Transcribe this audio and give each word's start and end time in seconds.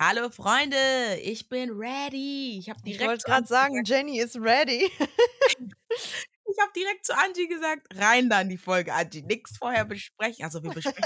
Hallo 0.00 0.30
Freunde, 0.30 0.76
ich 1.24 1.48
bin 1.48 1.70
ready. 1.70 2.56
Ich 2.60 2.68
habe 2.70 2.78
Ich 2.84 2.92
direkt 2.92 3.08
wollte 3.08 3.24
zu 3.24 3.30
gerade 3.32 3.46
sagen, 3.48 3.82
gesagt, 3.82 3.88
Jenny 3.88 4.20
ist 4.20 4.36
ready. 4.36 4.88
ich 5.00 6.58
habe 6.60 6.72
direkt 6.76 7.04
zu 7.04 7.16
Angie 7.16 7.48
gesagt, 7.48 7.88
rein 7.96 8.30
da 8.30 8.40
in 8.42 8.48
die 8.48 8.58
Folge, 8.58 8.94
Angie. 8.94 9.22
Nix 9.22 9.56
vorher 9.56 9.84
besprechen. 9.84 10.44
Also 10.44 10.62
wir 10.62 10.70
besprechen 10.70 11.02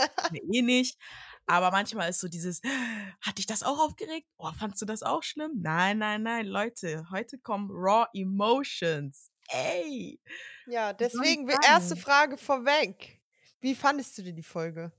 eh 0.52 0.60
nicht. 0.60 0.98
Aber 1.46 1.70
manchmal 1.70 2.10
ist 2.10 2.20
so 2.20 2.28
dieses, 2.28 2.60
hat 3.22 3.38
dich 3.38 3.46
das 3.46 3.62
auch 3.62 3.78
aufgeregt? 3.80 4.28
Oh, 4.36 4.52
fandst 4.52 4.82
du 4.82 4.84
das 4.84 5.02
auch 5.02 5.22
schlimm? 5.22 5.52
Nein, 5.62 5.96
nein, 5.96 6.22
nein, 6.22 6.46
Leute, 6.46 7.06
heute 7.10 7.38
kommen 7.38 7.70
Raw 7.70 8.06
Emotions. 8.12 9.30
Ey, 9.48 10.20
Ja, 10.66 10.90
ich 10.90 10.96
deswegen, 10.98 11.48
erste? 11.48 11.96
Frage 11.96 12.36
vorweg. 12.36 13.22
Wie 13.60 13.74
fandest 13.74 14.18
du 14.18 14.22
denn 14.22 14.36
die 14.36 14.42
Folge? 14.42 14.92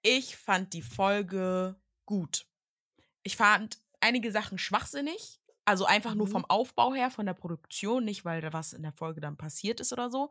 Ich 0.00 0.38
fand 0.38 0.72
die 0.72 0.80
Folge 0.82 1.76
gut. 2.06 2.46
Ich 3.24 3.36
fand 3.36 3.78
einige 4.00 4.32
Sachen 4.32 4.58
schwachsinnig. 4.58 5.40
Also 5.66 5.86
einfach 5.86 6.14
nur 6.14 6.26
Mhm. 6.26 6.28
vom 6.28 6.46
Aufbau 6.46 6.94
her, 6.94 7.10
von 7.10 7.26
der 7.26 7.34
Produktion, 7.34 8.04
nicht 8.04 8.24
weil 8.26 8.42
da 8.42 8.52
was 8.52 8.74
in 8.74 8.82
der 8.82 8.92
Folge 8.92 9.20
dann 9.22 9.38
passiert 9.38 9.80
ist 9.80 9.92
oder 9.94 10.10
so. 10.10 10.30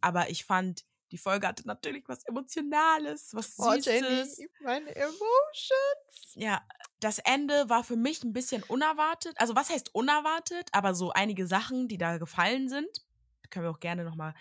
Aber 0.00 0.30
ich 0.30 0.44
fand, 0.44 0.84
die 1.12 1.18
Folge 1.18 1.48
hatte 1.48 1.66
natürlich 1.66 2.08
was 2.08 2.24
Emotionales, 2.24 3.34
was 3.34 3.56
Oh, 3.58 3.74
Jenny, 3.76 4.34
Süßes. 4.36 4.46
meine 4.58 4.94
Emotions. 4.96 6.34
Ja, 6.34 6.62
das 7.00 7.18
Ende 7.18 7.68
war 7.68 7.84
für 7.84 7.96
mich 7.96 8.22
ein 8.22 8.32
bisschen 8.32 8.62
unerwartet. 8.62 9.34
Also 9.40 9.56
was 9.56 9.70
heißt 9.70 9.94
unerwartet? 9.94 10.68
Aber 10.72 10.94
so 10.94 11.10
einige 11.10 11.46
Sachen, 11.46 11.88
die 11.88 11.98
da 11.98 12.18
gefallen 12.18 12.68
sind, 12.68 13.04
können 13.50 13.64
wir 13.66 13.70
auch 13.70 13.80
gerne 13.80 14.04
nochmal 14.04 14.34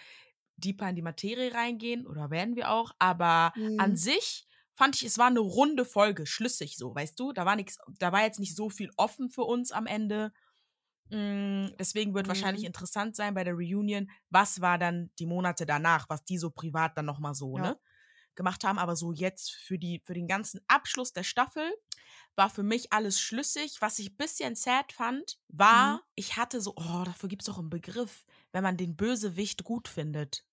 deeper 0.58 0.90
in 0.90 0.96
die 0.96 1.02
Materie 1.02 1.54
reingehen 1.54 2.08
oder 2.08 2.30
werden 2.32 2.56
wir 2.56 2.72
auch. 2.72 2.92
Aber 3.00 3.54
an 3.78 3.96
Mhm. 3.96 3.98
sich 3.98 4.47
fand 4.78 4.96
ich, 4.98 5.04
es 5.06 5.18
war 5.20 5.28
eine 5.28 5.42
runde 5.42 5.86
Folge, 5.86 6.28
schlüssig 6.28 6.78
so, 6.78 6.96
weißt 6.96 7.20
du? 7.20 7.34
Da 7.34 7.46
war 7.46 7.58
nichts, 7.58 7.80
da 8.00 8.14
war 8.14 8.24
jetzt 8.24 8.40
nicht 8.40 8.56
so 8.56 8.70
viel 8.70 8.92
offen 8.98 9.30
für 9.32 9.44
uns 9.44 9.74
am 9.74 9.88
Ende. 9.88 10.34
Mm, 11.10 11.68
Deswegen 11.80 12.14
wird 12.14 12.28
wahrscheinlich 12.28 12.64
Mhm. 12.64 12.66
interessant 12.66 13.16
sein 13.16 13.34
bei 13.34 13.44
der 13.44 13.54
Reunion, 13.54 14.10
was 14.30 14.62
war 14.62 14.78
dann 14.78 15.12
die 15.20 15.26
Monate 15.26 15.66
danach, 15.66 16.10
was 16.10 16.24
die 16.26 16.38
so 16.38 16.50
privat 16.52 16.98
dann 16.98 17.06
nochmal 17.06 17.34
so, 17.34 17.58
Ja. 17.58 17.60
ne, 17.60 17.80
gemacht 18.36 18.64
haben. 18.66 18.80
Aber 18.80 18.96
so 18.96 19.14
jetzt 19.14 19.52
für, 19.54 19.80
die, 19.80 20.02
für 20.06 20.14
den 20.16 20.28
ganzen 20.28 20.62
Abschluss 20.68 21.14
der 21.14 21.24
Staffel 21.24 21.72
war 22.36 22.50
für 22.50 22.64
mich 22.64 22.94
alles 22.94 23.20
schlüssig. 23.20 23.78
Was 23.82 24.00
ich 24.00 24.12
ein 24.12 24.18
bisschen 24.18 24.56
sad 24.56 24.94
fand, 24.94 25.40
war, 25.50 26.00
Mhm. 26.00 26.00
ich 26.16 26.38
hatte 26.38 26.62
so, 26.62 26.74
oh, 26.78 27.04
dafür 27.06 27.30
gibt 27.30 27.44
es 27.44 27.48
doch 27.48 27.60
einen 27.60 27.70
Begriff, 27.70 28.26
wenn 28.52 28.64
man 28.64 28.78
den 28.78 28.96
Bösewicht 28.96 29.64
gut 29.64 29.88
findet. 29.88 30.46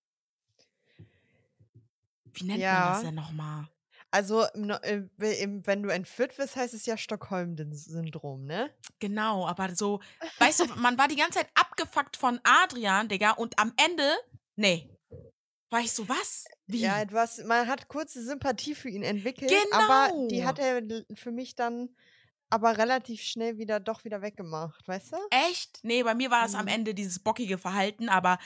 Wie 2.34 2.44
nennt 2.44 2.70
man 2.70 2.84
das 2.84 3.00
Ja, 3.00 3.00
denn 3.00 3.14
nochmal? 3.14 3.66
Also 4.14 4.44
äh, 4.44 5.02
wenn 5.16 5.82
du 5.82 5.88
entführt 5.88 6.38
wirst, 6.38 6.54
heißt 6.54 6.72
es 6.72 6.86
ja 6.86 6.96
Stockholm-Syndrom, 6.96 8.44
ne? 8.46 8.70
Genau, 9.00 9.46
aber 9.46 9.74
so, 9.74 10.00
weißt 10.38 10.60
du, 10.60 10.66
man 10.76 10.96
war 10.96 11.08
die 11.08 11.16
ganze 11.16 11.40
Zeit 11.40 11.48
abgefuckt 11.54 12.16
von 12.16 12.38
Adrian, 12.44 13.08
Digga, 13.08 13.32
und 13.32 13.58
am 13.58 13.72
Ende, 13.76 14.08
nee, 14.56 14.88
ich 15.80 15.92
so, 15.92 16.08
was? 16.08 16.44
Ja, 16.68 16.98
Wie? 16.98 17.02
etwas, 17.02 17.42
man 17.44 17.66
hat 17.66 17.88
kurze 17.88 18.24
Sympathie 18.24 18.76
für 18.76 18.88
ihn 18.88 19.02
entwickelt, 19.02 19.52
aber 19.72 20.08
die 20.30 20.36
Genau. 20.36 20.46
hat 20.46 20.60
er 20.60 20.76
l- 20.76 21.04
für 21.16 21.32
mich 21.32 21.56
dann 21.56 21.88
aber 22.50 22.78
relativ 22.78 23.20
schnell 23.20 23.58
wieder 23.58 23.80
doch 23.80 24.04
wieder 24.04 24.22
weggemacht, 24.22 24.86
weißt 24.86 25.12
du? 25.12 25.16
Echt? 25.30 25.80
Nee, 25.82 26.04
bei 26.04 26.14
mir 26.14 26.30
war 26.30 26.46
es 26.46 26.54
am 26.54 26.66
Mhm. 26.66 26.70
Ende 26.72 26.94
dieses 26.94 27.18
bockige 27.18 27.58
Verhalten, 27.58 28.08
aber 28.08 28.38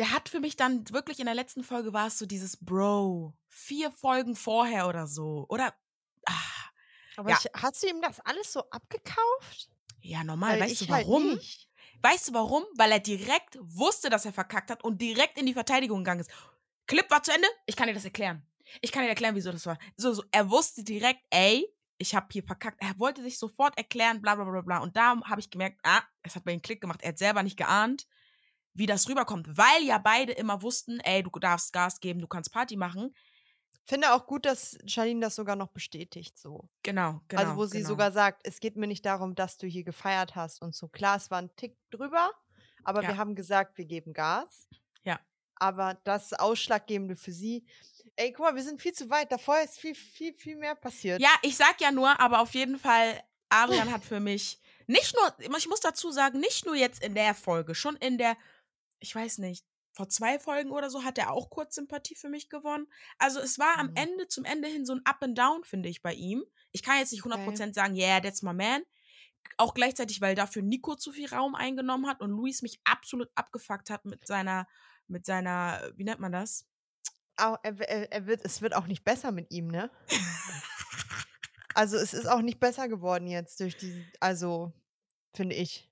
der 0.00 0.12
hat 0.12 0.30
für 0.30 0.40
mich 0.40 0.56
dann 0.56 0.88
wirklich 0.90 1.18
in 1.20 1.26
der 1.26 1.34
letzten 1.34 1.62
Folge 1.62 1.92
war 1.92 2.06
es 2.06 2.18
so 2.18 2.24
dieses 2.24 2.56
Bro, 2.56 3.34
vier 3.48 3.92
Folgen 3.92 4.34
vorher 4.34 4.88
oder 4.88 5.06
so. 5.06 5.44
Oder, 5.50 5.74
ah, 6.24 6.32
Aber 7.16 7.28
ja, 7.28 7.38
ich, 7.38 7.50
hast 7.62 7.82
du 7.82 7.88
ihm 7.88 8.00
das 8.00 8.18
alles 8.20 8.50
so 8.50 8.60
abgekauft? 8.70 9.68
ja, 10.00 10.24
normal. 10.24 10.58
Weil 10.58 10.70
Weißt 10.70 10.80
du 10.80 10.88
halt 10.88 11.06
warum? 11.06 11.34
nicht. 11.34 11.68
Weißt 12.00 12.28
du 12.28 12.32
warum? 12.32 12.64
Weil 12.76 12.92
er 12.92 13.00
direkt 13.00 13.58
wusste, 13.60 14.08
dass 14.08 14.24
er 14.24 14.32
verkackt 14.32 14.70
hat 14.70 14.82
und 14.82 15.02
direkt 15.02 15.36
in 15.36 15.44
die 15.44 15.52
Verteidigung 15.52 15.98
gegangen 15.98 16.20
ist. 16.20 16.30
Clip 16.86 17.10
war 17.10 17.22
zu 17.22 17.32
Ende. 17.32 17.46
Ich 17.66 17.76
kann 17.76 17.86
dir 17.86 17.92
das 17.92 18.06
erklären. 18.06 18.42
Ich 18.80 18.92
kann 18.92 19.02
dir 19.02 19.10
erklären, 19.10 19.34
wieso 19.34 19.52
das 19.52 19.66
war. 19.66 19.78
So, 19.98 20.14
so, 20.14 20.24
er 20.32 20.48
wusste 20.48 20.82
direkt, 20.82 21.20
ey, 21.28 21.68
ich 21.98 22.14
habe 22.14 22.28
hier 22.32 22.42
verkackt. 22.42 22.82
Er 22.82 22.98
wollte 22.98 23.20
sich 23.20 23.38
sofort 23.38 23.76
erklären, 23.76 24.22
bla 24.22 24.34
bla 24.34 24.44
bla 24.44 24.62
bla. 24.62 24.78
Und 24.78 24.96
da 24.96 25.20
habe 25.26 25.42
ich 25.42 25.50
gemerkt, 25.50 25.78
ah, 25.82 26.00
es 26.22 26.36
hat 26.36 26.46
bei 26.46 26.52
ihm 26.52 26.62
Klick 26.62 26.80
gemacht. 26.80 27.02
Er 27.02 27.10
hat 27.10 27.18
selber 27.18 27.42
nicht 27.42 27.58
geahnt, 27.58 28.06
wie 28.74 28.86
das 28.86 29.08
rüberkommt. 29.08 29.56
Weil 29.56 29.82
ja 29.84 29.98
beide 29.98 30.32
immer 30.32 30.62
wussten, 30.62 31.00
ey, 31.00 31.22
du 31.22 31.30
darfst 31.38 31.72
Gas 31.72 32.00
geben, 32.00 32.20
du 32.20 32.26
kannst 32.28 32.52
Party 32.52 32.76
machen. 32.76 33.14
Finde 33.86 34.12
auch 34.12 34.26
gut, 34.26 34.46
dass 34.46 34.78
Charlene 34.86 35.20
das 35.20 35.34
sogar 35.34 35.56
noch 35.56 35.68
bestätigt, 35.68 36.38
so. 36.38 36.68
Genau, 36.82 37.20
Also, 37.34 37.52
genau, 37.52 37.56
wo 37.56 37.64
sie 37.66 37.78
genau. 37.78 37.88
sogar 37.88 38.12
sagt, 38.12 38.42
es 38.44 38.60
geht 38.60 38.76
mir 38.76 38.86
nicht 38.86 39.04
darum, 39.04 39.34
dass 39.34 39.56
du 39.56 39.66
hier 39.66 39.82
gefeiert 39.82 40.36
hast 40.36 40.62
und 40.62 40.74
so. 40.74 40.86
Klar, 40.88 41.16
es 41.16 41.30
war 41.30 41.38
ein 41.38 41.54
Tick 41.56 41.76
drüber, 41.90 42.30
aber 42.84 43.02
wir 43.02 43.10
Ja, 43.10 43.16
haben 43.16 43.34
gesagt, 43.34 43.78
wir 43.78 43.86
geben 43.86 44.12
Gas. 44.12 44.68
ja. 45.02 45.18
Aber 45.56 45.94
das 46.04 46.32
Ausschlaggebende 46.32 47.16
für 47.16 47.32
sie, 47.32 47.66
ey, 48.16 48.32
guck 48.32 48.46
mal, 48.46 48.54
wir 48.54 48.62
sind 48.62 48.80
viel 48.80 48.92
zu 48.92 49.10
weit. 49.10 49.30
Davor 49.32 49.60
ist 49.60 49.78
viel, 49.78 49.94
viel, 49.94 50.34
viel 50.34 50.56
mehr 50.56 50.74
passiert. 50.74 51.20
Ja, 51.20 51.30
ich 51.42 51.56
sag 51.56 51.80
ja 51.80 51.90
nur, 51.90 52.18
aber 52.20 52.40
auf 52.40 52.54
jeden 52.54 52.78
Fall, 52.78 53.20
Adrian 53.48 53.90
hat 53.92 54.04
für 54.04 54.20
mich 54.20 54.58
nicht 54.86 55.14
nur, 55.16 55.34
ich 55.58 55.68
muss 55.68 55.80
dazu 55.80 56.10
sagen, 56.12 56.40
nicht 56.40 56.64
nur 56.64 56.76
jetzt 56.76 57.02
in 57.02 57.14
der 57.14 57.34
Folge, 57.34 57.74
schon 57.74 57.96
in 57.96 58.18
der, 58.18 58.36
ich 59.00 59.14
weiß 59.14 59.38
nicht, 59.38 59.64
vor 59.92 60.08
zwei 60.08 60.38
Folgen 60.38 60.70
oder 60.70 60.88
so 60.90 61.04
hat 61.04 61.18
er 61.18 61.32
auch 61.32 61.50
kurz 61.50 61.74
Sympathie 61.74 62.14
für 62.14 62.28
mich 62.28 62.48
gewonnen. 62.48 62.86
Also 63.18 63.40
es 63.40 63.58
war 63.58 63.78
am 63.78 63.88
Mhm. 63.88 63.96
Ende, 63.96 64.28
zum 64.28 64.44
Ende 64.44 64.68
hin 64.68 64.86
so 64.86 64.94
ein 64.94 65.04
Up 65.04 65.22
and 65.22 65.36
Down, 65.36 65.64
finde 65.64 65.88
ich, 65.88 66.02
bei 66.02 66.14
ihm. 66.14 66.44
Ich 66.72 66.82
kann 66.82 66.98
jetzt 66.98 67.12
nicht 67.12 67.24
Okay. 67.24 67.24
100% 67.24 67.74
sagen, 67.74 67.96
yeah, 67.96 68.20
that's 68.20 68.42
my 68.42 68.52
man. 68.54 68.82
Auch 69.58 69.74
gleichzeitig, 69.74 70.20
weil 70.20 70.34
dafür 70.34 70.62
Nico 70.62 70.96
zu 70.96 71.12
viel 71.12 71.28
Raum 71.28 71.54
eingenommen 71.54 72.06
hat 72.08 72.20
und 72.20 72.30
Luis 72.30 72.62
mich 72.62 72.80
absolut 72.84 73.30
abgefuckt 73.34 73.90
hat 73.90 74.04
mit 74.04 74.26
seiner, 74.26 74.66
mit 75.08 75.26
seiner, 75.26 75.92
wie 75.96 76.04
nennt 76.04 76.20
man 76.20 76.32
das? 76.32 76.66
Auch, 77.36 77.58
er, 77.62 77.78
er, 77.88 78.12
er 78.12 78.26
wird, 78.26 78.44
es 78.44 78.60
wird 78.62 78.74
auch 78.74 78.86
nicht 78.86 79.02
besser 79.04 79.32
mit 79.32 79.50
ihm, 79.50 79.68
ne? 79.68 79.90
Also, 81.74 81.96
es 81.96 82.12
ist 82.14 82.26
auch 82.26 82.42
nicht 82.42 82.60
besser 82.60 82.88
geworden 82.88 83.26
jetzt 83.26 83.60
durch 83.60 83.76
diesen, 83.76 84.12
also, 84.20 84.72
finde 85.34 85.56
ich. 85.56 85.89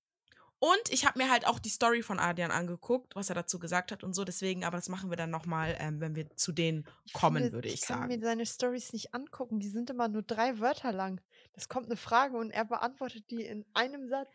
Und 0.60 0.90
ich 0.90 1.06
habe 1.06 1.18
mir 1.18 1.30
halt 1.30 1.46
auch 1.46 1.58
die 1.60 1.68
Story 1.68 2.02
von 2.02 2.18
Adrian 2.18 2.50
angeguckt, 2.50 3.14
was 3.14 3.28
er 3.28 3.36
dazu 3.36 3.58
gesagt 3.60 3.92
hat 3.92 4.02
und 4.02 4.12
so. 4.14 4.24
Deswegen, 4.24 4.64
aber 4.64 4.76
das 4.76 4.88
machen 4.88 5.08
wir 5.10 5.16
dann 5.16 5.30
nochmal, 5.30 5.76
ähm, 5.78 6.00
wenn 6.00 6.16
wir 6.16 6.34
zu 6.36 6.50
denen 6.52 6.86
Ich 7.04 7.12
kommen, 7.12 7.36
finde, 7.42 7.52
würde 7.52 7.68
ich 7.68 7.74
ich 7.74 7.80
kann 7.82 8.08
mir 8.08 8.14
sagen. 8.14 8.22
seine 8.22 8.46
Stories 8.46 8.92
nicht 8.92 9.14
angucken. 9.14 9.60
Die 9.60 9.68
sind 9.68 9.88
immer 9.90 10.08
nur 10.08 10.22
drei 10.22 10.58
Wörter 10.58 10.90
lang. 10.92 11.20
Es 11.54 11.68
kommt 11.68 11.86
eine 11.86 11.96
Frage 11.96 12.36
und 12.36 12.50
er 12.50 12.64
beantwortet 12.64 13.30
die 13.30 13.44
in 13.44 13.64
einem 13.74 14.08
Satz. 14.08 14.28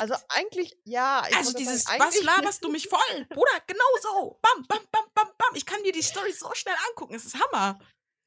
Also 0.00 0.14
Perfekt. 0.14 0.24
eigentlich, 0.28 0.76
ja, 0.84 1.22
ich 1.28 1.36
Also 1.36 1.56
dieses, 1.56 1.84
sagen, 1.84 2.00
was 2.00 2.20
laberst 2.22 2.64
du 2.64 2.70
mich 2.70 2.88
voll? 2.88 2.98
Bruder, 3.30 3.60
genau 3.66 3.84
so. 4.00 4.38
Bam, 4.42 4.64
bam, 4.66 4.80
bam, 4.90 5.04
bam, 5.14 5.28
bam. 5.38 5.54
Ich 5.54 5.66
kann 5.66 5.82
dir 5.82 5.92
die 5.92 6.02
Story 6.02 6.32
so 6.32 6.52
schnell 6.54 6.74
angucken. 6.90 7.14
Es 7.14 7.24
ist 7.24 7.36
Hammer. 7.40 7.78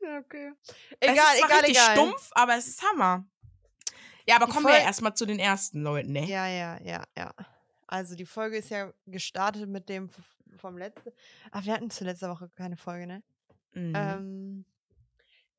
Ja, 0.02 0.18
okay. 0.20 0.52
es 1.00 1.12
Egal, 1.12 1.16
ist 1.34 1.40
zwar 1.40 1.50
egal, 1.50 1.60
richtig 1.62 1.78
egal. 1.78 1.96
stumpf, 1.96 2.30
aber 2.32 2.56
es 2.56 2.68
ist 2.68 2.82
Hammer. 2.84 3.26
Ja, 4.28 4.38
aber 4.38 4.46
Die 4.48 4.52
kommen 4.52 4.66
wir 4.66 4.72
ja 4.72 4.76
Folge. 4.78 4.88
erstmal 4.88 5.14
zu 5.16 5.26
den 5.26 5.40
ersten 5.40 5.82
Leuten, 5.82 6.12
ne? 6.14 6.26
Ja, 6.26 6.48
ja, 6.48 6.80
ja, 6.84 7.04
ja. 7.18 7.34
Also 7.88 8.16
die 8.16 8.26
Folge 8.26 8.58
ist 8.58 8.70
ja 8.70 8.92
gestartet 9.06 9.70
mit 9.70 9.88
dem 9.90 10.10
vom 10.58 10.78
letzten. 10.78 11.12
Ach, 11.52 11.64
wir 11.66 11.74
hatten 11.74 11.90
zu 11.90 12.04
letzter 12.04 12.30
Woche 12.32 12.50
keine 12.56 12.78
Folge, 12.78 13.06
ne? 13.08 13.24
Mhm. 13.74 13.94
Ähm, 13.96 14.66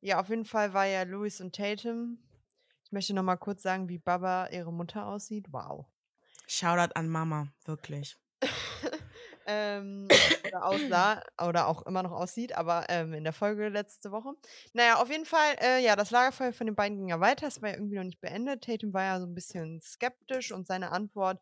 ja, 0.01 0.19
auf 0.19 0.29
jeden 0.29 0.45
Fall 0.45 0.73
war 0.73 0.85
ja 0.85 1.03
Louis 1.03 1.39
und 1.39 1.55
Tatum. 1.55 2.17
Ich 2.83 2.91
möchte 2.91 3.13
noch 3.13 3.23
mal 3.23 3.37
kurz 3.37 3.63
sagen, 3.63 3.89
wie 3.89 3.97
Baba 3.99 4.47
ihre 4.47 4.71
Mutter 4.73 5.05
aussieht. 5.07 5.47
Wow. 5.51 5.85
Shoutout 6.47 6.93
an 6.95 7.07
Mama, 7.09 7.47
wirklich. 7.65 8.17
Ähm, 9.47 10.29
oder 10.43 10.65
aussah 10.65 11.23
oder 11.41 11.67
auch 11.67 11.85
immer 11.85 12.03
noch 12.03 12.11
aussieht, 12.11 12.55
aber 12.55 12.85
ähm, 12.89 13.13
in 13.13 13.23
der 13.23 13.33
Folge 13.33 13.69
letzte 13.69 14.11
Woche. 14.11 14.33
Naja, 14.73 15.01
auf 15.01 15.09
jeden 15.09 15.25
Fall, 15.25 15.55
äh, 15.61 15.83
ja, 15.83 15.95
das 15.95 16.11
Lagerfeuer 16.11 16.53
von 16.53 16.67
den 16.67 16.75
beiden 16.75 16.97
ging 16.97 17.09
ja 17.09 17.19
weiter. 17.19 17.47
Es 17.47 17.61
war 17.61 17.69
ja 17.69 17.75
irgendwie 17.75 17.95
noch 17.97 18.03
nicht 18.03 18.21
beendet. 18.21 18.63
Tatum 18.63 18.93
war 18.93 19.03
ja 19.03 19.19
so 19.19 19.25
ein 19.25 19.33
bisschen 19.35 19.81
skeptisch 19.81 20.51
und 20.51 20.67
seine 20.67 20.91
Antwort, 20.91 21.41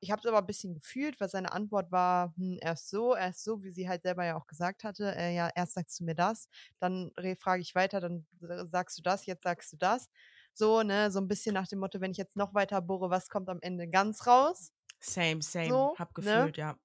ich 0.00 0.10
habe 0.10 0.20
es 0.20 0.26
aber 0.26 0.38
ein 0.38 0.46
bisschen 0.46 0.74
gefühlt, 0.74 1.18
weil 1.20 1.30
seine 1.30 1.52
Antwort 1.52 1.90
war, 1.90 2.34
hm, 2.36 2.58
erst 2.60 2.90
so, 2.90 3.16
erst 3.16 3.42
so, 3.42 3.62
wie 3.62 3.70
sie 3.70 3.88
halt 3.88 4.02
selber 4.02 4.24
ja 4.24 4.36
auch 4.36 4.46
gesagt 4.46 4.84
hatte. 4.84 5.14
Äh, 5.16 5.34
ja, 5.34 5.50
erst 5.54 5.74
sagst 5.74 5.98
du 6.00 6.04
mir 6.04 6.14
das, 6.14 6.48
dann 6.78 7.10
frage 7.40 7.62
ich 7.62 7.74
weiter, 7.74 8.00
dann 8.00 8.26
sagst 8.66 8.98
du 8.98 9.02
das, 9.02 9.26
jetzt 9.26 9.44
sagst 9.44 9.72
du 9.72 9.76
das. 9.78 10.10
So, 10.52 10.82
ne, 10.82 11.10
so 11.10 11.20
ein 11.20 11.28
bisschen 11.28 11.54
nach 11.54 11.66
dem 11.66 11.80
Motto, 11.80 12.00
wenn 12.00 12.12
ich 12.12 12.16
jetzt 12.18 12.36
noch 12.36 12.54
weiter 12.54 12.80
bohre, 12.82 13.10
was 13.10 13.28
kommt 13.28 13.48
am 13.48 13.58
Ende 13.60 13.88
ganz 13.88 14.26
raus? 14.26 14.72
Same, 15.00 15.42
same. 15.42 15.70
So, 15.70 15.94
Hab 15.98 16.14
ne? 16.14 16.14
gefühlt, 16.14 16.56
ja. 16.56 16.78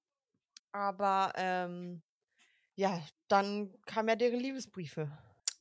Aber 0.72 1.32
ähm, 1.36 2.02
ja, 2.74 3.02
dann 3.28 3.74
kamen 3.86 4.08
ja 4.08 4.16
deren 4.16 4.40
Liebesbriefe? 4.40 5.10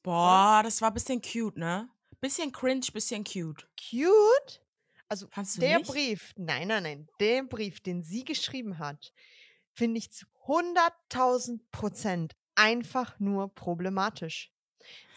Boah, 0.03 0.61
das 0.63 0.81
war 0.81 0.91
ein 0.91 0.93
bisschen 0.93 1.21
cute, 1.21 1.57
ne? 1.57 1.89
Bisschen 2.21 2.51
cringe, 2.51 2.85
bisschen 2.93 3.23
cute. 3.23 3.67
Cute? 3.77 4.61
Also 5.07 5.27
der 5.59 5.79
nicht? 5.79 5.89
Brief, 5.89 6.33
nein, 6.37 6.67
nein, 6.67 6.83
nein, 6.83 7.09
der 7.19 7.43
Brief, 7.43 7.79
den 7.79 8.03
sie 8.03 8.23
geschrieben 8.23 8.77
hat, 8.77 9.11
finde 9.73 9.97
ich 9.97 10.11
zu 10.11 10.27
100.000 10.45 11.61
Prozent 11.71 12.35
einfach 12.55 13.19
nur 13.19 13.53
problematisch. 13.53 14.51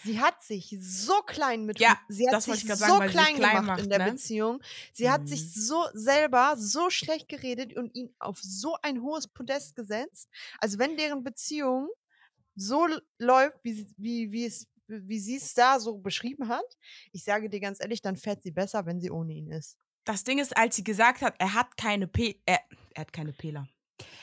Sie 0.04 0.20
hat 0.20 0.42
sich 0.42 0.76
so 0.80 1.14
klein 1.22 1.64
mit 1.64 1.78
Ja, 1.78 1.96
sie 2.08 2.28
hat 2.28 2.42
sich 2.42 2.62
so 2.66 2.74
sagen, 2.74 3.08
klein 3.08 3.36
klein 3.36 3.36
gemacht 3.56 3.66
macht, 3.66 3.80
in 3.82 3.88
der 3.88 3.98
ne? 4.00 4.10
Beziehung. 4.12 4.60
Sie 4.92 5.08
hat 5.08 5.28
sich 5.28 5.42
Mhm. 5.42 5.48
so 5.60 5.84
selber 5.94 6.54
so 6.58 6.90
schlecht 6.90 7.28
geredet 7.28 7.76
und 7.76 7.94
ihn 7.94 8.12
auf 8.18 8.40
so 8.42 8.76
ein 8.82 9.00
hohes 9.02 9.28
Podest 9.28 9.76
gesetzt. 9.76 10.28
Also 10.58 10.78
wenn 10.80 10.96
deren 10.96 11.22
Beziehung 11.22 11.88
so 12.56 12.88
läuft, 13.18 13.58
wie, 13.62 13.72
sie- 13.74 13.94
wie, 13.96 14.32
wie 14.32 14.44
es 14.46 14.66
wie 14.88 15.20
sie 15.20 15.36
es 15.36 15.54
da 15.54 15.80
so 15.80 15.96
beschrieben 15.96 16.48
hat, 16.48 16.64
ich 17.12 17.24
sage 17.24 17.48
dir 17.48 17.60
ganz 17.60 17.80
ehrlich, 17.80 18.02
dann 18.02 18.16
fährt 18.16 18.42
sie 18.42 18.50
besser, 18.50 18.84
wenn 18.84 19.00
sie 19.00 19.10
ohne 19.10 19.32
ihn 19.32 19.50
ist. 19.50 19.78
Das 20.04 20.22
Ding 20.24 20.38
ist, 20.38 20.54
als 20.54 20.76
sie 20.76 20.84
gesagt 20.84 21.22
hat, 21.22 21.34
er 21.38 21.54
hat 21.54 21.76
keine 21.78 22.08
P 22.08 22.42
er, 22.44 22.60
er 22.92 23.00
hat 23.02 23.12
keine 23.12 23.32
Fehler. 23.32 23.68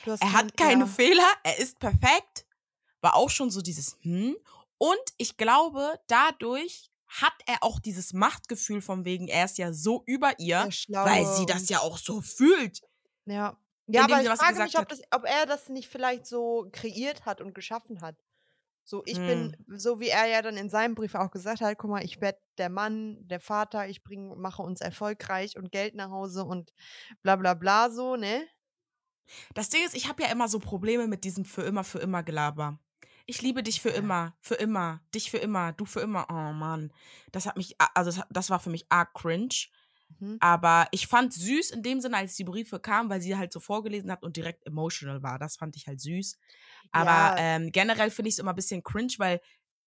Er 0.04 0.16
kein- 0.18 0.32
hat 0.32 0.56
keine 0.56 0.84
ja. 0.84 0.86
Fehler, 0.86 1.26
er 1.42 1.58
ist 1.58 1.78
perfekt. 1.80 2.44
War 3.00 3.16
auch 3.16 3.30
schon 3.30 3.50
so 3.50 3.62
dieses 3.62 3.96
hm. 4.02 4.36
Und 4.80 4.98
ich 5.18 5.36
glaube, 5.36 6.00
dadurch 6.08 6.90
hat 7.08 7.34
er 7.46 7.62
auch 7.62 7.80
dieses 7.80 8.14
Machtgefühl 8.14 8.80
von 8.82 9.04
wegen, 9.04 9.28
er 9.28 9.44
ist 9.46 9.58
ja 9.58 9.72
so 9.74 10.04
über 10.06 10.38
ihr, 10.40 10.72
weil 11.02 11.26
sie 11.26 11.46
das 11.46 11.68
ja 11.68 11.80
auch 11.80 11.98
so 11.98 12.22
fühlt. 12.22 12.82
Ja. 13.26 13.58
Ja, 13.92 14.04
aber 14.04 14.22
ich 14.22 14.30
frage 14.30 14.60
mich, 14.60 14.78
ob, 14.78 14.88
das, 14.88 15.00
ob 15.10 15.24
er 15.24 15.46
das 15.46 15.68
nicht 15.68 15.88
vielleicht 15.88 16.24
so 16.26 16.68
kreiert 16.72 17.26
hat 17.26 17.40
und 17.40 17.54
geschaffen 17.54 18.02
hat. 18.02 18.16
So, 18.84 19.02
ich 19.06 19.24
bin, 19.24 19.56
Hm. 19.58 19.64
so 19.68 20.00
wie 20.00 20.08
er 20.08 20.26
ja 20.26 20.42
dann 20.42 20.56
in 20.58 20.70
seinem 20.70 20.94
Brief 20.96 21.14
auch 21.16 21.30
gesagt 21.32 21.60
hat, 21.62 21.78
guck 21.78 21.90
mal, 21.90 22.04
ich 22.04 22.20
werde 22.20 22.40
der 22.58 22.70
Mann, 22.70 23.26
der 23.28 23.40
Vater, 23.40 23.88
ich 23.88 24.02
bring, 24.04 24.38
mache 24.40 24.62
uns 24.62 24.80
erfolgreich 24.82 25.56
und 25.58 25.72
Geld 25.72 25.94
nach 25.96 26.10
Hause 26.10 26.44
und 26.44 26.72
bla 27.22 27.36
bla 27.36 27.54
bla 27.54 27.90
so, 27.90 28.16
ne? 28.16 28.46
Das 29.54 29.68
Ding 29.68 29.84
ist, 29.84 29.94
ich 29.94 30.08
habe 30.08 30.22
ja 30.22 30.30
immer 30.30 30.48
so 30.48 30.58
Probleme 30.58 31.06
mit 31.06 31.24
diesem 31.24 31.44
für 31.44 31.62
immer, 31.62 31.84
für 31.84 31.98
immer 31.98 32.22
Gelaber. 32.22 32.78
Ich 33.30 33.42
liebe 33.42 33.62
dich 33.62 33.80
für 33.80 33.90
immer, 33.90 34.36
für 34.40 34.56
immer, 34.56 35.00
dich 35.14 35.30
für 35.30 35.38
immer, 35.38 35.72
du 35.72 35.84
für 35.84 36.00
immer. 36.00 36.26
Oh 36.30 36.52
Mann, 36.52 36.92
das 37.30 37.46
hat 37.46 37.56
mich, 37.56 37.76
also 37.94 38.10
das, 38.10 38.26
das 38.28 38.50
war 38.50 38.58
für 38.58 38.70
mich 38.70 38.86
arg 38.88 39.14
cringe. 39.14 39.54
Mhm. 40.18 40.38
Aber 40.40 40.88
ich 40.90 41.06
fand 41.06 41.32
süß 41.32 41.70
in 41.70 41.82
dem 41.84 42.00
Sinne, 42.00 42.16
als 42.16 42.34
die 42.34 42.44
Briefe 42.44 42.80
kamen, 42.80 43.08
weil 43.08 43.20
sie 43.20 43.36
halt 43.36 43.52
so 43.52 43.60
vorgelesen 43.60 44.10
hat 44.10 44.24
und 44.24 44.36
direkt 44.36 44.66
emotional 44.66 45.22
war. 45.22 45.38
Das 45.38 45.56
fand 45.56 45.76
ich 45.76 45.86
halt 45.86 46.00
süß. 46.00 46.38
Aber 46.90 47.06
Ja. 47.06 47.34
ähm, 47.36 47.70
generell 47.70 48.10
finde 48.10 48.30
ich 48.30 48.34
es 48.34 48.38
immer 48.40 48.52
ein 48.52 48.56
bisschen 48.56 48.82
cringe, 48.82 49.14
weil 49.18 49.40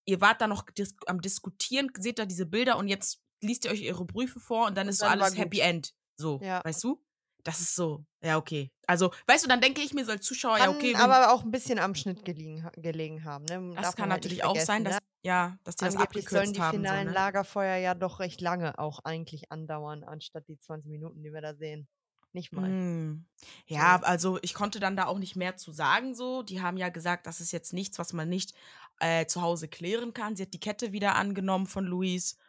ihr 0.05 0.21
wart 0.21 0.39
da 0.41 0.47
noch 0.47 0.63
dis 0.69 0.95
am 1.07 1.19
Diskutieren, 1.21 1.91
seht 1.97 2.19
da 2.19 2.25
diese 2.25 2.45
Bilder 2.45 2.77
und 2.77 2.87
jetzt 2.87 3.21
liest 3.41 3.65
ihr 3.65 3.71
euch 3.71 3.81
ihre 3.81 4.05
Briefe 4.05 4.39
vor 4.39 4.67
und 4.67 4.77
dann 4.77 4.87
ist 4.87 4.99
so 4.99 5.05
dann 5.05 5.19
war 5.19 5.25
alles 5.25 5.37
Happy. 5.37 5.59
End. 5.59 5.93
So, 6.15 6.39
Ja. 6.41 6.61
weißt 6.63 6.83
du? 6.83 7.03
Das 7.43 7.59
ist 7.59 7.75
so, 7.75 8.05
ja, 8.21 8.37
okay. 8.37 8.71
Also, 8.87 9.11
weißt 9.27 9.43
du, 9.43 9.49
dann 9.49 9.59
denke 9.59 9.81
ich 9.81 9.93
mir 9.93 10.05
so 10.05 10.11
als 10.11 10.25
Zuschauer, 10.25 10.57
Kann 10.57 10.71
ja, 10.71 10.75
okay, 10.77 10.95
aber 10.95 11.33
auch 11.33 11.43
ein 11.43 11.51
bisschen 11.51 11.77
am 11.77 11.93
Schnitt 11.93 12.23
gelegen, 12.23 12.69
gelegen 12.77 13.23
haben, 13.25 13.45
ne? 13.45 13.73
das 13.75 13.83
Darf 13.83 13.95
kann 13.95 14.11
halt 14.11 14.23
natürlich 14.23 14.43
auch 14.45 14.57
sein, 14.59 14.85
dass, 14.85 14.95
ne? 14.95 14.99
ja, 15.23 15.57
dass 15.63 15.75
die 15.75 15.85
das 15.85 15.95
Angeblich 15.95 16.29
sollen 16.29 16.41
abgekürzt 16.43 16.55
die 16.55 16.61
haben. 16.61 16.77
finalen 16.77 17.07
so, 17.07 17.13
ne? 17.13 17.15
Lagerfeuer 17.15 17.77
ja 17.77 17.95
doch 17.95 18.19
recht 18.19 18.39
lange 18.39 18.79
auch 18.79 18.99
eigentlich 19.03 19.51
andauern, 19.51 20.03
anstatt 20.03 20.47
die 20.47 20.57
20 20.57 20.89
Minuten, 20.89 21.21
die 21.21 21.33
wir 21.33 21.41
da 21.41 21.53
sehen. 21.53 21.87
Nicht 22.35 22.51
mal. 22.51 22.67
Mm. 22.67 23.25
Ja, 23.67 23.99
So. 23.99 24.05
also 24.07 24.39
ich 24.41 24.55
konnte 24.55 24.79
dann 24.79 24.95
da 24.97 25.05
auch 25.05 25.19
nicht 25.19 25.35
mehr 25.35 25.55
zu 25.55 25.71
sagen 25.71 26.15
so. 26.15 26.41
Die 26.41 26.61
haben 26.61 26.77
ja 26.77 26.89
gesagt, 26.89 27.27
das 27.27 27.39
ist 27.39 27.51
jetzt 27.51 27.73
nichts, 27.73 27.99
was 27.99 28.11
man 28.11 28.27
nicht 28.27 28.53
äh, 28.99 29.27
zu 29.27 29.43
Hause 29.43 29.67
klären 29.67 30.13
kann. 30.13 30.35
Sie 30.35 30.41
hat 30.41 30.53
die 30.53 30.59
Kette 30.59 30.91
wieder 30.93 31.13
angenommen 31.15 31.67
von 31.67 31.85
Luis 31.85 32.39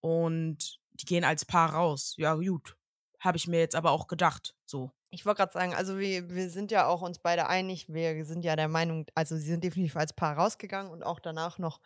und 0.00 0.80
die 0.94 1.04
gehen 1.04 1.24
als 1.24 1.44
Paar 1.44 1.74
raus. 1.74 2.14
Ja, 2.16 2.34
gut. 2.34 2.76
Habe 3.20 3.36
ich 3.36 3.46
mir 3.46 3.60
jetzt 3.60 3.76
aber 3.76 3.92
auch 3.92 4.08
gedacht. 4.08 4.54
So. 4.64 4.90
Ich 5.10 5.26
wollte 5.26 5.38
gerade 5.38 5.52
sagen, 5.52 5.74
also 5.74 5.98
wir, 5.98 6.30
wir 6.30 6.50
sind 6.50 6.70
ja 6.70 6.86
auch 6.86 7.02
uns 7.02 7.18
beide 7.18 7.48
einig, 7.48 7.88
wir 7.88 8.24
sind 8.24 8.44
ja 8.44 8.56
der 8.56 8.68
Meinung, 8.68 9.06
also 9.14 9.36
sie 9.36 9.42
sind 9.42 9.62
definitiv 9.62 9.96
als 9.96 10.12
Paar 10.12 10.36
rausgegangen 10.36 10.90
und 10.90 11.02
auch 11.02 11.20
danach 11.20 11.58
noch 11.58 11.80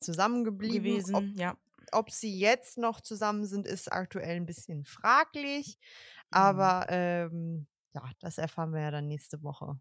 zusammengeblieben. 0.00 0.76
Ob, 0.76 1.22
gewesen, 1.22 1.34
ja. 1.36 1.56
ob 1.92 2.10
sie 2.10 2.38
jetzt 2.38 2.76
noch 2.76 3.00
zusammen 3.00 3.46
sind, 3.46 3.66
ist 3.66 3.90
aktuell 3.90 4.36
ein 4.36 4.46
bisschen 4.46 4.84
fraglich. 4.84 5.78
Mhm. 5.78 6.38
Aber 6.38 6.86
ähm, 6.90 7.66
ja, 7.94 8.02
das 8.20 8.38
erfahren 8.38 8.72
wir 8.72 8.82
ja 8.82 8.90
dann 8.90 9.08
nächste 9.08 9.42
Woche. 9.42 9.78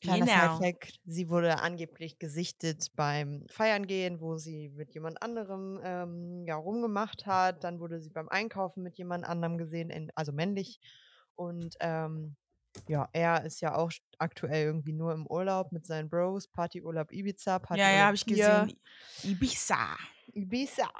Kleiner 0.00 0.26
Genau. 0.26 0.58
Side-Fact, 0.58 1.00
sie 1.06 1.28
wurde 1.28 1.60
angeblich 1.60 2.18
gesichtet 2.18 2.88
beim 2.96 3.46
Feiern 3.50 3.86
gehen, 3.86 4.20
wo 4.20 4.36
sie 4.36 4.68
mit 4.70 4.92
jemand 4.94 5.22
anderem 5.22 5.80
ähm, 5.82 6.44
ja, 6.46 6.56
rumgemacht 6.56 7.26
hat. 7.26 7.64
Dann 7.64 7.80
wurde 7.80 8.00
sie 8.00 8.10
beim 8.10 8.28
Einkaufen 8.28 8.82
mit 8.82 8.98
jemand 8.98 9.24
anderem 9.24 9.56
gesehen, 9.58 9.90
in, 9.90 10.10
also 10.14 10.32
männlich. 10.32 10.80
Und 11.34 11.76
ähm, 11.80 12.36
ja, 12.88 13.08
er 13.12 13.44
ist 13.44 13.60
ja 13.62 13.74
auch 13.74 13.90
aktuell 14.18 14.66
irgendwie 14.66 14.92
nur 14.92 15.12
im 15.14 15.26
Urlaub 15.26 15.72
mit 15.72 15.86
seinen 15.86 16.10
Bros. 16.10 16.46
Partyurlaub 16.48 17.10
Ibiza, 17.10 17.58
Partyurlaub 17.58 17.90
Ja, 17.92 17.98
ja, 17.98 18.06
habe 18.06 18.16
ich 18.16 18.26
gesehen. 18.26 18.78
Ibiza. 19.22 19.96
Ibiza 20.34 20.90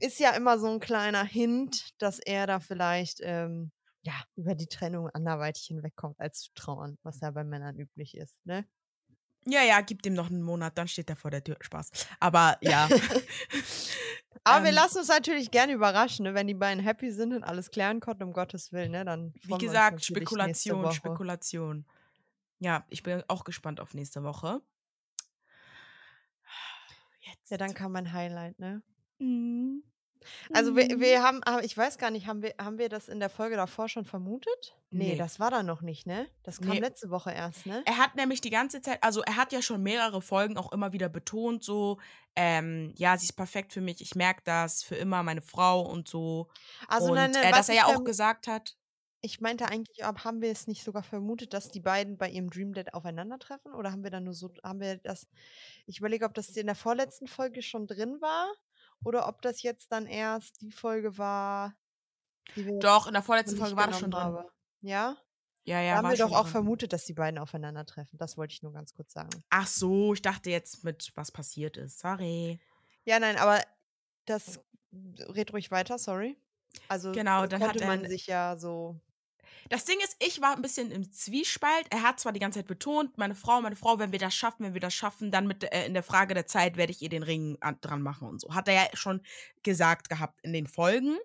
ist 0.00 0.18
ja 0.18 0.30
immer 0.30 0.58
so 0.58 0.66
ein 0.68 0.80
kleiner 0.80 1.24
Hint, 1.24 1.90
dass 2.02 2.18
er 2.18 2.46
da 2.46 2.58
vielleicht 2.58 3.20
ähm, 3.22 3.70
ja, 4.08 4.14
über 4.36 4.54
die 4.54 4.68
Trennung 4.68 5.10
anderweitig 5.10 5.64
hinwegkommt, 5.64 6.18
als 6.18 6.40
zu 6.40 6.50
trauern, 6.54 6.96
was 7.02 7.20
ja 7.20 7.30
bei 7.30 7.44
Männern 7.44 7.78
üblich 7.78 8.16
ist, 8.16 8.34
ne? 8.46 8.66
Ja, 9.46 9.62
ja, 9.62 9.82
gib 9.82 10.02
dem 10.02 10.14
noch 10.14 10.30
einen 10.30 10.42
Monat, 10.42 10.78
dann 10.78 10.88
steht 10.88 11.10
er 11.10 11.16
vor 11.16 11.30
der 11.30 11.44
Tür. 11.44 11.56
Spaß. 11.60 11.90
Aber 12.18 12.56
ja. 12.62 12.88
Aber 14.44 14.64
wir 14.64 14.70
Ähm, 14.70 14.74
lassen 14.76 14.98
uns 14.98 15.08
natürlich 15.08 15.50
gerne 15.50 15.74
überraschen, 15.74 16.24
ne? 16.24 16.34
wenn 16.34 16.46
die 16.46 16.54
beiden 16.54 16.82
happy 16.82 17.12
sind 17.12 17.34
und 17.34 17.44
alles 17.44 17.70
klären 17.70 18.00
konnten, 18.00 18.22
um 18.22 18.32
Gottes 18.32 18.72
Willen, 18.72 18.92
ne? 18.92 19.04
Dann 19.04 19.34
Wie 19.42 19.48
wir 19.50 19.58
gesagt, 19.58 20.02
Spekulation. 20.04 20.90
Spekulation. 20.92 21.84
Ja, 22.60 22.86
ich 22.88 23.02
bin 23.02 23.22
auch 23.28 23.44
gespannt 23.44 23.78
auf 23.78 23.92
nächste 23.92 24.22
Woche. 24.22 24.62
Jetzt. 27.20 27.50
Ja, 27.50 27.58
dann 27.58 27.74
kam 27.74 27.92
mein 27.92 28.12
Highlight, 28.12 28.58
ne? 28.58 28.82
Mhm. 29.18 29.82
Also 30.52 30.76
wir, 30.76 30.84
Mhm. 30.96 31.00
wir 31.00 31.22
haben, 31.22 31.40
ich 31.62 31.76
weiß 31.76 31.98
gar 31.98 32.10
nicht, 32.10 32.26
haben 32.26 32.42
wir, 32.42 32.54
haben 32.60 32.78
wir 32.78 32.88
das 32.88 33.08
in 33.08 33.20
der 33.20 33.30
Folge 33.30 33.56
davor 33.56 33.88
schon 33.88 34.04
vermutet? 34.04 34.76
Nee, 34.90 35.12
Nee. 35.12 35.16
das 35.16 35.38
war 35.40 35.50
da 35.50 35.62
noch 35.62 35.82
nicht, 35.82 36.06
ne? 36.06 36.26
Das 36.42 36.60
kam 36.60 36.70
Nee. 36.70 36.80
letzte 36.80 37.10
Woche 37.10 37.30
erst, 37.32 37.66
ne? 37.66 37.82
Er 37.86 37.98
hat 37.98 38.14
nämlich 38.16 38.40
die 38.40 38.50
ganze 38.50 38.80
Zeit, 38.82 39.02
also 39.02 39.22
er 39.22 39.36
hat 39.36 39.52
ja 39.52 39.62
schon 39.62 39.82
mehrere 39.82 40.22
Folgen 40.22 40.56
auch 40.56 40.72
immer 40.72 40.92
wieder 40.92 41.08
betont, 41.08 41.62
so, 41.64 41.98
ähm, 42.36 42.92
ja, 42.96 43.16
sie 43.16 43.24
ist 43.26 43.32
perfekt 43.34 43.72
für 43.72 43.80
mich, 43.80 44.00
ich 44.00 44.14
merke 44.14 44.42
das, 44.44 44.82
für 44.82 44.96
immer 44.96 45.22
meine 45.22 45.42
Frau 45.42 45.82
und 45.82 46.08
so. 46.08 46.48
Also 46.88 47.10
und 47.10 47.14
nein, 47.16 47.30
nein, 47.32 47.44
äh, 47.44 47.50
was 47.50 47.58
dass 47.58 47.68
er 47.70 47.74
ja 47.76 47.86
auch 47.86 48.04
gesagt 48.04 48.46
hat, 48.46 48.76
Ich 49.20 49.40
meinte 49.40 49.66
eigentlich, 49.66 50.04
ab- 50.04 50.24
haben 50.24 50.40
wir 50.42 50.50
es 50.52 50.68
nicht 50.68 50.84
sogar 50.84 51.02
vermutet, 51.02 51.52
dass 51.52 51.70
die 51.70 51.80
beiden 51.80 52.16
bei 52.18 52.28
ihrem 52.30 52.50
Dream 52.50 52.72
Date 52.72 52.94
aufeinandertreffen? 52.94 53.74
Oder 53.74 53.90
haben 53.90 54.04
wir 54.04 54.10
dann 54.10 54.24
nur 54.24 54.32
so, 54.34 54.52
haben 54.62 54.80
wir 54.80 54.96
das, 54.98 55.26
ich 55.86 55.98
überlege, 55.98 56.24
ob 56.24 56.34
das 56.34 56.50
in 56.56 56.66
der 56.66 56.76
vorletzten 56.76 57.26
Folge 57.26 57.62
schon 57.62 57.86
drin 57.88 58.20
war 58.20 58.46
oder 59.04 59.28
ob 59.28 59.42
das 59.42 59.62
jetzt 59.62 59.92
dann 59.92 60.06
erst 60.06 60.60
die 60.60 60.70
Folge 60.72 61.18
war, 61.18 61.74
die 62.56 62.66
wir 62.66 62.78
doch, 62.78 63.06
in 63.06 63.12
der 63.14 63.22
vorletzten 63.22 63.56
Folge 63.56 63.76
war 63.76 63.86
das 63.88 63.98
schon 63.98 64.10
drin. 64.10 64.20
haben. 64.22 64.44
Ja? 64.80 65.16
Ja, 65.64 65.82
Da 65.82 65.82
ja, 65.82 65.96
haben 65.96 66.04
war 66.04 66.10
wir 66.12 66.18
doch 66.18 66.32
auch 66.32 66.42
drin. 66.44 66.52
vermutet, 66.52 66.92
dass 66.92 67.04
die 67.04 67.12
beiden 67.14 67.38
aufeinandertreffen. 67.38 68.18
Das 68.18 68.36
wollte 68.36 68.52
ich 68.54 68.62
nur 68.62 68.72
ganz 68.72 68.94
kurz 68.94 69.12
sagen. 69.12 69.44
Ach 69.50 69.66
so, 69.66 70.14
ich 70.14 70.22
dachte 70.22 70.50
jetzt 70.50 70.82
mit, 70.84 71.12
was 71.14 71.30
passiert 71.30 71.76
ist. 71.76 71.98
Sorry. 71.98 72.58
Ja, 73.04 73.18
nein, 73.20 73.36
aber 73.36 73.60
das 74.24 74.60
red 74.92 75.52
ruhig 75.52 75.70
weiter, 75.70 75.98
sorry. 75.98 76.40
Also 76.88 77.12
Genau, 77.12 77.44
äh, 77.44 77.48
dann 77.48 77.60
konnte 77.60 77.86
hat 77.86 78.00
man 78.00 78.08
sich 78.08 78.26
ja 78.26 78.56
so. 78.56 78.98
Das 79.68 79.84
Ding 79.84 79.98
ist, 80.04 80.16
ich 80.20 80.40
war 80.40 80.54
ein 80.54 80.62
bisschen 80.62 80.90
im 80.90 81.10
Zwiespalt. 81.12 81.86
Er 81.90 82.02
hat 82.02 82.20
zwar 82.20 82.32
die 82.32 82.40
ganze 82.40 82.58
Zeit 82.58 82.66
betont, 82.66 83.18
meine 83.18 83.34
Frau, 83.34 83.60
meine 83.60 83.76
Frau, 83.76 83.98
wenn 83.98 84.12
wir 84.12 84.18
das 84.18 84.34
schaffen, 84.34 84.64
wenn 84.64 84.74
wir 84.74 84.80
das 84.80 84.94
schaffen, 84.94 85.30
dann 85.30 85.46
mit 85.46 85.64
äh, 85.64 85.86
in 85.86 85.94
der 85.94 86.02
Frage 86.02 86.34
der 86.34 86.46
Zeit 86.46 86.76
werde 86.76 86.92
ich 86.92 87.02
ihr 87.02 87.08
den 87.08 87.22
Ring 87.22 87.58
an, 87.60 87.78
dran 87.80 88.02
machen 88.02 88.28
und 88.28 88.40
so. 88.40 88.54
Hat 88.54 88.68
er 88.68 88.74
ja 88.74 88.88
schon 88.94 89.22
gesagt 89.62 90.08
gehabt 90.08 90.40
in 90.42 90.52
den 90.52 90.66
Folgen. 90.66 91.18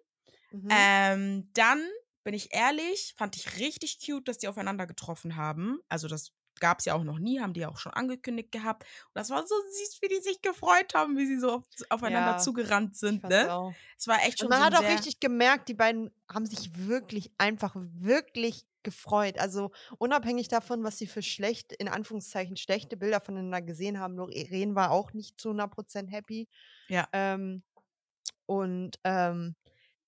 Mhm. 0.52 0.68
Ähm, 0.70 1.50
dann 1.54 1.82
bin 2.24 2.34
ich 2.34 2.54
ehrlich, 2.54 3.14
fand 3.18 3.36
ich 3.36 3.60
richtig 3.60 4.00
cute, 4.06 4.28
dass 4.28 4.38
die 4.38 4.48
aufeinander 4.48 4.88
getroffen 4.88 5.36
haben. 5.36 5.80
Also 5.90 6.08
das 6.08 6.32
gab 6.64 6.80
es 6.80 6.86
ja 6.86 6.94
auch 6.94 7.04
noch 7.04 7.20
nie, 7.20 7.42
haben 7.42 7.52
die 7.52 7.66
auch 7.66 7.78
schon 7.78 7.92
angekündigt 7.92 8.54
gehabt. 8.54 8.84
Und 8.84 9.16
das 9.16 9.30
war 9.30 9.46
so 9.46 9.54
süß, 9.54 10.02
wie 10.02 10.08
die 10.08 10.22
sich 10.22 10.42
gefreut 10.42 10.94
haben, 10.96 11.18
wie 11.18 11.26
sie 11.26 11.38
so 11.38 11.56
auf, 11.56 11.66
aufeinander 11.90 12.32
Ja, 12.32 12.38
zugerannt 12.38 12.96
sind. 12.96 13.22
Ne? 13.22 13.74
Es 13.98 14.08
war 14.08 14.24
echt 14.24 14.40
schon 14.40 14.48
Und 14.48 14.58
man 14.58 14.72
so 14.72 14.78
hat 14.78 14.82
auch 14.82 14.90
richtig 14.90 15.20
gemerkt, 15.20 15.68
die 15.68 15.74
beiden 15.74 16.10
haben 16.32 16.46
sich 16.46 16.88
wirklich 16.88 17.34
einfach, 17.38 17.76
wirklich 17.76 18.66
gefreut. 18.82 19.40
Also 19.40 19.72
unabhängig 19.98 20.48
davon, 20.48 20.86
was 20.86 20.98
sie 20.98 21.08
für 21.08 21.22
schlecht, 21.22 21.74
in 21.74 21.90
Anführungszeichen 21.90 22.56
schlechte 22.56 22.96
Bilder 22.96 23.20
voneinander 23.20 23.62
gesehen 23.62 24.00
haben, 24.00 24.16
Lorraine 24.16 24.74
war 24.74 24.92
auch 24.92 25.12
nicht 25.12 25.42
zu 25.42 25.50
100% 25.50 26.08
happy. 26.10 26.48
Ja. 26.88 27.10
Ähm, 27.12 27.64
und 28.46 29.00
ähm, 29.04 29.56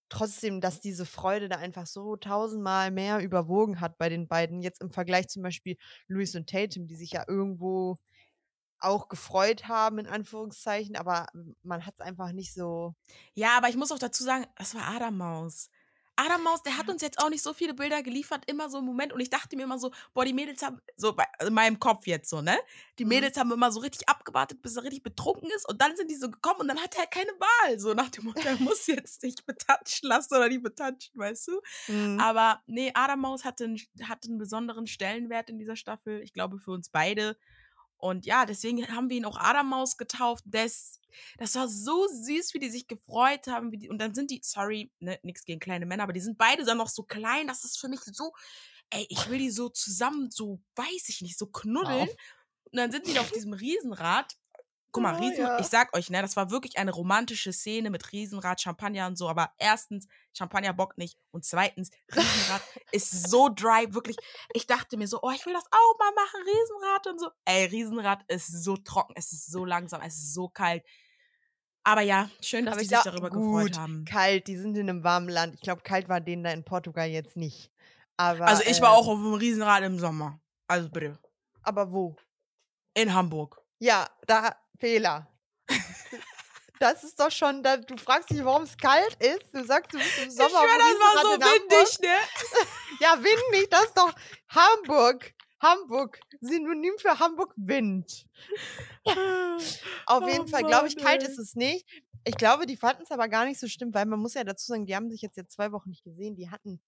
trotzdem, 0.10 0.62
dass 0.62 0.82
diese 0.82 1.06
Freude 1.06 1.50
da 1.50 1.58
einfach 1.58 1.88
so 1.88 2.16
tausendmal 2.16 2.92
mehr 2.92 3.20
überwogen 3.20 3.82
hat 3.82 3.98
bei 3.98 4.10
den 4.10 4.28
beiden, 4.28 4.62
jetzt 4.62 4.82
im 4.82 4.92
Vergleich 4.92 5.28
zum 5.28 5.44
Beispiel 5.44 5.78
Louis 6.08 6.36
und 6.36 6.50
Tatum, 6.50 6.88
die 6.88 6.96
sich 6.96 7.12
ja 7.12 7.26
irgendwo 7.28 7.98
auch 8.80 9.08
gefreut 9.10 9.68
haben, 9.68 10.00
in 10.00 10.08
Anführungszeichen, 10.08 10.96
aber 10.96 11.28
man 11.64 11.86
hat 11.86 11.96
es 11.96 12.02
einfach 12.02 12.32
nicht 12.32 12.54
so. 12.54 12.94
Ja, 13.34 13.58
aber 13.58 13.70
ich 13.70 13.78
muss 13.78 13.92
auch 13.92 14.00
dazu 14.00 14.24
sagen, 14.24 14.46
das 14.58 14.76
war 14.76 14.88
Adamaus. 14.88 15.70
Adam 16.18 16.44
Maus, 16.44 16.64
der 16.64 16.78
hat 16.78 16.88
uns 16.90 17.02
jetzt 17.02 17.20
auch 17.20 17.30
nicht 17.30 17.44
so 17.44 17.54
viele 17.54 17.74
Bilder 17.74 18.02
geliefert, 18.04 18.44
immer 18.48 18.70
so 18.70 18.80
im 18.80 18.86
Moment. 18.86 19.12
Und 19.14 19.20
ich 19.20 19.30
dachte 19.30 19.56
mir 19.56 19.64
immer 19.64 19.78
so, 19.80 19.92
boah, 20.14 20.24
die 20.26 20.34
Mädels 20.34 20.62
haben, 20.64 20.80
so 20.96 21.14
bei, 21.14 21.26
in 21.46 21.54
meinem 21.54 21.80
Kopf 21.80 22.08
jetzt 22.08 22.30
so, 22.30 22.42
ne? 22.42 22.58
Die 23.00 23.04
Mhm. 23.04 23.10
Mädels 23.10 23.38
haben 23.38 23.52
immer 23.52 23.72
so 23.72 23.82
richtig 23.82 24.08
abgewartet, 24.08 24.62
bis 24.62 24.76
er 24.78 24.84
richtig 24.84 25.04
betrunken 25.04 25.50
ist. 25.56 25.68
Und 25.68 25.82
dann 25.82 25.96
sind 25.98 26.10
die 26.10 26.16
so 26.16 26.30
gekommen 26.32 26.62
und 26.62 26.68
dann 26.70 26.82
hat 26.82 26.96
er 26.98 27.08
keine 27.08 27.32
Wahl. 27.32 27.80
So 27.80 27.94
nach 27.94 28.10
dem 28.10 28.26
Motto, 28.26 28.42
er 28.48 28.56
muss 28.58 28.88
jetzt 28.88 29.24
nicht 29.24 29.46
betatschen 29.46 30.08
lassen 30.10 30.36
oder 30.36 30.48
die 30.50 30.60
betatschen, 30.60 31.20
weißt 31.20 31.48
du? 31.50 31.62
Mhm. 31.88 32.20
Aber 32.20 32.62
nee, 32.68 32.92
Adam 32.94 33.20
Maus 33.20 33.44
hatte, 33.44 33.66
einen- 33.66 33.82
hatte 34.04 34.30
einen 34.30 34.38
besonderen 34.38 34.88
Stellenwert 34.88 35.50
in 35.50 35.58
dieser 35.60 35.76
Staffel. 35.76 36.22
Ich 36.22 36.34
glaube, 36.34 36.60
für 36.60 36.72
uns 36.72 36.90
beide. 36.90 37.38
Und 37.98 38.26
ja, 38.26 38.46
deswegen 38.46 38.88
haben 38.96 39.10
wir 39.10 39.18
ihn 39.18 39.26
auch 39.26 39.38
Adam 39.38 39.70
Maus 39.70 39.98
getauft. 39.98 40.44
Das, 40.48 41.00
das 41.38 41.56
war 41.56 41.68
so 41.68 42.08
süß, 42.08 42.54
wie 42.54 42.60
die 42.60 42.70
sich 42.70 42.88
gefreut 42.88 43.48
haben. 43.48 43.72
Wie 43.72 43.78
die, 43.78 43.90
und 43.90 44.00
dann 44.00 44.14
sind 44.14 44.32
die, 44.32 44.42
sorry, 44.44 44.92
ne, 45.00 45.20
nichts 45.24 45.46
gegen 45.46 45.60
kleine 45.60 45.86
Männer, 45.86 46.04
aber 46.04 46.14
die 46.14 46.22
sind 46.22 46.38
beide 46.38 46.66
dann 46.66 46.78
noch 46.78 46.90
so 46.90 47.04
klein. 47.04 47.48
Das 47.48 47.64
ist 47.64 47.80
für 47.80 47.88
mich 47.88 48.02
so, 48.02 48.34
ey, 48.92 49.06
ich 49.10 49.30
will 49.30 49.40
die 49.40 49.52
so 49.52 49.70
zusammen, 49.70 50.30
so, 50.32 50.62
weiß 50.76 51.10
ich 51.10 51.22
nicht, 51.22 51.38
so 51.38 51.48
knuddeln. 51.48 52.10
Und 52.72 52.78
dann 52.78 52.92
sind 52.92 53.08
die 53.08 53.14
da 53.14 53.22
auf 53.22 53.32
diesem 53.32 53.54
Riesenrad. 53.54 54.36
Guck 54.92 55.04
mal, 55.04 55.16
Oh, 55.16 55.20
Riesen, 55.20 55.44
ja. 55.44 55.60
ich 55.60 55.68
sag 55.68 55.94
euch, 55.94 56.10
ne, 56.10 56.22
das 56.22 56.38
war 56.38 56.52
wirklich 56.52 56.78
eine 56.78 56.92
romantische 56.92 57.52
Szene 57.52 57.90
mit 57.90 58.14
Riesenrad, 58.14 58.62
Champagner 58.62 59.08
und 59.08 59.18
so. 59.18 59.28
Aber 59.28 59.52
erstens, 59.58 60.08
Champagner 60.34 60.72
bockt 60.72 60.98
nicht. 60.98 61.18
Und 61.32 61.44
zweitens, 61.44 61.90
Riesenrad 62.16 62.62
ist 62.94 63.30
so 63.30 63.50
dry, 63.50 63.94
wirklich. 63.94 64.16
Ich 64.54 64.68
dachte 64.68 64.96
mir 64.96 65.08
so, 65.08 65.20
oh, 65.22 65.32
ich 65.32 65.46
will 65.46 65.54
das 65.54 65.66
auch 65.66 66.00
mal 66.00 66.12
machen, 66.16 66.40
Riesenrad 66.46 67.08
und 67.08 67.20
so. 67.20 67.30
Ey, 67.44 67.66
Riesenrad 67.66 68.24
ist 68.30 68.48
so 68.64 68.78
trocken, 68.78 69.14
es 69.18 69.34
ist 69.34 69.52
so 69.52 69.66
langsam, 69.66 70.02
es 70.02 70.16
ist 70.16 70.34
so 70.34 70.48
kalt. 70.48 70.82
Aber 71.88 72.02
ja, 72.02 72.30
schön, 72.42 72.66
dass 72.66 72.74
Aber 72.74 72.82
die 72.82 72.88
sich 72.88 72.98
darüber 72.98 73.30
gut, 73.30 73.44
gefreut 73.44 73.78
haben. 73.78 74.06
Kalt, 74.06 74.48
die 74.48 74.58
sind 74.58 74.76
in 74.76 74.90
einem 74.90 75.04
warmen 75.04 75.30
Land. 75.30 75.54
Ich 75.54 75.62
glaube, 75.62 75.84
kalt 75.84 76.10
war 76.10 76.20
denen 76.20 76.44
da 76.44 76.50
in 76.50 76.64
Portugal 76.66 77.08
jetzt 77.08 77.38
nicht. 77.38 77.72
Aber, 78.18 78.48
Also 78.48 78.64
ich 78.64 78.82
war 78.82 78.94
äh, 78.94 78.98
auch 78.98 79.08
auf 79.08 79.20
dem 79.20 79.36
Riesenrad 79.36 79.84
im 79.84 80.00
Sommer. 80.00 80.40
Also 80.68 80.90
bitte. 80.90 81.20
Aber 81.62 81.92
wo? 81.92 82.16
In 82.96 83.14
Hamburg. 83.14 83.62
Ja, 83.80 84.10
da 84.26 84.56
Fehler. 84.80 85.28
Das 86.80 87.04
ist 87.04 87.20
doch 87.20 87.32
schon, 87.32 87.62
da, 87.62 87.78
du 87.78 87.96
fragst 87.98 88.32
dich, 88.32 88.44
warum 88.44 88.64
es 88.64 88.76
kalt 88.76 89.16
ist. 89.20 89.54
Du 89.54 89.64
sagst, 89.64 89.94
du 89.94 89.98
bist 89.98 90.18
im 90.24 90.32
Sommer. 90.32 90.50
ich 90.50 90.54
schwör, 90.54 90.78
das 90.78 91.00
war 91.00 91.22
so 91.22 91.40
windig, 91.40 92.00
ne? 92.02 92.16
Ja, 93.00 93.18
windig, 93.18 93.70
das 93.70 93.86
ist 93.86 93.98
doch 93.98 94.14
Hamburg. 94.50 95.35
Hamburg. 95.66 96.20
Synonym 96.42 96.94
für 96.98 97.20
Hamburg 97.20 97.54
Wind. 97.58 98.26
Auf 100.06 100.24
Oh 100.24 100.28
jeden 100.28 100.48
Fall, 100.48 100.64
glaube 100.64 100.88
ich, 100.88 100.98
kalt 100.98 101.24
ist 101.24 101.38
es 101.40 101.56
nicht. 101.56 101.86
Ich 102.24 102.38
glaube, 102.38 102.66
die 102.66 102.78
fanden 102.78 103.04
es 103.04 103.12
aber 103.12 103.28
gar 103.28 103.46
nicht 103.46 103.60
so 103.60 103.68
schlimm, 103.68 103.94
weil 103.94 104.06
man 104.06 104.20
muss 104.20 104.34
ja 104.34 104.44
dazu 104.44 104.66
sagen, 104.68 104.86
die 104.86 104.96
haben 104.96 105.10
sich 105.12 105.22
jetzt 105.22 105.38
ja 105.38 105.46
zwei 105.48 105.72
Wochen 105.72 105.90
nicht 105.90 106.04
gesehen. 106.04 106.36
Die 106.36 106.50
hatten 106.50 106.82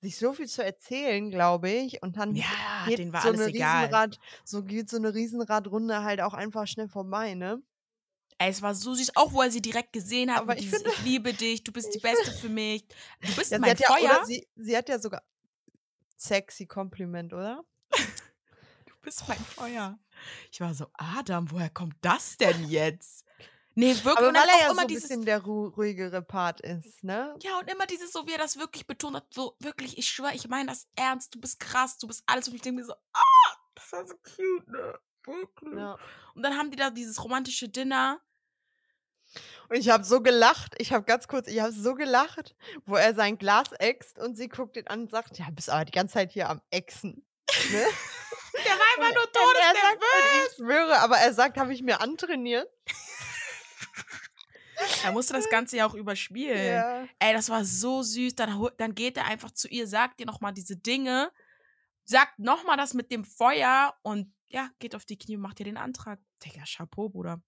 sich 0.00 0.16
so 0.16 0.32
viel 0.32 0.46
zu 0.46 0.62
erzählen, 0.64 1.30
glaube 1.30 1.70
ich. 1.70 2.02
Und 2.02 2.16
dann 2.16 2.34
Ja, 2.36 2.44
geht 2.86 2.98
denen 2.98 3.12
war 3.12 3.22
so 3.22 3.28
alles 3.28 3.40
eine 3.40 3.50
egal. 3.50 3.84
Riesenrad, 3.84 4.18
so 4.44 4.62
geht 4.62 4.88
so 4.90 4.96
eine 4.96 5.14
Riesenradrunde 5.14 6.02
halt 6.04 6.20
auch 6.20 6.34
einfach 6.34 6.66
schnell 6.66 6.88
vorbei, 6.88 7.34
ne? 7.34 7.62
Ey, 8.38 8.50
es 8.50 8.60
war 8.60 8.74
so 8.74 8.94
süß, 8.94 9.16
auch 9.16 9.32
wo 9.32 9.40
er 9.42 9.50
sie 9.50 9.62
direkt 9.62 9.92
gesehen 9.94 10.30
hat. 10.30 10.40
Aber 10.42 10.54
ich 10.56 10.60
dieses, 10.64 10.78
finde- 10.82 10.92
ich 10.98 11.04
liebe 11.04 11.32
dich, 11.32 11.64
du 11.64 11.72
bist 11.72 11.94
die 11.94 11.98
Beste 12.02 12.30
für 12.32 12.50
mich. 12.50 12.84
Du 13.22 13.34
bist 13.34 13.50
Ja, 13.50 13.58
mein 13.58 13.76
ja, 13.76 13.88
Feuer. 13.88 14.04
oder 14.04 14.24
sie, 14.26 14.46
sie 14.56 14.76
hat 14.76 14.88
ja 14.88 14.98
sogar 14.98 15.22
sexy 16.16 16.66
Kompliment, 16.66 17.32
oder? 17.32 17.62
Bist 19.06 19.28
mein 19.28 19.38
Feuer. 19.38 19.96
Ich 20.50 20.60
war 20.60 20.74
so, 20.74 20.88
Adam, 20.94 21.48
woher 21.52 21.70
kommt 21.70 21.94
das 22.00 22.38
denn 22.38 22.68
jetzt? 22.68 23.24
Nee, 23.76 23.94
wirklich. 23.94 24.16
Aber 24.16 24.34
weil 24.34 24.48
er 24.48 24.58
ja 24.58 24.66
so 24.66 24.72
immer 24.72 24.82
ein 24.82 24.88
dieses, 24.88 25.04
bisschen 25.04 25.24
der 25.24 25.44
ru 25.44 25.68
ruhigere 25.68 26.22
Part 26.22 26.60
ist, 26.60 27.04
ne? 27.04 27.32
ja, 27.40 27.56
und 27.60 27.70
immer 27.70 27.86
dieses, 27.86 28.10
so 28.10 28.26
wie 28.26 28.32
er 28.32 28.38
das 28.38 28.58
wirklich 28.58 28.88
betont 28.88 29.14
hat, 29.14 29.32
so 29.32 29.54
wirklich, 29.60 29.96
ich 29.96 30.08
schwöre, 30.08 30.34
ich 30.34 30.48
meine 30.48 30.70
das 30.70 30.88
ernst, 30.96 31.32
du 31.36 31.40
bist 31.40 31.60
krass, 31.60 31.98
du 31.98 32.08
bist 32.08 32.24
alles. 32.26 32.48
Und 32.48 32.56
ich 32.56 32.62
denke 32.62 32.80
mir 32.80 32.84
so, 32.84 32.94
ah, 33.12 33.56
das 33.76 33.92
war 33.92 34.08
so 34.08 34.16
cute, 34.16 34.66
ne? 34.66 34.98
Wirklich. 35.24 35.78
Ja. 35.78 35.96
Und 36.34 36.42
dann 36.42 36.56
haben 36.56 36.72
die 36.72 36.76
da 36.76 36.90
dieses 36.90 37.22
romantische 37.22 37.68
Dinner. 37.68 38.20
Und 39.68 39.76
ich 39.76 39.88
habe 39.88 40.02
so 40.02 40.20
gelacht, 40.20 40.74
ich 40.78 40.92
habe 40.92 41.04
ganz 41.04 41.28
kurz, 41.28 41.46
ich 41.46 41.60
habe 41.60 41.70
so 41.70 41.94
gelacht, 41.94 42.56
wo 42.86 42.96
er 42.96 43.14
sein 43.14 43.38
Glas 43.38 43.70
äxt 43.78 44.18
und 44.18 44.36
sie 44.36 44.48
guckt 44.48 44.76
ihn 44.76 44.88
an 44.88 45.02
und 45.02 45.12
sagt, 45.12 45.38
ja, 45.38 45.46
bist 45.52 45.70
aber 45.70 45.84
die 45.84 45.92
ganze 45.92 46.14
Zeit 46.14 46.32
hier 46.32 46.50
am 46.50 46.60
Ächsen. 46.72 47.24
Ne? 47.70 47.84
Der 48.64 48.72
war 48.72 48.86
einfach 48.96 49.14
nur 49.14 49.24
er 49.24 49.32
todesnervös. 49.32 50.48
ich 50.48 50.56
schwöre, 50.56 50.98
aber 51.00 51.16
er 51.18 51.32
sagt, 51.32 51.56
habe 51.58 51.72
ich 51.72 51.82
mir 51.82 52.00
antrainiert. 52.00 52.68
Er 55.04 55.12
musste 55.12 55.32
das 55.32 55.48
Ganze 55.48 55.78
ja 55.78 55.86
auch 55.86 55.94
überspielen. 55.94 56.66
Ja. 56.66 57.08
Ey, 57.18 57.32
das 57.32 57.48
war 57.48 57.64
so 57.64 58.02
süß. 58.02 58.34
Dann, 58.34 58.68
dann 58.76 58.94
geht 58.94 59.16
er 59.16 59.24
einfach 59.24 59.50
zu 59.50 59.68
ihr, 59.68 59.86
sagt 59.86 60.20
ihr 60.20 60.26
nochmal 60.26 60.52
diese 60.52 60.76
Dinge, 60.76 61.32
sagt 62.04 62.38
nochmal 62.38 62.76
das 62.76 62.92
mit 62.94 63.10
dem 63.10 63.24
Feuer 63.24 63.94
und 64.02 64.32
ja, 64.48 64.70
geht 64.78 64.94
auf 64.94 65.04
die 65.04 65.18
Knie 65.18 65.36
und 65.36 65.42
macht 65.42 65.60
ihr 65.60 65.64
den 65.64 65.76
Antrag. 65.76 66.20
Digga, 66.44 66.62
Chapeau, 66.64 67.08
Bruder. 67.08 67.40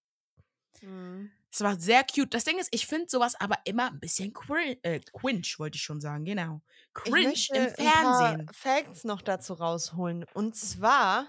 Mhm. 0.80 1.30
Es 1.52 1.60
war 1.62 1.78
sehr 1.80 2.04
cute. 2.04 2.34
Das 2.34 2.44
Ding 2.44 2.58
ist, 2.58 2.68
ich 2.72 2.86
finde 2.86 3.06
sowas 3.08 3.34
aber 3.40 3.56
immer 3.64 3.88
ein 3.90 4.00
bisschen 4.00 4.32
cringe, 4.32 4.78
äh, 4.82 5.00
cringe 5.00 5.42
wollte 5.58 5.76
ich 5.76 5.82
schon 5.82 6.00
sagen, 6.00 6.24
genau. 6.24 6.62
Ich 7.02 7.18
Cringe 7.18 7.22
möchte 7.22 7.54
im 7.54 7.68
ein 7.78 7.92
paar 7.92 8.36
Fernsehen. 8.38 8.52
Facts 8.52 9.04
noch 9.04 9.22
dazu 9.22 9.54
rausholen. 9.54 10.24
Und 10.32 10.56
zwar, 10.56 11.26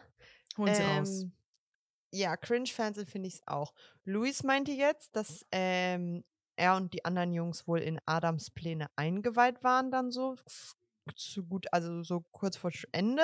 Holen 0.57 0.73
sie 0.75 0.83
raus. 0.83 1.25
ähm, 1.25 1.33
ja, 2.13 2.38
Cringe-Fernsehen 2.38 3.07
finde 3.07 3.27
ich 3.29 3.35
es 3.35 3.47
auch. 3.47 3.73
Luis 4.05 4.43
meinte 4.43 4.71
jetzt, 4.73 5.15
dass 5.15 5.45
ähm, 5.51 6.23
er 6.57 6.75
und 6.77 6.93
die 6.93 7.05
anderen 7.05 7.33
Jungs 7.33 7.67
wohl 7.67 7.79
in 7.81 7.99
Adams 8.05 8.51
Pläne 8.51 8.88
eingeweiht 8.97 9.63
waren, 9.63 9.91
dann 9.91 10.11
so 10.11 10.38
zu 11.15 11.45
gut, 11.45 11.67
also 11.73 12.03
so 12.03 12.21
kurz 12.31 12.57
vor 12.57 12.71
Ende. 12.91 13.23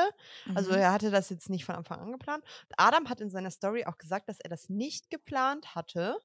Also 0.53 0.71
Mhm. 0.71 0.73
er 0.73 0.91
hatte 0.93 1.11
das 1.11 1.29
jetzt 1.29 1.49
nicht 1.49 1.65
von 1.65 1.75
Anfang 1.75 1.99
an 1.99 2.11
geplant. 2.13 2.43
Und 2.69 2.75
Adam 2.77 3.09
hat 3.09 3.21
in 3.21 3.29
seiner 3.29 3.51
Story 3.51 3.85
auch 3.85 3.97
gesagt, 3.97 4.29
dass 4.29 4.39
er 4.39 4.49
das 4.49 4.69
nicht 4.69 5.09
geplant 5.09 5.75
hatte, 5.75 6.17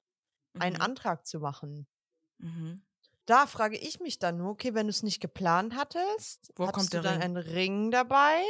einen 0.59 0.75
Mhm. 0.75 0.77
Antrag 0.77 1.25
zu 1.27 1.39
machen. 1.39 1.87
Mhm. 2.39 2.81
Da 3.25 3.47
frage 3.47 3.77
ich 3.77 3.99
mich 3.99 4.19
dann 4.19 4.37
nur, 4.37 4.49
okay, 4.51 4.73
wenn 4.73 4.87
du 4.87 4.91
es 4.91 5.03
nicht 5.03 5.19
geplant 5.21 5.75
hattest, 5.75 6.53
Wo 6.55 6.69
kommt 6.69 6.93
du 6.93 6.99
dann 6.99 7.19
Ring? 7.19 7.21
einen 7.21 7.37
Ring 7.37 7.91
dabei? 7.91 8.41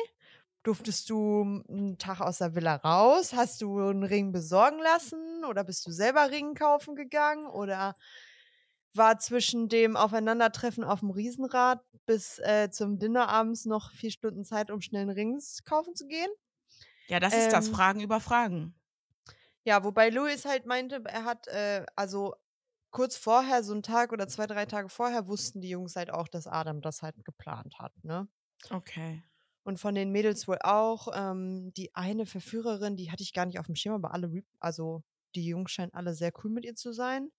Durftest 0.63 1.09
du 1.09 1.63
einen 1.69 1.97
Tag 1.97 2.21
aus 2.21 2.39
der 2.39 2.55
Villa 2.55 2.75
raus? 2.77 3.33
Hast 3.33 3.61
du 3.61 3.79
einen 3.79 4.03
Ring 4.03 4.31
besorgen 4.31 4.79
lassen? 4.79 5.45
Oder 5.45 5.63
bist 5.63 5.87
du 5.87 5.91
selber 5.91 6.31
Ring 6.31 6.55
kaufen 6.55 6.95
gegangen? 6.95 7.47
Oder 7.47 7.95
war 8.93 9.19
zwischen 9.19 9.69
dem 9.69 9.95
Aufeinandertreffen 9.97 10.83
auf 10.83 10.99
dem 11.01 11.11
Riesenrad 11.11 11.83
bis 12.05 12.39
äh, 12.39 12.69
zum 12.71 12.99
Dinner 12.99 13.29
abends 13.29 13.65
noch 13.65 13.91
vier 13.93 14.11
Stunden 14.11 14.43
Zeit, 14.45 14.69
um 14.71 14.81
schnell 14.81 15.03
einen 15.03 15.11
Ring 15.11 15.39
kaufen 15.65 15.95
zu 15.95 16.07
gehen? 16.07 16.29
Ja, 17.07 17.19
das 17.19 17.37
ist 17.37 17.53
das. 17.53 17.67
ähm, 17.67 17.69
Fragen 17.69 17.99
über 18.01 18.19
Fragen. 18.19 18.73
Ja, 19.63 19.83
wobei 19.83 20.09
Louis 20.09 20.45
halt 20.45 20.65
meinte, 20.65 21.03
er 21.05 21.25
hat, 21.25 21.47
äh, 21.47 21.85
also 21.95 22.35
kurz 22.91 23.15
vorher, 23.15 23.63
so 23.63 23.73
einen 23.73 23.83
Tag 23.83 24.11
oder 24.11 24.27
zwei, 24.27 24.47
drei 24.47 24.65
Tage 24.65 24.89
vorher, 24.89 25.27
wussten 25.27 25.61
die 25.61 25.69
Jungs 25.69 25.95
halt 25.95 26.11
auch, 26.11 26.27
dass 26.27 26.47
Adam 26.47 26.81
das 26.81 27.01
halt 27.01 27.23
geplant 27.23 27.79
hat, 27.79 27.93
ne? 28.03 28.27
Okay. 28.69 29.23
Und 29.63 29.79
von 29.79 29.93
den 29.93 30.11
Mädels 30.11 30.47
wohl 30.47 30.57
auch. 30.61 31.07
Ähm, 31.13 31.71
die 31.73 31.93
eine 31.95 32.25
Verführerin, 32.25 32.97
die 32.97 33.11
hatte 33.11 33.23
ich 33.23 33.33
gar 33.33 33.45
nicht 33.45 33.59
auf 33.59 33.67
dem 33.67 33.75
Schirm, 33.75 33.93
aber 33.95 34.13
alle, 34.13 34.43
also 34.59 35.03
die 35.35 35.45
Jungs 35.45 35.71
scheinen 35.71 35.93
alle 35.93 36.13
sehr 36.13 36.31
cool 36.43 36.51
mit 36.51 36.65
ihr 36.65 36.75
zu 36.75 36.93
sein. 36.93 37.31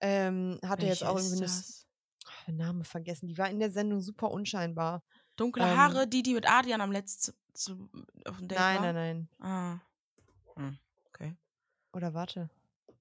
Ähm, 0.00 0.58
hatte 0.64 0.86
jetzt 0.86 1.00
Welche 1.00 1.10
auch 1.10 1.18
ist 1.18 1.24
irgendwie 1.26 1.44
eine, 1.44 1.52
das? 1.52 1.86
Den 2.46 2.56
Namen 2.56 2.84
vergessen. 2.84 3.28
Die 3.28 3.38
war 3.38 3.50
in 3.50 3.58
der 3.58 3.70
Sendung 3.70 4.00
super 4.00 4.30
unscheinbar. 4.30 5.02
Dunkle 5.36 5.64
ähm, 5.64 5.76
Haare, 5.76 6.06
die, 6.06 6.22
die 6.22 6.34
mit 6.34 6.48
Adrian 6.48 6.80
am 6.80 6.92
letzten 6.92 7.32
zu, 7.52 7.90
auf 8.24 8.38
dem 8.38 8.48
Date 8.48 8.58
nein, 8.58 8.76
war? 8.76 8.92
nein, 8.92 9.28
nein. 9.40 9.40
Ah. 9.40 9.80
Hm. 10.56 10.78
Oder 11.94 12.12
warte. 12.12 12.50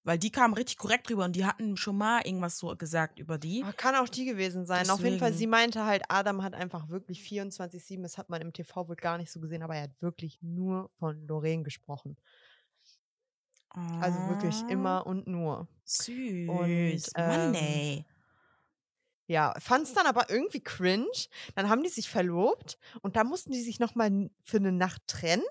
Weil 0.05 0.17
die 0.19 0.31
kamen 0.31 0.53
richtig 0.53 0.77
korrekt 0.77 1.09
rüber 1.09 1.23
und 1.23 1.35
die 1.35 1.45
hatten 1.45 1.77
schon 1.77 1.97
mal 1.97 2.21
irgendwas 2.25 2.57
so 2.57 2.75
gesagt 2.75 3.19
über 3.19 3.37
die. 3.37 3.63
Ah, 3.63 3.71
kann 3.71 3.95
auch 3.95 4.09
die 4.09 4.25
gewesen 4.25 4.65
sein. 4.65 4.89
Auf 4.89 5.03
jeden 5.03 5.17
Fall, 5.17 5.31
Deswegen. 5.31 5.37
sie 5.37 5.47
meinte 5.47 5.85
halt, 5.85 6.03
Adam 6.09 6.43
hat 6.43 6.53
einfach 6.55 6.89
wirklich 6.89 7.21
24-7, 7.23 8.03
das 8.03 8.17
hat 8.17 8.29
man 8.29 8.41
im 8.41 8.51
TV 8.51 8.87
wohl 8.89 8.95
gar 8.97 9.17
nicht 9.17 9.31
so 9.31 9.39
gesehen, 9.39 9.63
aber 9.63 9.75
er 9.75 9.83
hat 9.83 10.01
wirklich 10.01 10.41
nur 10.41 10.89
von 10.99 11.25
Lorraine 11.27 11.63
gesprochen. 11.63 12.17
Also 13.97 14.25
wirklich 14.27 14.65
Ah, 14.65 14.67
immer 14.67 15.05
und 15.07 15.25
nur. 15.27 15.67
Süß. 15.85 17.11
ähm, 17.15 17.55
Mann, 17.55 17.55
ey. 17.55 18.05
Ja, 19.27 19.53
fand 19.59 19.87
es 19.87 19.93
dann 19.93 20.05
aber 20.05 20.29
irgendwie 20.29 20.61
cringe. 20.61 21.07
Dann 21.55 21.69
haben 21.69 21.83
die 21.83 21.89
sich 21.89 22.09
verlobt 22.09 22.77
und 23.01 23.15
da 23.15 23.23
mussten 23.23 23.51
die 23.53 23.61
sich 23.61 23.79
nochmal 23.79 24.29
für 24.43 24.57
eine 24.57 24.71
Nacht 24.71 25.07
trennen. 25.07 25.43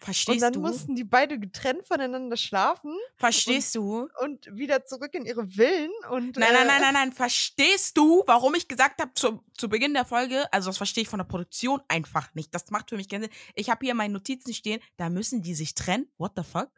Und 0.00 0.04
Verstehst 0.04 0.42
dann 0.42 0.52
du? 0.52 0.60
mussten 0.60 0.94
die 0.94 1.04
beide 1.04 1.38
getrennt 1.38 1.84
voneinander 1.84 2.36
schlafen 2.36 2.96
Verstehst 3.16 3.74
du? 3.74 4.08
und 4.20 4.46
wieder 4.56 4.84
zurück 4.84 5.12
in 5.14 5.24
ihre 5.26 5.46
Villen. 5.48 5.90
Und, 6.10 6.36
Nein, 6.36 6.52
nein, 6.52 6.64
äh, 6.64 6.66
nein, 6.68 6.80
nein, 6.80 6.94
nein. 6.94 7.12
Verstehst 7.12 7.96
du, 7.98 8.22
warum 8.26 8.54
ich 8.54 8.68
gesagt 8.68 9.00
habe 9.02 9.12
zu, 9.14 9.42
zu 9.56 9.68
Beginn 9.68 9.94
der 9.94 10.04
Folge, 10.04 10.50
also 10.52 10.70
das 10.70 10.76
verstehe 10.76 11.02
ich 11.02 11.08
von 11.08 11.18
der 11.18 11.24
Produktion 11.26 11.80
einfach 11.88 12.32
nicht. 12.34 12.54
Das 12.54 12.70
macht 12.70 12.90
für 12.90 12.96
mich 12.96 13.08
keinen 13.08 13.22
Sinn. 13.22 13.32
Ich 13.54 13.70
habe 13.70 13.84
hier 13.84 13.94
meine 13.94 14.12
Notizen 14.12 14.54
stehen, 14.54 14.80
da 14.96 15.10
müssen 15.10 15.42
die 15.42 15.54
sich 15.54 15.74
trennen. 15.74 16.08
What 16.16 16.32
the 16.36 16.42
fuck? 16.44 16.70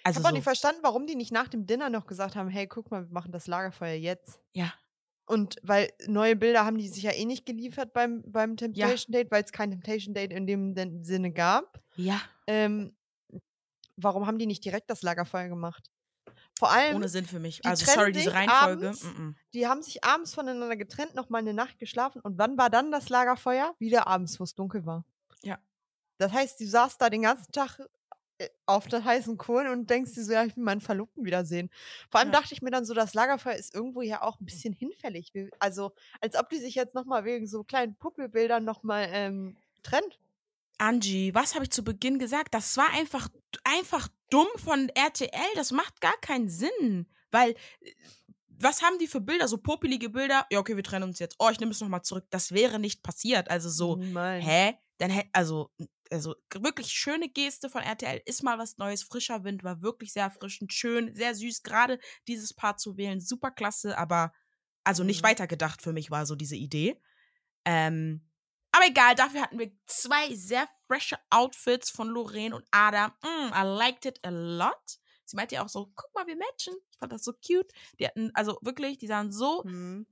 Ich 0.00 0.06
Also 0.06 0.18
habe 0.18 0.26
auch 0.26 0.30
so, 0.30 0.34
nicht 0.36 0.44
verstanden, 0.44 0.80
warum 0.82 1.06
die 1.06 1.16
nicht 1.16 1.32
nach 1.32 1.48
dem 1.48 1.66
Dinner 1.66 1.88
noch 1.90 2.06
gesagt 2.06 2.36
haben, 2.36 2.48
hey, 2.48 2.66
guck 2.66 2.90
mal, 2.90 3.06
wir 3.08 3.12
machen 3.12 3.32
das 3.32 3.46
Lagerfeuer 3.46 3.94
jetzt. 3.94 4.38
ja. 4.52 4.72
Und 5.26 5.56
weil 5.62 5.90
neue 6.06 6.36
Bilder 6.36 6.64
haben 6.64 6.78
die 6.78 6.88
sich 6.88 7.02
ja 7.02 7.12
eh 7.12 7.24
nicht 7.24 7.46
geliefert 7.46 7.92
beim, 7.92 8.22
beim 8.26 8.56
Temptation 8.56 9.12
Date, 9.12 9.30
weil 9.30 9.42
es 9.42 9.52
kein 9.52 9.70
Temptation 9.70 10.14
Date 10.14 10.32
in 10.32 10.46
dem 10.46 11.04
Sinne 11.04 11.32
gab. 11.32 11.80
Ja. 11.96 12.20
Ähm, 12.46 12.96
warum 13.96 14.26
haben 14.26 14.38
die 14.38 14.46
nicht 14.46 14.64
direkt 14.64 14.88
das 14.88 15.02
Lagerfeuer 15.02 15.48
gemacht? 15.48 15.90
Vor 16.58 16.70
allem, 16.70 16.96
Ohne 16.96 17.08
Sinn 17.08 17.26
für 17.26 17.38
mich. 17.38 17.64
Also, 17.66 17.84
sorry, 17.84 18.12
diese 18.12 18.32
Reihenfolge. 18.32 18.88
abends. 18.88 19.04
mm, 19.04 19.08
mm. 19.08 19.36
die 19.52 19.66
haben 19.66 19.82
sich 19.82 20.04
abends 20.04 20.32
voneinander 20.34 20.76
getrennt, 20.76 21.14
nochmal 21.14 21.42
eine 21.42 21.52
Nacht 21.52 21.78
geschlafen 21.78 22.20
und 22.22 22.38
wann 22.38 22.56
war 22.56 22.70
dann 22.70 22.90
das 22.90 23.10
Lagerfeuer? 23.10 23.74
Wieder 23.78 24.06
abends, 24.06 24.40
wo 24.40 24.44
es 24.44 24.54
dunkel 24.54 24.86
war. 24.86 25.04
Ja. 25.42 25.58
Das 26.18 26.32
heißt, 26.32 26.58
du 26.60 26.66
saßt 26.66 27.00
da 27.00 27.10
den 27.10 27.22
ganzen 27.22 27.52
Tag 27.52 27.78
auf 28.66 28.86
der 28.88 29.04
heißen 29.04 29.38
Kohlen 29.38 29.68
und 29.68 29.88
denkst 29.88 30.12
dir 30.14 30.24
so, 30.24 30.32
ja, 30.32 30.44
ich 30.44 30.56
will 30.56 30.64
meinen 30.64 30.80
Verlobten 30.80 31.24
wiedersehen. 31.24 31.70
Vor 32.10 32.20
allem 32.20 32.32
Ja. 32.32 32.40
dachte 32.40 32.52
ich 32.54 32.60
mir 32.62 32.70
dann 32.70 32.84
so, 32.84 32.92
das 32.94 33.14
Lagerfeuer 33.14 33.54
ist 33.54 33.74
irgendwo 33.74 34.02
ja 34.02 34.22
auch 34.22 34.38
ein 34.40 34.44
bisschen 34.44 34.72
hinfällig. 34.74 35.32
Also, 35.58 35.92
als 36.20 36.36
ob 36.36 36.50
die 36.50 36.58
sich 36.58 36.74
jetzt 36.74 36.94
nochmal 36.94 37.24
wegen 37.24 37.46
so 37.46 37.64
kleinen 37.64 37.96
Puppelbildern 37.96 38.64
nochmal 38.64 39.08
ähm, 39.10 39.56
trennt. 39.82 40.18
Angie, 40.78 41.34
was 41.34 41.54
habe 41.54 41.64
ich 41.64 41.70
zu 41.70 41.82
Beginn 41.82 42.18
gesagt? 42.18 42.52
Das 42.52 42.76
war 42.76 42.90
einfach, 42.92 43.28
einfach 43.64 44.08
dumm 44.28 44.48
von 44.56 44.90
RTL. 44.90 45.30
Das 45.54 45.72
macht 45.72 46.00
gar 46.02 46.16
keinen 46.20 46.50
Sinn. 46.50 47.06
Weil, 47.30 47.52
äh, 47.80 47.92
was 48.58 48.82
haben 48.82 48.98
die 48.98 49.06
für 49.06 49.20
Bilder? 49.20 49.48
So 49.48 49.58
popelige 49.58 50.10
Bilder? 50.10 50.46
Ja, 50.50 50.58
okay, 50.58 50.76
wir 50.76 50.82
trennen 50.84 51.04
uns 51.04 51.18
jetzt. 51.18 51.36
Oh, 51.38 51.48
ich 51.50 51.60
nehme 51.60 51.72
es 51.72 51.80
nochmal 51.80 52.02
zurück. 52.02 52.26
Das 52.30 52.52
wäre 52.52 52.78
nicht 52.78 53.02
passiert. 53.02 53.50
Also 53.50 53.70
so, 53.70 53.96
Niemals. 53.96 54.44
hä? 54.44 54.74
Dann 54.98 55.10
hätte, 55.10 55.28
also, 55.32 55.70
also 56.10 56.34
wirklich 56.54 56.88
schöne 56.88 57.28
Geste 57.28 57.68
von 57.70 57.82
RTL. 57.82 58.22
Ist 58.26 58.42
mal 58.42 58.58
was 58.58 58.78
Neues. 58.78 59.02
Frischer 59.02 59.44
Wind 59.44 59.64
war 59.64 59.82
wirklich 59.82 60.12
sehr 60.12 60.24
erfrischend. 60.24 60.72
Schön, 60.72 61.14
sehr 61.14 61.34
süß. 61.34 61.62
Gerade 61.62 61.98
dieses 62.28 62.54
Paar 62.54 62.76
zu 62.76 62.96
wählen, 62.96 63.20
super 63.20 63.50
klasse. 63.50 63.96
Aber, 63.98 64.32
also 64.84 65.04
nicht 65.04 65.22
Mhm. 65.22 65.24
weitergedacht 65.24 65.82
für 65.82 65.92
mich 65.92 66.10
war 66.10 66.26
so 66.26 66.34
diese 66.36 66.56
Idee. 66.56 67.00
Ähm, 67.64 68.28
aber 68.72 68.86
egal, 68.86 69.14
dafür 69.14 69.42
hatten 69.42 69.58
wir 69.58 69.72
zwei 69.86 70.34
sehr 70.34 70.68
frische 70.86 71.18
Outfits 71.30 71.90
von 71.90 72.08
Lorraine 72.08 72.54
und 72.56 72.66
Adam. 72.70 73.12
Mm, 73.22 73.52
I 73.54 73.62
liked 73.64 74.04
it 74.06 74.20
a 74.24 74.30
lot. 74.30 74.98
Sie 75.24 75.36
meinte 75.36 75.56
ja 75.56 75.64
auch 75.64 75.68
so, 75.68 75.92
guck 75.96 76.14
mal, 76.14 76.26
wir 76.26 76.36
matchen. 76.36 76.74
Ich 76.92 76.98
fand 76.98 77.12
das 77.12 77.24
so 77.24 77.32
cute. 77.32 77.72
Die 77.98 78.06
hatten, 78.06 78.30
also 78.34 78.58
wirklich, 78.62 78.98
die 78.98 79.06
sahen 79.08 79.32
so, 79.32 79.64
Mhm. 79.64 80.06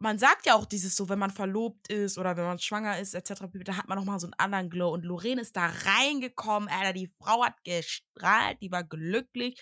Man 0.00 0.18
sagt 0.18 0.46
ja 0.46 0.54
auch 0.54 0.66
dieses 0.66 0.96
so, 0.96 1.08
wenn 1.08 1.18
man 1.18 1.30
verlobt 1.30 1.88
ist 1.88 2.18
oder 2.18 2.36
wenn 2.36 2.44
man 2.44 2.58
schwanger 2.58 2.98
ist, 2.98 3.14
etc., 3.14 3.48
da 3.64 3.76
hat 3.76 3.88
man 3.88 3.98
nochmal 3.98 4.18
so 4.20 4.26
einen 4.26 4.34
anderen 4.34 4.70
Glow. 4.70 4.92
Und 4.92 5.04
Lorraine 5.04 5.40
ist 5.42 5.56
da 5.56 5.66
reingekommen, 5.66 6.68
Alter, 6.68 6.92
die 6.94 7.12
Frau 7.22 7.44
hat 7.44 7.62
gestrahlt, 7.64 8.58
die 8.62 8.72
war 8.72 8.84
glücklich. 8.84 9.60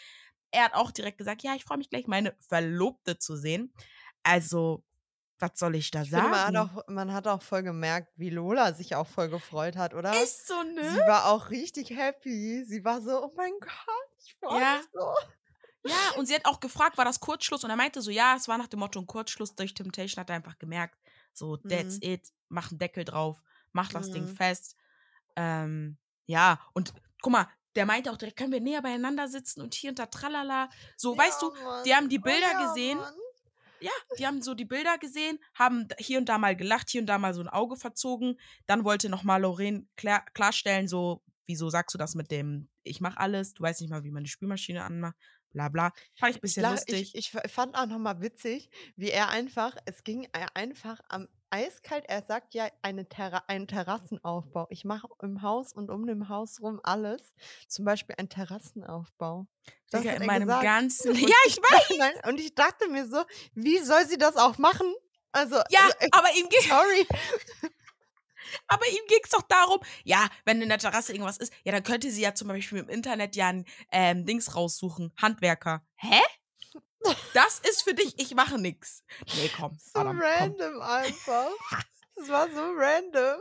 Er 0.51 0.65
hat 0.65 0.75
auch 0.75 0.91
direkt 0.93 1.19
gesagt, 1.19 1.43
ja, 1.43 1.55
ich 1.55 1.65
freue 1.65 1.79
mich 1.79 1.91
gleich, 1.91 2.07
meine 2.07 2.37
Verlobte 2.49 3.19
zu 3.19 3.37
sehen. 3.37 3.73
Also, 4.23 4.85
was 5.41 5.53
soll 5.57 5.77
ich 5.77 5.91
da 5.91 6.05
Ich 6.05 6.11
finde, 6.13 6.29
sagen? 6.29 6.31
man, 6.31 6.57
hat 6.57 6.57
auch, 6.57 6.85
man 6.89 7.13
hat 7.13 7.27
auch 7.27 7.43
voll 7.43 7.63
gemerkt, 7.63 8.13
wie 8.17 8.31
Lola 8.31 8.73
sich 8.75 8.95
auch 8.95 9.07
voll 9.07 9.29
gefreut 9.31 9.77
hat, 9.77 9.95
oder? 9.95 10.13
ist 10.23 10.47
so, 10.47 10.63
ne? 10.63 10.93
Sie 10.93 11.07
war 11.07 11.27
auch 11.27 11.51
richtig 11.51 11.91
happy. 11.91 12.65
Sie 12.65 12.85
war 12.85 13.01
so, 13.03 13.25
oh 13.25 13.33
mein 13.37 13.53
Gott, 13.61 13.71
ich 14.25 14.35
freue 14.37 14.61
Ja. 14.61 14.67
mich 14.67 14.89
so. 14.93 15.15
Ja, 15.85 16.13
und 16.17 16.27
sie 16.27 16.35
hat 16.35 16.45
auch 16.45 16.61
gefragt, 16.61 16.99
war 16.99 17.05
das 17.05 17.21
Kurzschluss? 17.21 17.65
Und 17.65 17.71
er 17.71 17.77
meinte 17.77 18.03
so, 18.03 18.11
ja, 18.11 18.35
es 18.37 18.49
war 18.49 18.59
nach 18.59 18.67
dem 18.69 18.81
Motto 18.81 18.99
ein 19.01 19.07
Kurzschluss. 19.07 19.55
Durch 19.55 19.75
Temptation 19.75 20.21
hat 20.21 20.31
er 20.31 20.37
einfach 20.37 20.59
gemerkt, 20.59 20.99
so, 21.33 21.57
that's 21.57 21.97
Mhm. 21.97 22.03
it, 22.03 22.29
mach 22.49 22.71
einen 22.71 22.79
Deckel 22.79 23.05
drauf, 23.05 23.43
mach 23.73 23.91
das 23.93 24.11
Ding 24.11 24.27
Mhm. 24.27 24.29
fest. 24.29 24.77
Ähm, 25.37 25.99
ja, 26.27 26.61
und 26.75 26.93
guck 27.23 27.33
mal, 27.33 27.49
der 27.77 27.87
meinte 27.87 28.11
auch 28.11 28.17
direkt, 28.17 28.37
können 28.39 28.53
wir 28.53 28.61
näher 28.61 28.83
beieinander 28.83 29.29
sitzen 29.29 29.61
und 29.63 29.75
hier 29.75 29.91
und 29.91 29.99
da 29.99 30.07
tralala. 30.07 30.69
So, 30.97 31.17
weißt 31.17 31.43
du, 31.43 31.53
die 31.85 31.95
haben 31.95 32.09
die 32.09 32.19
Oh 32.25 32.29
Bilder 32.31 32.55
ja, 32.55 32.57
gesehen. 32.57 32.99
Mann. 32.99 33.15
Ja, 33.81 33.93
die 34.19 34.27
haben 34.27 34.43
so 34.43 34.55
die 34.55 34.65
Bilder 34.65 34.99
gesehen, 34.99 35.39
haben 35.55 35.87
hier 35.99 36.19
und 36.19 36.29
da 36.29 36.39
mal 36.39 36.57
gelacht, 36.57 36.91
hier 36.91 37.01
und 37.01 37.07
da 37.07 37.19
mal 37.19 37.33
so 37.35 37.41
ein 37.41 37.49
Auge 37.49 37.77
verzogen. 37.77 38.41
Dann 38.67 38.85
wollte 38.85 39.09
nochmal 39.09 39.41
Lorraine 39.43 39.87
klär, 39.97 40.25
klarstellen, 40.35 40.89
so, 40.89 41.23
wieso 41.47 41.71
sagst 41.71 41.95
du 41.95 41.99
das 41.99 42.15
mit 42.17 42.31
dem, 42.33 42.69
ich 42.83 43.01
mach 43.01 43.17
alles, 43.17 43.55
du 43.55 43.63
weißt 43.63 43.81
nicht 43.81 43.91
mal, 43.91 44.03
wie 44.03 44.11
man 44.11 44.25
die 44.25 44.31
Spülmaschine 44.31 44.83
anmacht, 44.85 45.17
bla 45.53 45.69
bla. 45.69 45.93
Fand 46.19 46.21
ich 46.21 46.23
ein 46.23 46.35
Ich, 46.37 46.41
bisschen 46.41 46.63
lach, 46.63 46.73
lustig. 46.73 47.15
ich, 47.15 47.35
ich 47.35 47.51
fand 47.53 47.77
auch 47.77 47.87
nochmal 47.87 48.21
witzig, 48.21 48.71
wie 48.97 49.11
er 49.11 49.29
einfach, 49.31 49.77
es 49.87 50.05
ging 50.05 50.29
er 50.33 50.57
einfach 50.57 51.01
am 51.09 51.29
eiskalt, 51.51 52.05
er 52.09 52.23
sagt 52.23 52.55
ja 52.55 52.69
eine 52.83 53.09
Terra 53.09 53.43
einen 53.47 53.67
Terrassenaufbau. 53.67 54.67
Ich 54.71 54.85
mache 54.85 55.09
im 55.23 55.41
Haus 55.43 55.73
und 55.73 55.91
um 55.91 56.07
dem 56.07 56.29
Haus 56.29 56.61
rum 56.61 56.79
alles. 56.83 57.33
Zum 57.69 57.85
Beispiel 57.87 58.15
einen 58.19 58.29
Terrassenaufbau. 58.29 59.47
Das 59.91 60.03
Digga, 60.03 60.13
hat 60.13 60.21
in 60.21 60.27
meinem 60.27 60.47
gesagt. 60.47 60.63
ganzen 60.65 61.11
Und 61.11 61.17
Ja, 61.21 61.37
ich 61.47 61.57
weiß. 61.59 62.29
Und 62.31 62.39
ich 62.41 62.55
dachte 62.55 62.89
mir 62.89 63.07
so, 63.07 63.23
wie 63.55 63.79
soll 63.79 64.07
sie 64.07 64.19
das 64.19 64.37
auch 64.37 64.59
machen? 64.59 64.93
Also, 65.33 65.57
Ja, 65.71 65.81
also, 65.85 65.97
aber 66.13 66.29
ihm, 66.37 66.49
ging, 66.49 66.69
sorry. 66.69 67.07
aber 68.67 68.87
ihm 68.87 69.07
ging's 69.09 69.31
doch 69.31 69.43
darum, 69.43 69.81
ja, 70.05 70.29
wenn 70.45 70.63
in 70.63 70.69
der 70.69 70.79
Terrasse 70.79 71.13
irgendwas 71.13 71.39
ist, 71.39 71.53
ja, 71.65 71.73
dann 71.73 71.83
könnte 71.83 72.11
sie 72.11 72.23
ja 72.23 72.35
zum 72.35 72.49
Beispiel 72.49 72.79
im 72.79 72.89
Internet 72.89 73.37
ja 73.37 73.49
ein 73.49 73.65
ähm, 73.93 74.27
Dings 74.27 74.55
raussuchen. 74.55 75.13
Handwerker. 75.17 75.85
Hä? 75.97 76.21
Das 77.33 77.61
ist 77.61 77.83
für 77.83 77.95
dich, 77.95 78.19
ich 78.19 78.35
mache 78.35 78.59
nix. 78.59 79.05
Nee, 79.37 79.51
komm. 79.57 79.79
So 79.79 80.01
Adam, 80.01 80.19
komm. 80.19 80.27
random 80.27 80.83
einfach. 80.83 81.51
Das 82.21 82.31
war 82.31 82.51
so 82.51 82.73
random. 82.75 83.41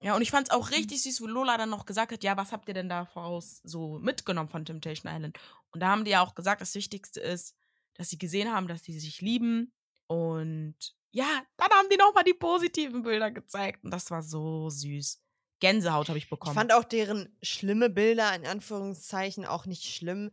Ja, 0.00 0.16
und 0.16 0.20
ich 0.20 0.30
fand's 0.30 0.50
auch 0.50 0.70
richtig 0.70 1.02
süß, 1.02 1.22
wo 1.22 1.26
Lola 1.26 1.56
dann 1.56 1.70
noch 1.70 1.86
gesagt 1.86 2.12
hat, 2.12 2.22
ja, 2.24 2.36
was 2.36 2.52
habt 2.52 2.68
ihr 2.68 2.74
denn 2.74 2.88
da 2.88 3.06
voraus 3.06 3.60
so 3.62 4.00
mitgenommen 4.00 4.48
von 4.48 4.64
Temptation 4.64 5.10
Island? 5.10 5.38
Und 5.70 5.80
da 5.80 5.88
haben 5.88 6.04
die 6.04 6.10
ja 6.10 6.22
auch 6.22 6.34
gesagt, 6.34 6.60
das 6.60 6.74
Wichtigste 6.74 7.20
ist, 7.20 7.54
dass 7.94 8.10
sie 8.10 8.18
gesehen 8.18 8.52
haben, 8.52 8.68
dass 8.68 8.82
sie 8.82 8.98
sich 8.98 9.20
lieben. 9.20 9.72
Und 10.06 10.76
ja, 11.12 11.42
dann 11.56 11.70
haben 11.70 11.88
die 11.90 11.96
nochmal 11.96 12.24
die 12.24 12.34
positiven 12.34 13.02
Bilder 13.02 13.30
gezeigt. 13.30 13.84
Und 13.84 13.90
das 13.92 14.10
war 14.10 14.22
so 14.22 14.68
süß. 14.70 15.20
Gänsehaut 15.60 16.08
habe 16.08 16.18
ich 16.18 16.24
Ich 16.24 16.30
bekommen. 16.30 16.54
fand 16.54 16.72
auch 16.72 16.84
deren 16.84 17.34
schlimme 17.42 17.88
Bilder 17.88 18.34
in 18.34 18.46
Anführungszeichen 18.46 19.46
auch 19.46 19.64
nicht 19.66 19.84
schlimm. 19.84 20.30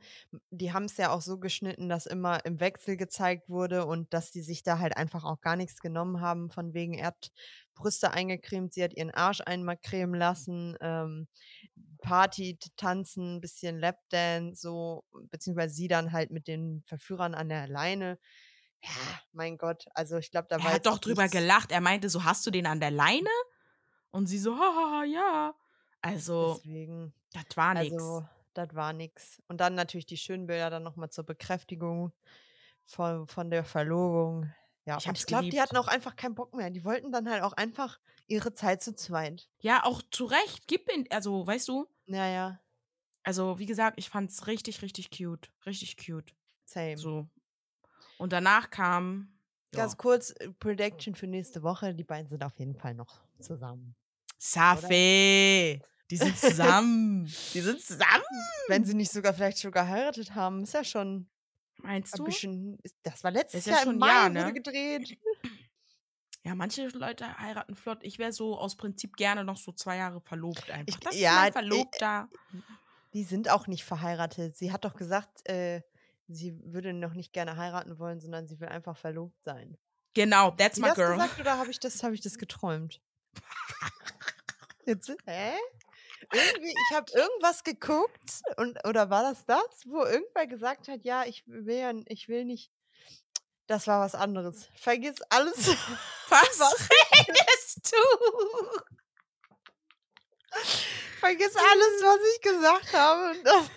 Die 0.50 0.74
haben 0.74 0.86
es 0.86 0.98
ja 0.98 1.12
auch 1.12 1.22
so 1.22 1.38
geschnitten, 1.40 1.88
dass 1.88 2.06
immer 2.06 2.44
im 2.46 2.60
Wechsel 2.60 2.98
gezeigt 2.98 3.48
wurde 3.48 3.86
und 3.86 4.14
dass 4.14 4.32
die 4.32 4.42
sich 4.42 4.64
da 4.64 4.80
halt 4.80 4.98
einfach 4.98 5.24
auch 5.24 5.40
gar 5.40 5.56
nichts 5.56 5.80
genommen 5.80 6.20
haben. 6.20 6.50
Von 6.50 6.74
wegen, 6.74 6.96
er 6.96 7.08
hat 7.08 7.32
Brüste 7.76 8.12
eingecremt, 8.12 8.74
sie 8.74 8.84
hat 8.84 8.94
ihren 8.94 9.12
Arsch 9.12 9.42
einmal 9.46 9.78
cremen 9.78 10.20
lassen, 10.20 10.76
ähm, 10.82 11.28
Party, 12.02 12.58
tanzen, 12.76 13.40
bisschen 13.42 13.80
Lapdance, 13.80 14.60
so, 14.62 15.06
beziehungsweise 15.30 15.74
sie 15.74 15.88
dann 15.88 16.12
halt 16.12 16.32
mit 16.32 16.48
den 16.48 16.84
Verführern 16.88 17.36
an 17.36 17.48
der 17.48 17.68
Leine. 17.68 18.18
Ja, 18.84 18.89
mein 19.32 19.58
Gott, 19.58 19.86
also 19.94 20.17
ich 20.17 20.32
glaube, 20.32 20.48
da 20.50 20.58
war 20.60 20.67
er 20.70 20.74
hat 20.76 20.86
doch 20.86 20.98
drüber 20.98 21.24
nichts- 21.24 21.38
gelacht. 21.38 21.72
Er 21.72 21.82
meinte 21.82 22.10
so, 22.10 22.24
hast 22.24 22.46
du 22.46 22.52
den 22.52 22.65
an 22.65 22.80
der 22.80 22.91
Leine? 22.91 23.30
Und 24.12 24.28
sie 24.28 24.39
so, 24.39 24.56
haha, 24.58 25.04
ja. 25.06 25.56
Also, 26.02 26.56
Deswegen. 26.63 27.13
das 27.32 27.46
war 27.56 27.74
nix. 27.76 27.94
Also, 27.94 28.26
das 28.54 28.74
war 28.76 28.91
nix. 28.94 29.41
Und 29.48 29.62
dann 29.62 29.76
natürlich 29.76 30.06
die 30.08 30.17
schönen 30.17 30.48
Bilder 30.48 30.70
dann 30.70 30.84
nochmal 30.84 31.10
zur 31.12 31.24
Bekräftigung 31.26 32.12
von, 32.86 33.28
von 33.28 33.50
der 33.52 33.63
Verlobung. 33.63 34.52
Ja, 34.86 34.98
Ich 34.98 35.06
ich 35.08 35.26
glaube, 35.28 35.50
die 35.50 35.62
hatten 35.62 35.78
auch 35.78 35.88
einfach 35.88 36.15
keinen 36.15 36.34
Bock 36.34 36.56
mehr. 36.56 36.72
Die 36.72 36.84
wollten 36.84 37.12
dann 37.12 37.30
halt 37.30 37.44
auch 37.44 37.54
einfach 37.54 38.00
ihre 38.26 38.54
Zeit 38.54 38.82
zu 38.82 38.96
zweit. 38.96 39.48
Ja, 39.60 39.84
auch 39.86 40.02
zu 40.10 40.26
Recht. 40.26 40.67
Gib 40.67 40.91
ihn, 40.91 41.06
also, 41.12 41.46
weißt 41.46 41.67
du, 41.67 41.88
Ja, 42.08 42.28
ja, 42.28 42.60
also, 43.24 43.60
wie 43.60 43.67
gesagt, 43.67 44.00
ich 44.00 44.10
fand's 44.10 44.48
richtig, 44.48 44.82
richtig 44.82 45.12
cute. 45.12 45.52
Richtig 45.67 45.96
cute. 46.04 46.34
same. 46.65 46.98
So. 46.98 47.28
Und 48.22 48.34
danach 48.34 48.70
kam. 48.70 49.28
Ganz 49.72 49.94
Ja. 49.94 49.98
kurz, 49.98 50.32
äh, 50.40 50.50
Prediction 50.52 51.16
für 51.16 51.28
nächste 51.28 51.64
Woche. 51.64 51.96
Die 51.96 52.04
beiden 52.04 52.28
sind 52.28 52.44
auf 52.44 52.58
jeden 52.60 52.76
Fall 52.76 52.94
noch 52.94 53.22
zusammen. 53.40 53.96
Safi. 54.38 55.82
Die 56.10 56.18
sind 56.18 56.38
zusammen. 56.38 57.26
Die 57.54 57.62
sind 57.62 57.80
zusammen. 57.82 58.24
Wenn 58.68 58.84
sie 58.86 58.94
nicht 58.94 59.12
sogar 59.12 59.34
vielleicht 59.34 59.60
schon 59.60 59.72
geheiratet 59.72 60.36
haben, 60.36 60.64
ist 60.64 60.74
ja 60.74 60.84
schon 60.84 61.30
Meinst 61.78 62.14
ein 62.14 62.18
du? 62.18 62.24
bisschen. 62.26 62.78
Das 63.04 63.24
war 63.24 63.32
letztes 63.32 63.62
Ist 63.62 63.68
ja 63.68 63.74
Jahr 63.74 63.84
schon 63.84 63.94
im 63.94 64.00
Mai, 64.00 64.08
Jahr, 64.08 64.30
wurde 64.30 64.44
ne? 64.46 64.54
gedreht. 64.54 65.18
Ja, 66.44 66.56
manche 66.56 66.88
Leute 66.88 67.38
heiraten 67.38 67.76
flott. 67.76 68.00
Ich 68.02 68.18
wäre 68.18 68.34
so 68.34 68.58
aus 68.58 68.76
Prinzip 68.76 69.16
gerne 69.16 69.44
noch 69.44 69.58
so 69.58 69.72
zwei 69.74 69.98
Jahre 69.98 70.22
verlobt 70.22 70.72
einfach. 70.72 70.86
Ich- 70.88 71.00
das 71.00 71.16
ja, 71.20 71.30
ist 71.30 71.36
mein 71.38 71.50
äh, 71.50 71.52
Verlobter. 71.52 72.30
Die 73.14 73.24
sind 73.24 73.48
auch 73.52 73.68
nicht 73.68 73.84
verheiratet. 73.84 74.56
Sie 74.58 74.72
hat 74.72 74.84
doch 74.84 74.96
gesagt, 74.96 75.48
äh, 75.48 75.84
sie 76.34 76.58
würde 76.63 76.94
noch 76.94 77.13
nicht 77.13 77.34
gerne 77.34 77.58
heiraten 77.58 78.00
wollen, 78.00 78.20
sondern 78.20 78.48
sie 78.48 78.60
will 78.60 78.67
einfach 78.70 78.98
verlobt 78.98 79.41
sein. 79.44 79.78
Genau, 80.13 80.52
that's 80.52 80.78
my 80.80 80.88
das 80.88 80.96
girl. 80.96 81.13
gesagt 81.13 81.39
oder 81.39 81.58
habe 81.58 81.72
ich 81.72 81.80
das, 81.82 82.04
habe 82.04 82.13
ich 82.15 82.22
das 82.22 82.38
geträumt? 82.38 83.02
Jetzt, 84.86 85.10
hä? 85.26 85.54
Irgendwie, 86.34 86.70
ich 86.72 86.96
habe 86.96 87.12
irgendwas 87.13 87.63
geguckt 87.63 88.41
und 88.58 88.86
oder 88.88 89.10
war 89.10 89.24
das 89.24 89.46
das, 89.46 89.86
wo 89.86 90.04
irgendwer 90.06 90.48
gesagt 90.48 90.88
hat, 90.88 91.04
ja, 91.04 91.26
ich 91.26 91.44
will 91.46 91.76
ja, 91.78 91.94
ich 92.08 92.28
will 92.30 92.46
nicht. 92.46 92.72
Das 93.67 93.88
war 93.88 94.02
was 94.02 94.15
anderes. 94.15 94.70
Vergiss 94.76 95.22
alles. 95.30 95.67
Was, 96.30 96.60
Was? 96.60 96.89
redest 97.28 97.91
du? 97.91 97.98
Vergiss 101.20 101.56
alles, 101.56 102.04
was 102.04 102.20
ich 102.36 102.41
gesagt 102.41 102.94
habe. 102.94 103.36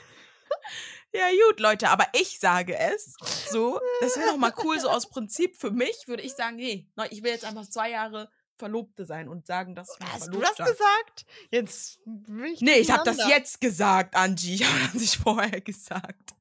Ja, 1.14 1.28
gut, 1.48 1.60
Leute, 1.60 1.90
aber 1.90 2.06
ich 2.12 2.40
sage 2.40 2.76
es 2.76 3.14
so. 3.48 3.80
Das 4.00 4.16
wäre 4.16 4.30
doch 4.30 4.36
mal 4.36 4.52
cool, 4.64 4.78
so 4.80 4.88
aus 4.88 5.08
Prinzip 5.08 5.56
für 5.56 5.70
mich 5.70 6.08
würde 6.08 6.24
ich 6.24 6.34
sagen, 6.34 6.56
nee, 6.56 6.88
ich 7.10 7.22
will 7.22 7.30
jetzt 7.30 7.44
einfach 7.44 7.68
zwei 7.68 7.90
Jahre 7.90 8.28
Verlobte 8.56 9.04
sein 9.04 9.28
und 9.28 9.46
sagen, 9.46 9.74
dass 9.74 9.96
ich 9.98 10.06
Hast 10.06 10.34
du 10.34 10.40
das 10.40 10.56
gesagt? 10.56 11.26
Jetzt 11.50 12.00
will 12.04 12.52
ich 12.52 12.60
Nee, 12.60 12.78
ich 12.78 12.90
habe 12.90 13.04
das 13.04 13.18
jetzt 13.28 13.60
gesagt, 13.60 14.16
Angie. 14.16 14.54
Ich 14.60 14.64
habe 14.64 14.84
das 14.92 14.94
nicht 14.94 15.16
vorher 15.16 15.60
gesagt. 15.60 16.34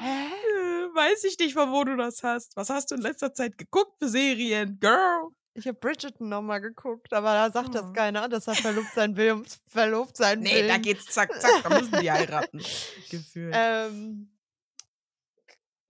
Hä? 0.00 0.26
Äh, 0.26 0.94
weiß 0.94 1.24
ich 1.24 1.38
nicht, 1.38 1.54
von 1.54 1.72
wo 1.72 1.84
du 1.84 1.96
das 1.96 2.22
hast. 2.22 2.56
Was 2.56 2.70
hast 2.70 2.90
du 2.90 2.96
in 2.96 3.02
letzter 3.02 3.32
Zeit 3.34 3.58
geguckt 3.58 3.98
für 3.98 4.08
Serien? 4.08 4.78
Girl. 4.80 5.28
Ich 5.58 5.66
habe 5.66 5.76
Bridgerton 5.76 6.28
nochmal 6.28 6.60
geguckt, 6.60 7.12
aber 7.12 7.32
da 7.32 7.50
sagt 7.50 7.70
oh. 7.70 7.72
das 7.72 7.92
keiner, 7.92 8.28
dass 8.28 8.46
er 8.46 8.54
verlobt 8.54 8.94
sein 8.94 9.16
will, 9.16 9.32
um 9.32 9.44
verlobt 9.66 10.16
sein 10.16 10.38
nee, 10.38 10.54
will. 10.54 10.62
Nee, 10.62 10.68
da 10.68 10.78
geht's 10.78 11.06
zack, 11.06 11.32
zack, 11.40 11.64
da 11.64 11.80
müssen 11.80 12.00
die 12.00 12.12
heiraten. 12.12 12.58
Gefühlt. 13.10 13.52
Ähm, 13.56 14.30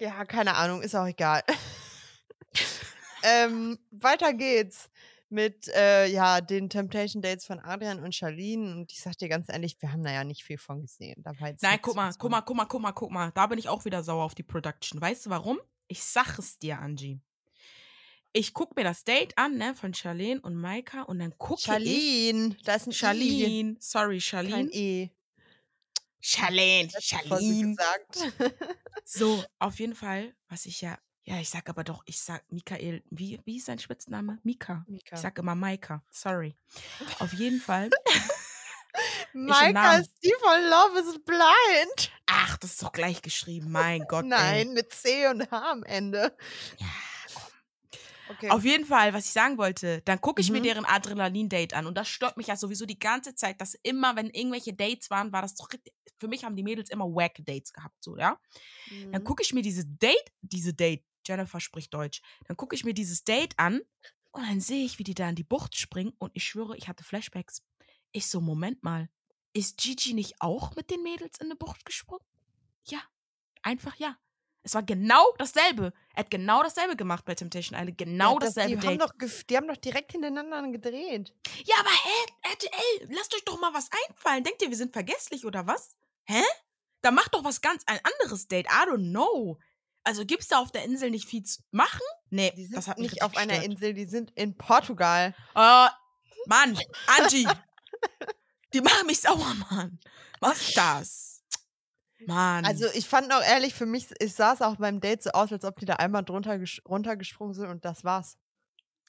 ja, 0.01 0.25
keine 0.25 0.57
Ahnung, 0.57 0.81
ist 0.81 0.95
auch 0.95 1.07
egal. 1.07 1.43
ähm, 3.23 3.79
weiter 3.91 4.33
geht's 4.33 4.89
mit 5.29 5.69
äh, 5.69 6.07
ja, 6.07 6.41
den 6.41 6.71
Temptation 6.71 7.21
Dates 7.21 7.45
von 7.45 7.61
Adrian 7.61 8.03
und 8.03 8.15
Charlene. 8.15 8.73
Und 8.73 8.91
ich 8.91 9.03
sag 9.03 9.19
dir 9.19 9.29
ganz 9.29 9.51
ehrlich, 9.51 9.77
wir 9.81 9.93
haben 9.93 10.03
da 10.03 10.11
ja 10.11 10.25
nicht 10.25 10.45
viel 10.45 10.57
von 10.57 10.81
gesehen. 10.81 11.23
Nein, 11.61 11.79
guck 11.83 11.95
mal, 11.95 12.11
guck 12.19 12.31
mal, 12.31 12.41
guck 12.41 12.57
mal, 12.57 12.65
guck 12.65 12.81
mal, 12.81 12.93
guck 12.93 13.11
mal. 13.11 13.33
Da 13.33 13.47
bin 13.49 13.59
ich 13.59 13.69
auch 13.69 13.85
wieder 13.85 14.03
sauer 14.03 14.25
auf 14.25 14.35
die 14.35 14.43
Production. 14.43 14.99
Weißt 14.99 15.27
du 15.27 15.31
warum? 15.31 15.61
Ich 15.89 16.03
sag 16.03 16.39
es 16.39 16.59
dir, 16.59 16.79
Angie 16.79 17.21
ich 18.33 18.55
gucke 18.55 18.75
mir 18.77 18.85
das 18.85 19.05
Date 19.05 19.37
an, 19.37 19.57
ne, 19.57 19.75
von 19.75 19.95
Charlene 19.95 20.41
und 20.41 20.55
Maika 20.55 21.03
und 21.03 21.19
dann 21.19 21.37
gucke 21.39 21.61
ich. 21.61 21.67
Charlene, 21.67 22.57
da 22.65 22.75
ist 22.75 22.87
ein 22.87 22.93
Charlene, 22.93 23.73
I. 23.73 23.77
sorry, 23.81 24.21
Charlene. 24.21 24.55
Kein 24.55 24.71
E. 24.73 25.11
Charlene, 26.21 26.91
Charlene. 27.01 27.77
So, 29.05 29.43
auf 29.59 29.79
jeden 29.81 29.95
Fall, 29.95 30.35
was 30.49 30.67
ich 30.67 30.83
ja, 30.83 30.99
ja, 31.23 31.39
ich 31.41 31.49
sag 31.49 31.69
aber 31.71 31.83
doch, 31.83 32.03
ich 32.05 32.21
sag 32.21 32.45
Michael, 32.51 33.03
wie, 33.11 33.41
wie 33.45 33.57
ist 33.57 33.67
sein 33.67 33.79
Spitzname? 33.79 34.39
Mika. 34.43 34.85
Mika. 34.87 35.17
Ich 35.17 35.23
sag 35.23 35.39
immer 35.39 35.55
Maika, 35.55 36.03
sorry. 36.11 36.57
Auf 37.19 37.33
jeden 37.33 37.61
Fall. 37.61 37.89
Maika 39.33 39.99
ist 39.99 40.13
die 40.23 40.35
von 40.41 40.63
Love 40.63 40.99
is 41.01 41.25
Blind. 41.25 42.13
Ach, 42.27 42.57
das 42.59 42.73
ist 42.73 42.83
doch 42.83 42.93
gleich 42.93 43.23
geschrieben, 43.23 43.71
mein 43.71 44.05
Gott. 44.09 44.27
Nein, 44.27 44.69
ey. 44.69 44.75
mit 44.75 44.93
C 44.93 45.27
und 45.29 45.51
H 45.51 45.71
am 45.71 45.85
Ende. 45.85 46.37
Ja. 46.79 46.87
Okay. 48.31 48.51
Auf 48.51 48.65
jeden 48.65 48.85
Fall, 48.85 49.13
was 49.15 49.27
ich 49.27 49.33
sagen 49.33 49.59
wollte, 49.59 50.03
dann 50.05 50.21
gucke 50.21 50.41
ich 50.41 50.49
mhm. 50.49 50.57
mir 50.57 50.63
deren 50.63 50.85
Adrenalin-Date 50.85 51.75
an 51.75 51.87
und 51.87 51.97
das 51.97 52.09
stört 52.09 52.37
mich 52.37 52.49
ja 52.49 52.57
sowieso 52.57 52.87
die 52.87 52.99
ganze 52.99 53.35
Zeit, 53.35 53.61
dass 53.61 53.75
immer, 53.83 54.17
wenn 54.17 54.31
irgendwelche 54.31 54.75
Dates 54.75 55.11
waren, 55.11 55.33
war 55.33 55.43
das 55.43 55.55
doch, 55.55 55.69
für 56.19 56.29
mich 56.29 56.45
haben 56.45 56.57
die 56.57 56.63
Mädels 56.63 56.91
immer 56.91 57.07
Wack-Dates 57.07 57.73
gehabt, 57.73 58.03
so, 58.03 58.17
ja. 58.17 58.39
Mhm. 58.91 59.13
Dann 59.13 59.25
gucke 59.25 59.43
ich 59.43 59.53
mir 59.53 59.63
dieses 59.63 59.85
Date, 59.87 60.33
diese 60.43 60.75
Date, 60.75 61.05
Jennifer 61.27 61.61
spricht 61.61 61.93
Deutsch, 61.95 62.23
dann 62.47 62.57
gucke 62.57 62.75
ich 62.75 62.85
mir 62.85 62.95
dieses 62.95 63.25
Date 63.25 63.55
an 63.59 63.81
und 64.33 64.47
dann 64.47 64.61
sehe 64.61 64.85
ich, 64.85 64.99
wie 64.99 65.05
die 65.05 65.15
da 65.15 65.29
in 65.29 65.35
die 65.35 65.45
Bucht 65.45 65.77
springen 65.77 66.13
und 66.19 66.31
ich 66.35 66.45
schwöre, 66.45 66.77
ich 66.77 66.89
hatte 66.89 67.05
Flashbacks. 67.05 67.63
Ich 68.13 68.27
so, 68.27 68.41
Moment 68.41 68.83
mal, 68.83 69.09
ist 69.53 69.79
Gigi 69.79 70.15
nicht 70.15 70.35
auch 70.41 70.77
mit 70.77 70.91
den 70.91 71.03
Mädels 71.03 71.39
in 71.41 71.47
eine 71.47 71.57
Bucht 71.57 71.85
gesprungen? 71.85 72.25
Ja, 72.85 73.01
einfach 73.63 73.97
ja. 73.97 74.17
Es 74.69 74.75
war 74.75 74.83
genau 74.83 75.25
dasselbe. 75.39 75.95
Er 76.15 76.25
hat 76.25 76.31
genau 76.31 76.63
dasselbe 76.63 76.95
gemacht 76.95 77.25
bei 77.25 77.35
Temptation 77.35 77.75
Island. 77.75 77.97
Genau 77.97 78.35
ja, 78.35 78.39
das, 78.41 78.53
dasselbe 78.53 78.77
die 78.77 78.87
Date. 78.87 79.01
Haben 79.01 79.09
doch, 79.19 79.43
die 79.49 79.57
haben 79.57 79.67
doch 79.67 79.79
direkt 79.79 80.13
hintereinander 80.13 80.71
gedreht. 80.71 81.33
Ja, 81.65 81.77
aber 81.81 81.89
hä? 81.89 82.51
RTL, 82.53 83.09
lasst 83.17 83.35
euch 83.35 83.43
doch 83.47 83.59
mal 83.59 83.73
was 83.73 83.89
einfallen. 84.11 84.45
Denkt 84.45 84.61
ihr, 84.61 84.69
wir 84.69 84.77
sind 84.77 84.93
vergesslich 84.93 85.47
oder 85.47 85.67
was? 85.67 85.97
Hä? 86.25 86.43
Da 87.01 87.11
macht 87.13 87.33
doch 87.33 87.45
was 87.45 87.63
ganz 87.63 87.83
ein 87.87 87.99
anderes 88.03 88.47
Date. 88.47 88.67
I 88.67 88.87
don't 88.87 89.09
know. 89.09 89.59
Also 90.05 90.27
gibt 90.27 90.43
es 90.43 90.49
da 90.49 90.59
auf 90.59 90.71
der 90.71 90.85
Insel 90.85 91.11
nicht 91.13 91.27
viel 91.27 91.45
zu 91.45 91.63
machen? 91.71 92.03
Nee, 92.29 92.53
die 92.55 92.67
sind 92.67 92.77
das 92.77 92.89
hat 92.89 92.99
nicht 92.99 93.23
auf 93.23 93.33
gestört. 93.33 93.51
einer 93.51 93.65
Insel, 93.65 93.95
die 93.95 94.05
sind 94.05 94.33
in 94.33 94.55
Portugal. 94.55 95.35
Oh, 95.55 95.87
Mann, 96.45 96.79
Angie. 97.07 97.49
die 98.75 98.83
machen 98.83 99.07
mich 99.07 99.23
sauer, 99.23 99.55
Mann. 99.71 99.99
Was 100.41 100.61
ist 100.61 100.77
das? 100.77 101.28
Mann. 102.27 102.65
Also 102.65 102.87
ich 102.95 103.09
fand 103.09 103.33
auch 103.33 103.43
ehrlich, 103.43 103.75
für 103.75 103.87
mich, 103.87 104.09
es 104.19 104.37
sah 104.37 104.53
es 104.53 104.63
auch 104.63 104.77
beim 104.77 105.01
Date 105.01 105.23
so 105.23 105.31
aus, 105.31 105.53
als 105.53 105.65
ob 105.65 105.79
die 105.79 105.87
da 105.87 105.95
einmal 105.95 106.25
drunter 106.25 106.59
runtergesprungen 106.89 107.55
sind 107.55 107.69
und 107.69 107.85
das 107.85 108.05
war's. 108.05 108.37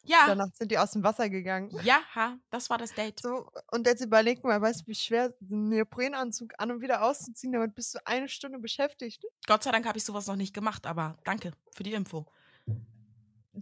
Ja. 0.04 0.26
Danach 0.28 0.50
sind 0.54 0.72
die 0.72 0.78
aus 0.78 0.91
dem 0.91 1.04
Wasser 1.04 1.30
gegangen. 1.30 1.69
Ja, 1.84 2.02
das 2.50 2.69
war 2.69 2.78
das 2.78 2.93
Date. 2.93 3.19
So, 3.19 3.52
und 3.72 3.86
jetzt 3.86 4.02
überleg 4.02 4.43
mal, 4.43 4.62
weißt 4.62 4.82
du, 4.82 4.88
wie 4.88 4.95
schwer 4.95 5.34
einen 5.41 5.69
Neoprenanzug 5.69 6.54
an 6.58 6.72
und 6.72 6.82
wieder 6.82 7.04
auszuziehen, 7.04 7.54
damit 7.54 7.76
bist 7.76 7.95
du 7.95 8.00
eine 8.06 8.30
Stunde 8.30 8.60
beschäftigt. 8.60 9.24
Gott 9.45 9.63
sei 9.63 9.72
Dank 9.72 9.86
habe 9.86 9.98
ich 9.98 10.06
sowas 10.06 10.28
noch 10.28 10.36
nicht 10.36 10.54
gemacht, 10.54 10.86
aber 10.86 11.17
danke 11.26 11.52
für 11.74 11.84
die 11.84 11.93
Info. 11.93 12.26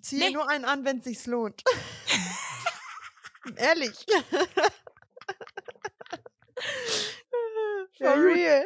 Zieh 0.02 0.20
nee. 0.20 0.30
nur 0.32 0.48
einen 0.50 0.66
an, 0.66 0.86
wenn 0.86 1.00
es 1.00 1.06
sich 1.06 1.26
lohnt. 1.26 1.64
Ehrlich. 3.56 4.06
For 7.98 8.24
real. 8.24 8.66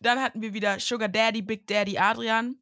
Dann 0.00 0.20
hatten 0.20 0.42
wir 0.42 0.54
wieder 0.54 0.78
Sugar 0.78 1.08
Daddy, 1.08 1.42
Big 1.42 1.66
Daddy 1.66 1.98
Adrian 1.98 2.60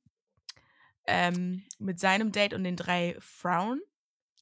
ähm, 1.06 1.64
mit 1.78 2.00
seinem 2.00 2.32
Date 2.32 2.54
und 2.54 2.64
den 2.64 2.76
drei 2.76 3.16
Frauen. 3.20 3.80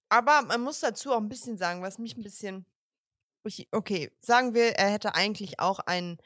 Aber 0.08 0.42
man 0.42 0.60
muss 0.62 0.80
dazu 0.80 1.12
auch 1.12 1.18
ein 1.18 1.28
bisschen 1.28 1.56
sagen, 1.56 1.82
was 1.82 1.98
mich 1.98 2.16
ein 2.16 2.22
bisschen. 2.22 2.66
Okay, 3.72 4.10
sagen 4.20 4.54
wir, 4.54 4.76
er 4.76 4.90
hätte 4.90 5.14
eigentlich 5.14 5.60
auch 5.60 5.78
ein 5.80 6.16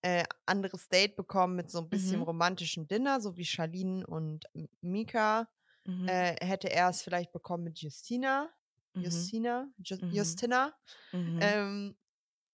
äh, 0.00 0.24
anderes 0.46 0.88
Date 0.88 1.16
bekommen 1.16 1.54
mit 1.54 1.70
so 1.70 1.78
ein 1.80 1.90
bisschen 1.90 2.18
mhm. 2.18 2.22
romantischem 2.22 2.88
Dinner, 2.88 3.20
so 3.20 3.36
wie 3.36 3.44
Charlene 3.44 4.06
und 4.06 4.46
Mika. 4.80 5.48
Mhm. 5.84 6.08
Äh, 6.08 6.36
hätte 6.44 6.70
er 6.70 6.88
es 6.88 7.02
vielleicht 7.02 7.32
bekommen 7.32 7.64
mit 7.64 7.78
Justina. 7.80 8.48
Mhm. 8.94 9.02
Justina? 9.02 9.68
Ju 9.78 9.96
mhm. 10.00 10.12
Justina. 10.12 10.72
Mhm. 11.12 11.38
Ähm, 11.42 11.96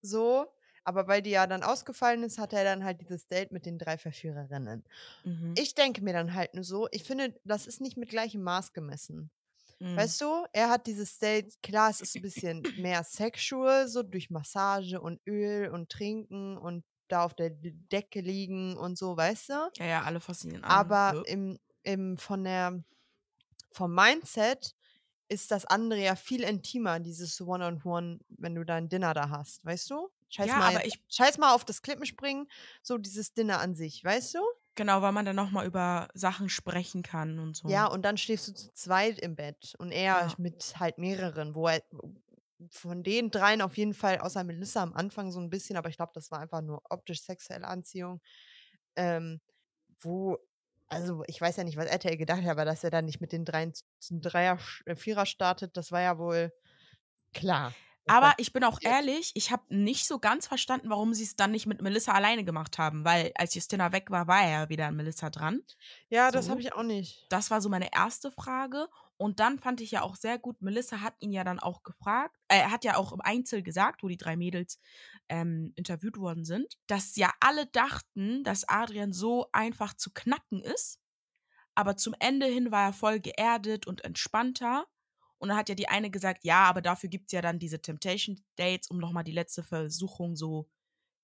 so. 0.03 0.47
Aber 0.89 1.07
weil 1.07 1.21
die 1.21 1.29
ja 1.29 1.47
dann 1.47 1.63
ausgefallen 1.63 2.23
ist, 2.23 2.39
hat 2.39 2.55
er 2.55 2.65
dann 2.65 2.83
halt 2.83 3.03
dieses 3.03 3.27
Date 3.27 3.53
mit 3.53 3.67
den 3.67 3.77
drei 3.77 3.99
Verführerinnen. 3.99 4.83
Mhm. 5.23 5.53
Ich 5.59 5.75
denke 5.75 6.03
mir 6.03 6.15
dann 6.15 6.33
halt 6.33 6.55
nur 6.55 6.65
so, 6.65 6.89
ich 6.93 7.05
finde, 7.05 7.39
das 7.45 7.67
ist 7.67 7.83
nicht 7.83 7.99
mit 7.99 8.09
gleichem 8.09 8.43
Maß 8.43 8.73
gemessen. 8.73 9.31
Mhm. 9.81 9.97
Weißt 9.97 10.19
du, 10.23 10.47
er 10.51 10.71
hat 10.71 10.87
dieses 10.87 11.19
Date, 11.19 11.63
klar, 11.63 11.91
es 11.91 12.01
ist 12.01 12.17
ein 12.17 12.23
bisschen 12.23 12.63
mehr 12.79 13.05
sexual, 13.05 13.87
so 13.87 14.03
durch 14.03 14.31
Massage 14.31 14.99
und 14.99 15.21
Öl 15.27 15.69
und 15.69 15.91
Trinken 15.91 16.57
und 16.57 16.85
da 17.09 17.23
auf 17.23 17.35
der 17.35 17.51
Decke 17.51 18.23
liegen 18.23 18.75
und 18.79 18.97
so, 18.97 19.15
weißt 19.15 19.51
du? 19.51 19.71
Ja, 19.77 19.85
ja, 19.85 20.03
alle 20.05 20.21
faszinieren. 20.21 20.65
Aber 20.65 21.17
ja. 21.17 21.23
im, 21.27 21.59
im, 21.83 22.17
von 22.17 22.45
der, 22.45 22.83
vom 23.73 23.95
Mindset 23.95 24.75
ist 25.29 25.51
das 25.51 25.67
andere 25.67 26.03
ja 26.03 26.17
viel 26.17 26.45
intimer, 26.45 26.99
dieses 26.99 27.39
One-on-One, 27.43 27.81
-on 27.83 27.83
-One, 27.83 28.21
wenn 28.31 28.55
du 28.55 28.65
dein 28.65 28.89
Dinner 28.89 29.13
da 29.13 29.29
hast, 29.29 29.63
weißt 29.67 29.91
du? 29.91 30.09
Scheiß, 30.29 30.47
ja, 30.47 30.59
mal, 30.59 30.77
aber 30.77 30.87
ich, 30.87 31.01
scheiß 31.09 31.39
mal 31.39 31.55
auf 31.55 31.65
das 31.65 31.83
Klippenspringen, 31.83 32.49
so 32.83 32.99
dieses 32.99 33.33
Dinner 33.33 33.61
an 33.61 33.75
sich, 33.75 34.05
weißt 34.05 34.35
du? 34.35 34.41
Genau, 34.75 35.03
weil 35.03 35.13
man 35.13 35.25
dann 35.25 35.35
nochmal 35.35 35.67
über 35.67 36.09
Sachen 36.15 36.49
sprechen 36.49 37.03
kann 37.03 37.39
und 37.39 37.57
so. 37.57 37.69
Ja, 37.69 37.87
und 37.87 38.03
dann 38.03 38.17
stehst 38.17 38.47
du 38.47 38.55
zu 38.55 38.73
zweit 38.75 39.19
im 39.19 39.35
Bett 39.35 39.75
und 39.79 39.91
er 39.91 40.03
ja. 40.03 40.35
mit 40.39 40.75
halt 40.79 40.99
mehreren, 40.99 41.55
wo 41.55 41.67
er 41.67 41.83
von 42.71 43.03
den 43.03 43.31
dreien 43.31 43.63
auf 43.63 43.77
jeden 43.77 43.95
Fall, 43.95 44.19
außer 44.19 44.45
Melissa 44.45 44.83
am 44.83 44.95
Anfang 44.95 45.33
so 45.33 45.41
ein 45.41 45.51
bisschen, 45.51 45.77
aber 45.77 45.89
ich 45.89 45.97
glaube, 45.97 46.13
das 46.15 46.31
war 46.31 46.41
einfach 46.41 46.61
nur 46.61 46.83
optisch 46.91 47.23
sexuelle 47.23 47.67
Anziehung, 47.67 48.21
ähm, 48.97 49.41
wo, 50.01 50.39
also 50.89 51.25
ich 51.27 51.41
weiß 51.41 51.57
ja 51.57 51.65
nicht, 51.65 51.77
was 51.77 51.87
RTL 51.87 52.17
gedacht 52.17 52.43
hat, 52.43 52.51
aber 52.51 52.65
dass 52.65 52.85
er 52.85 52.91
dann 52.91 53.05
nicht 53.05 53.21
mit 53.21 53.33
den 53.33 53.45
dreien 53.45 53.73
zum 53.99 54.21
Dreier, 54.21 54.59
äh, 54.87 54.95
Vierer 54.95 55.27
startet, 55.27 55.77
das 55.77 55.93
war 55.93 56.03
ja 56.03 56.19
wohl 56.19 56.53
klar. 57.33 57.75
Aber 58.09 58.35
ich 58.39 58.53
bin 58.53 58.65
auch 58.65 58.79
ehrlich, 58.83 59.33
ich 59.35 59.51
habe 59.51 59.63
nicht 59.69 60.07
so 60.07 60.19
ganz 60.19 60.47
verstanden, 60.47 60.91
warum 60.91 61.15
sie 61.15 61.25
es 61.25 61.37
dann 61.37 61.51
nicht 61.51 61.67
mit 61.67 61.83
Melissa 61.83 62.13
alleine 62.13 62.45
gemacht 62.45 62.79
haben, 62.79 63.05
weil 63.05 63.33
als 63.35 63.55
Justina 63.55 63.93
weg 63.93 64.11
war, 64.11 64.27
war 64.27 64.43
er 64.43 64.51
ja 64.51 64.69
wieder 64.69 64.87
an 64.87 64.97
Melissa 64.97 65.31
dran. 65.31 65.63
Ja, 66.09 66.31
das 66.31 66.49
habe 66.49 66.61
ich 66.61 66.73
auch 66.73 66.83
nicht. 66.83 67.27
Das 67.29 67.51
war 67.51 67.61
so 67.61 67.69
meine 67.69 67.93
erste 67.93 68.31
Frage. 68.31 68.89
Und 69.19 69.41
dann 69.41 69.59
fand 69.59 69.81
ich 69.81 69.91
ja 69.91 70.03
auch 70.03 70.15
sehr 70.15 70.39
gut, 70.39 70.63
Melissa 70.63 71.01
hat 71.01 71.15
ihn 71.19 71.33
ja 71.33 71.43
dann 71.43 71.59
auch 71.59 71.83
gefragt, 71.83 72.37
äh, 72.47 72.59
er 72.59 72.71
hat 72.71 72.85
ja 72.85 72.97
auch 72.97 73.13
im 73.13 73.21
Einzel 73.21 73.65
gesagt, 73.65 74.05
wo 74.05 74.09
die 74.09 74.17
drei 74.17 74.37
Mädels 74.37 74.79
ähm, 75.29 75.73
interviewt 75.75 76.19
worden 76.19 76.45
sind, 76.45 76.79
dass 76.87 77.17
ja 77.17 77.33
alle 77.41 77.67
dachten, 77.67 78.45
dass 78.45 78.69
Adrian 78.69 79.13
so 79.13 79.49
einfach 79.53 79.95
zu 79.95 80.13
knacken 80.15 80.63
ist. 80.63 81.01
Aber 81.75 81.97
zum 81.97 82.15
Ende 82.21 82.47
hin 82.47 82.71
war 82.71 82.87
er 82.87 82.93
voll 82.93 83.19
geerdet 83.19 83.87
und 83.87 84.05
entspannter. 84.05 84.87
Und 85.39 85.49
dann 85.49 85.57
hat 85.59 85.69
ja 85.69 85.75
die 85.75 85.89
eine 85.89 86.11
gesagt, 86.11 86.45
ja, 86.45 86.65
aber 86.65 86.83
dafür 86.83 87.09
gibt 87.09 87.27
es 87.29 87.33
ja 87.33 87.43
dann 87.43 87.59
diese 87.59 87.81
Temptation 87.81 88.41
Dates, 88.57 88.89
um 88.91 88.99
nochmal 88.99 89.25
die 89.25 89.33
letzte 89.33 89.63
Versuchung 89.63 90.37
so 90.37 90.69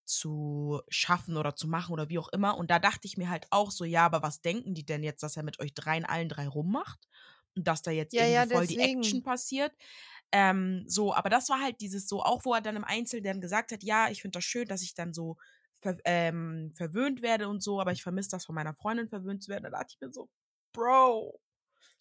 zu 0.05 0.83
schaffen 0.88 1.37
oder 1.37 1.57
zu 1.57 1.66
machen 1.68 1.92
oder 1.92 2.09
wie 2.09 2.18
auch 2.18 2.29
immer. 2.29 2.57
Und 2.57 2.70
da 2.70 2.79
dachte 2.79 3.07
ich 3.07 3.16
mir 3.16 3.31
halt 3.31 3.46
auch 3.50 3.70
so, 3.70 3.85
ja, 3.85 4.05
aber 4.05 4.22
was 4.22 4.42
denken 4.42 4.74
die 4.74 4.85
denn 4.85 5.03
jetzt, 5.03 5.22
dass 5.22 5.37
er 5.37 5.42
mit 5.42 5.61
euch 5.61 5.74
dreien 5.74 6.05
allen 6.05 6.29
drei 6.29 6.46
rummacht? 6.46 7.09
Und 7.57 7.66
dass 7.68 7.83
da 7.83 7.90
jetzt 7.90 8.12
ja, 8.12 8.24
irgendwie 8.24 8.48
ja, 8.50 8.59
voll 8.59 8.66
die 8.66 8.81
Action 8.81 9.22
passiert. 9.22 9.72
Ähm, 10.33 10.85
so, 10.88 11.14
aber 11.14 11.31
das 11.31 11.48
war 11.48 11.61
halt 11.61 11.81
dieses 11.81 12.09
so, 12.09 12.22
auch 12.22 12.44
wo 12.44 12.55
er 12.55 12.61
dann 12.61 12.77
im 12.77 12.85
Einzel 12.85 13.22
dann 13.22 13.40
gesagt 13.40 13.72
hat, 13.72 13.85
ja, 13.85 14.11
ich 14.11 14.20
finde 14.20 14.38
das 14.38 14.44
schön, 14.44 14.66
dass 14.66 14.83
ich 14.83 14.94
dann 14.94 15.14
so 15.14 15.37
ver 15.81 15.96
ähm, 16.05 16.72
verwöhnt 16.74 17.22
werde 17.22 17.48
und 17.48 17.62
so, 17.62 17.81
aber 17.81 17.92
ich 17.92 18.03
vermisse 18.03 18.31
das 18.31 18.44
von 18.44 18.55
meiner 18.55 18.74
Freundin 18.74 19.09
verwöhnt 19.09 19.42
zu 19.42 19.50
werden. 19.50 19.64
Da 19.64 19.70
dachte 19.70 19.94
ich 19.94 20.00
mir 20.00 20.12
so, 20.12 20.29
Bro, 20.72 21.40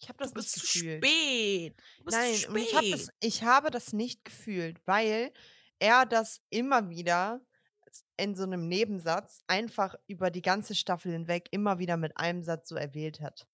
Ich 0.00 0.08
habe 0.08 0.18
das 0.18 0.30
du 0.30 0.34
bist 0.34 0.50
nicht 0.56 0.56
zu 0.56 0.60
gefühlt. 0.60 1.04
spät. 1.04 1.82
Du 1.98 2.04
bist 2.04 2.18
Nein, 2.18 2.34
zu 2.34 2.48
und 2.48 2.56
ich, 2.56 2.74
hab 2.74 2.88
das, 2.90 3.10
spät. 3.10 3.14
ich 3.20 3.42
habe 3.42 3.70
das 3.70 3.92
nicht 3.92 4.24
gefühlt, 4.24 4.80
weil 4.86 5.32
er 5.78 6.06
das 6.06 6.40
immer 6.50 6.88
wieder 6.90 7.40
in 8.16 8.34
so 8.34 8.42
einem 8.44 8.68
Nebensatz 8.68 9.40
einfach 9.46 9.94
über 10.06 10.30
die 10.30 10.42
ganze 10.42 10.74
Staffel 10.74 11.12
hinweg 11.12 11.48
immer 11.52 11.78
wieder 11.78 11.96
mit 11.96 12.16
einem 12.16 12.42
Satz 12.42 12.68
so 12.68 12.76
erwählt 12.76 13.20
hat. 13.20 13.46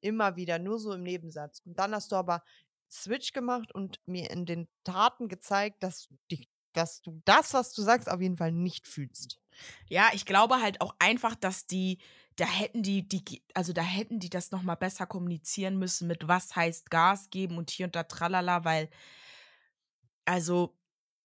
Immer 0.00 0.36
wieder, 0.36 0.58
nur 0.58 0.78
so 0.78 0.92
im 0.92 1.02
Nebensatz. 1.02 1.60
Und 1.64 1.78
dann 1.78 1.94
hast 1.94 2.12
du 2.12 2.16
aber 2.16 2.42
Switch 2.90 3.32
gemacht 3.32 3.74
und 3.74 4.00
mir 4.06 4.30
in 4.30 4.46
den 4.46 4.68
Taten 4.84 5.28
gezeigt, 5.28 5.82
dass, 5.82 6.08
die, 6.30 6.48
dass 6.72 7.00
du 7.02 7.20
das, 7.24 7.54
was 7.54 7.72
du 7.72 7.82
sagst, 7.82 8.08
auf 8.10 8.20
jeden 8.20 8.36
Fall 8.36 8.52
nicht 8.52 8.86
fühlst. 8.86 9.40
Ja, 9.88 10.10
ich 10.12 10.26
glaube 10.26 10.60
halt 10.60 10.80
auch 10.80 10.94
einfach, 10.98 11.34
dass 11.34 11.66
die, 11.66 11.98
da 12.36 12.46
hätten 12.46 12.82
die, 12.82 13.06
die, 13.08 13.42
also 13.54 13.72
da 13.72 13.82
hätten 13.82 14.18
die 14.18 14.30
das 14.30 14.50
nochmal 14.50 14.76
besser 14.76 15.06
kommunizieren 15.06 15.78
müssen, 15.78 16.08
mit 16.08 16.26
was 16.26 16.56
heißt 16.56 16.90
Gas 16.90 17.30
geben 17.30 17.58
und 17.58 17.70
hier 17.70 17.86
und 17.86 17.94
da 17.94 18.04
tralala, 18.04 18.64
weil, 18.64 18.90
also, 20.24 20.76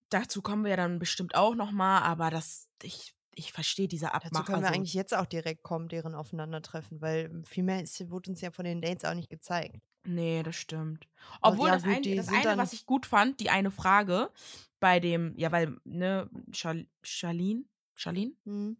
dazu 0.09 0.41
kommen 0.41 0.63
wir 0.63 0.71
ja 0.71 0.77
dann 0.77 0.99
bestimmt 0.99 1.35
auch 1.35 1.55
nochmal, 1.55 2.03
aber 2.03 2.29
das, 2.29 2.67
ich, 2.83 3.15
ich 3.33 3.51
verstehe 3.51 3.87
diese 3.87 4.07
Dazu 4.07 4.15
Abmachung. 4.15 4.45
können 4.45 4.63
wir 4.63 4.71
eigentlich 4.71 4.93
jetzt 4.93 5.15
auch 5.15 5.25
direkt 5.25 5.63
kommen, 5.63 5.87
deren 5.87 6.13
Aufeinandertreffen, 6.13 7.01
weil 7.01 7.43
viel 7.45 7.63
mehr 7.63 7.81
ist, 7.81 8.09
wurde 8.09 8.31
uns 8.31 8.41
ja 8.41 8.51
von 8.51 8.65
den 8.65 8.81
Dates 8.81 9.05
auch 9.05 9.15
nicht 9.15 9.29
gezeigt. 9.29 9.77
Nee, 10.05 10.43
das 10.43 10.55
stimmt. 10.55 11.07
Obwohl 11.41 11.67
ja, 11.67 11.75
das, 11.75 11.83
gut, 11.83 11.93
ein, 11.93 12.15
das 12.15 12.29
eine, 12.29 12.57
was 12.57 12.73
ich 12.73 12.85
gut 12.85 13.05
fand, 13.05 13.39
die 13.39 13.49
eine 13.49 13.71
Frage 13.71 14.31
bei 14.79 14.99
dem, 14.99 15.37
ja, 15.37 15.51
weil, 15.51 15.77
ne, 15.83 16.29
Charlene, 16.51 17.65
Charlene? 17.95 18.33
Hm. 18.45 18.77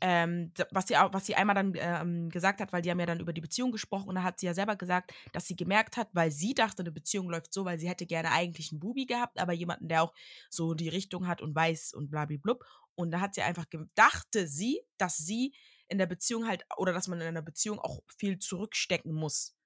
Ähm, 0.00 0.52
was, 0.70 0.86
sie, 0.88 0.94
was 0.94 1.24
sie 1.26 1.34
einmal 1.34 1.54
dann 1.54 1.72
ähm, 1.76 2.28
gesagt 2.28 2.60
hat, 2.60 2.72
weil 2.72 2.82
die 2.82 2.90
haben 2.90 3.00
ja 3.00 3.06
dann 3.06 3.20
über 3.20 3.32
die 3.32 3.40
Beziehung 3.40 3.72
gesprochen 3.72 4.08
und 4.08 4.16
da 4.16 4.22
hat 4.22 4.40
sie 4.40 4.46
ja 4.46 4.54
selber 4.54 4.76
gesagt, 4.76 5.12
dass 5.32 5.46
sie 5.46 5.56
gemerkt 5.56 5.96
hat, 5.96 6.08
weil 6.12 6.30
sie 6.30 6.54
dachte, 6.54 6.82
eine 6.82 6.92
Beziehung 6.92 7.30
läuft 7.30 7.52
so, 7.54 7.64
weil 7.64 7.78
sie 7.78 7.88
hätte 7.88 8.04
gerne 8.06 8.30
eigentlich 8.32 8.70
einen 8.72 8.80
Bubi 8.80 9.06
gehabt, 9.06 9.38
aber 9.38 9.52
jemanden, 9.52 9.88
der 9.88 10.02
auch 10.02 10.12
so 10.50 10.74
die 10.74 10.88
Richtung 10.88 11.26
hat 11.26 11.40
und 11.40 11.54
weiß 11.54 11.94
und 11.94 12.10
blablablub. 12.10 12.64
Und 12.96 13.10
da 13.10 13.20
hat 13.20 13.34
sie 13.34 13.42
einfach, 13.42 13.68
ge- 13.70 13.86
dachte 13.94 14.46
sie, 14.46 14.80
dass 14.98 15.16
sie 15.16 15.54
in 15.88 15.98
der 15.98 16.06
Beziehung 16.06 16.46
halt, 16.46 16.64
oder 16.76 16.92
dass 16.92 17.08
man 17.08 17.20
in 17.20 17.26
einer 17.26 17.42
Beziehung 17.42 17.78
auch 17.78 18.00
viel 18.18 18.38
zurückstecken 18.38 19.12
muss. 19.12 19.56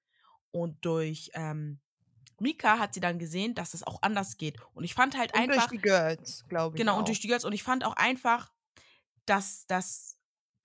Und 0.51 0.83
durch 0.83 1.29
ähm, 1.33 1.79
Mika 2.39 2.79
hat 2.79 2.93
sie 2.93 2.99
dann 3.01 3.19
gesehen, 3.19 3.53
dass 3.55 3.73
es 3.73 3.83
auch 3.83 4.01
anders 4.01 4.37
geht. 4.37 4.57
Und 4.73 4.83
ich 4.83 4.93
fand 4.93 5.17
halt 5.17 5.33
Und 5.33 5.41
einfach. 5.41 5.67
durch 5.67 5.81
die 5.81 5.87
Girls, 5.87 6.45
glaube 6.49 6.75
ich. 6.75 6.79
Genau, 6.79 6.93
auch. 6.93 6.99
und 6.99 7.07
durch 7.07 7.19
die 7.19 7.27
Girls. 7.27 7.45
Und 7.45 7.53
ich 7.53 7.63
fand 7.63 7.83
auch 7.83 7.95
einfach, 7.95 8.51
dass 9.25 9.65
das. 9.67 10.17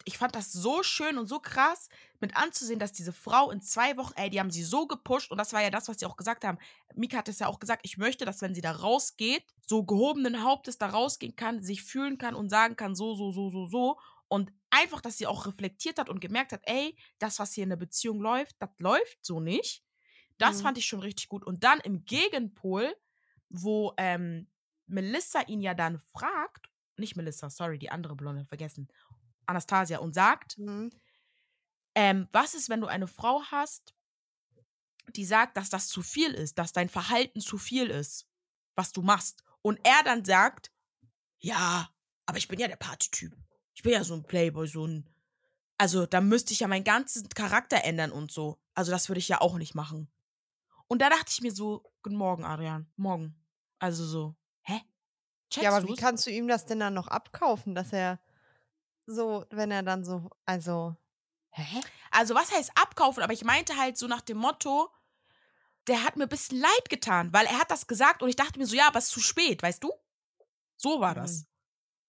Ich 0.06 0.18
fand 0.18 0.34
das 0.34 0.52
so 0.52 0.82
schön 0.82 1.16
und 1.18 1.26
so 1.28 1.38
krass 1.40 1.88
mit 2.20 2.36
anzusehen, 2.36 2.78
dass 2.78 2.92
diese 2.92 3.12
Frau 3.12 3.50
in 3.50 3.60
zwei 3.62 3.96
Wochen, 3.96 4.12
ey, 4.16 4.30
die 4.30 4.38
haben 4.40 4.50
sie 4.50 4.62
so 4.62 4.86
gepusht 4.86 5.30
und 5.30 5.38
das 5.38 5.52
war 5.52 5.62
ja 5.62 5.70
das, 5.70 5.88
was 5.88 5.98
sie 5.98 6.06
auch 6.06 6.16
gesagt 6.16 6.44
haben. 6.44 6.58
Mika 6.94 7.18
hat 7.18 7.28
es 7.28 7.38
ja 7.38 7.46
auch 7.46 7.58
gesagt, 7.58 7.80
ich 7.84 7.96
möchte, 7.96 8.24
dass 8.24 8.42
wenn 8.42 8.54
sie 8.54 8.60
da 8.60 8.72
rausgeht, 8.72 9.44
so 9.66 9.84
gehobenen 9.84 10.42
Hauptes 10.44 10.78
da 10.78 10.86
rausgehen 10.88 11.36
kann, 11.36 11.62
sich 11.62 11.82
fühlen 11.82 12.18
kann 12.18 12.34
und 12.34 12.50
sagen 12.50 12.76
kann, 12.76 12.94
so, 12.94 13.14
so, 13.14 13.32
so, 13.32 13.50
so, 13.50 13.66
so. 13.66 13.98
Und 14.28 14.52
einfach, 14.70 15.00
dass 15.00 15.16
sie 15.18 15.26
auch 15.26 15.46
reflektiert 15.46 15.98
hat 15.98 16.08
und 16.08 16.20
gemerkt 16.20 16.52
hat, 16.52 16.62
ey, 16.64 16.96
das, 17.18 17.38
was 17.38 17.52
hier 17.54 17.64
in 17.64 17.70
der 17.70 17.76
Beziehung 17.76 18.20
läuft, 18.20 18.56
das 18.58 18.70
läuft 18.78 19.18
so 19.24 19.40
nicht. 19.40 19.84
Das 20.38 20.58
Mhm. 20.58 20.62
fand 20.62 20.78
ich 20.78 20.86
schon 20.86 21.00
richtig 21.00 21.28
gut. 21.28 21.44
Und 21.44 21.64
dann 21.64 21.80
im 21.80 22.04
Gegenpol, 22.04 22.94
wo 23.48 23.92
ähm, 23.98 24.48
Melissa 24.86 25.42
ihn 25.42 25.60
ja 25.60 25.74
dann 25.74 25.98
fragt, 26.00 26.66
nicht 26.96 27.16
Melissa, 27.16 27.50
sorry, 27.50 27.78
die 27.78 27.90
andere 27.90 28.14
Blonde, 28.16 28.44
vergessen, 28.44 28.88
Anastasia, 29.46 29.98
und 29.98 30.14
sagt, 30.14 30.59
Mhm. 30.59 30.90
ähm, 31.94 32.28
was 32.33 32.54
ist, 32.54 32.68
wenn 32.68 32.80
du 32.80 32.87
eine 32.87 33.07
Frau 33.07 33.42
hast, 33.50 33.94
die 35.14 35.24
sagt, 35.24 35.57
dass 35.57 35.70
das 35.70 35.88
zu 35.88 36.02
viel 36.02 36.33
ist, 36.33 36.59
dass 36.59 36.72
dein 36.72 36.88
Verhalten 36.88 37.40
zu 37.40 37.59
viel 37.59 37.88
ist, 37.90 38.26
was 38.74 38.92
du 38.92 39.02
machst. 39.02 39.44
Und 39.62 39.78
er 39.85 40.02
dann 40.04 40.24
sagt, 40.24 40.72
ja, 41.38 41.88
aber 42.26 42.38
ich 42.38 42.48
bin 42.48 42.59
ja 42.59 42.68
der 42.68 42.76
Partytyp. 42.76 43.33
Ich 43.74 43.83
bin 43.83 43.92
ja 43.92 44.02
so 44.04 44.14
ein 44.14 44.24
Playboy, 44.24 44.66
so 44.66 44.87
ein. 44.87 45.09
Also, 45.78 46.07
da 46.07 46.20
müsste 46.20 46.52
ich 46.52 46.61
ja 46.61 46.68
meinen 46.68 46.85
ganzen 46.85 47.28
Charakter 47.28 47.85
ändern 47.85 48.12
und 48.12 48.30
so. 48.33 48.59
Also, 48.74 48.92
das 48.92 49.09
würde 49.09 49.18
ich 49.18 49.28
ja 49.28 49.40
auch 49.40 49.57
nicht 49.59 49.74
machen. 49.74 50.11
Und 50.87 51.00
da 51.02 51.11
dachte 51.11 51.30
ich 51.30 51.40
mir 51.40 51.52
so, 51.52 51.83
guten 52.02 52.16
Morgen, 52.16 52.44
Adrian. 52.44 52.90
Morgen. 52.96 53.35
Also 53.78 54.07
so, 54.07 54.37
hä? 54.62 54.80
Ja, 55.54 55.70
aber 55.70 55.83
wie 55.83 55.87
Checkst 55.87 55.90
du's? 55.90 55.98
kannst 55.98 56.26
du 56.26 56.30
ihm 56.30 56.48
das 56.48 56.66
denn 56.66 56.80
dann 56.80 56.94
noch 56.94 57.09
abkaufen, 57.09 57.74
dass 57.74 57.92
er 57.92 58.20
so, 59.06 59.46
wenn 59.50 59.70
er 59.70 59.82
dann 59.82 60.04
so, 60.04 60.30
also, 60.46 60.96
hä? 61.52 61.80
Also, 62.10 62.34
was 62.34 62.52
heißt 62.52 62.72
abkaufen? 62.76 63.22
Aber 63.22 63.32
ich 63.32 63.44
meinte 63.44 63.76
halt 63.76 63.98
so 63.98 64.06
nach 64.06 64.22
dem 64.22 64.38
Motto, 64.38 64.90
der 65.86 66.02
hat 66.04 66.16
mir 66.16 66.24
ein 66.24 66.28
bisschen 66.30 66.60
leid 66.60 66.88
getan, 66.90 67.32
weil 67.32 67.46
er 67.46 67.58
hat 67.58 67.70
das 67.70 67.86
gesagt 67.86 68.22
und 68.22 68.28
ich 68.28 68.36
dachte 68.36 68.58
mir 68.58 68.66
so, 68.66 68.74
ja, 68.76 68.88
aber 68.88 68.98
es 68.98 69.06
ist 69.06 69.12
zu 69.12 69.20
spät, 69.20 69.62
weißt 69.62 69.82
du? 69.84 69.92
So 70.76 71.00
war 71.00 71.14
das. 71.14 71.42
Mhm. 71.42 71.46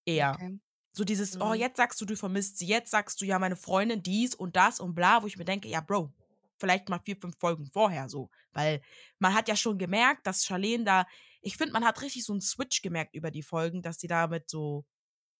Eher. 0.05 0.31
Okay. 0.35 0.59
So 0.93 1.03
dieses, 1.03 1.39
oh, 1.41 1.53
Mhm. 1.53 1.55
jetzt 1.55 1.77
sagst 1.77 1.99
du, 2.01 2.05
du 2.05 2.15
vermisst 2.15 2.57
sie, 2.57 2.67
jetzt 2.67 2.91
sagst 2.91 3.19
du, 3.21 3.25
ja, 3.25 3.39
meine 3.39 3.57
Freundin 3.57 4.01
dies 4.03 4.35
und 4.35 4.55
das 4.55 4.79
und 4.79 4.95
bla, 4.95 5.23
wo 5.23 5.27
ich 5.27 5.37
mir 5.37 5.45
denke, 5.45 5.67
ja, 5.67 5.81
Bro, 5.81 6.13
vielleicht 6.57 6.89
mal 6.89 6.99
vier, 6.99 7.17
fünf 7.17 7.37
Folgen 7.39 7.69
vorher 7.73 8.07
so. 8.09 8.29
Weil 8.53 8.81
man 9.19 9.33
hat 9.33 9.49
ja 9.49 9.55
schon 9.57 9.77
gemerkt, 9.77 10.25
dass 10.27 10.45
Charlene 10.45 10.85
da, 10.85 11.05
ich 11.41 11.57
finde, 11.57 11.73
man 11.73 11.85
hat 11.85 12.01
richtig 12.01 12.23
so 12.25 12.33
einen 12.33 12.41
Switch 12.41 12.81
gemerkt 12.81 13.13
über 13.15 13.31
die 13.31 13.43
Folgen, 13.43 13.81
dass 13.81 13.99
sie 13.99 14.07
damit 14.07 14.49
so, 14.49 14.85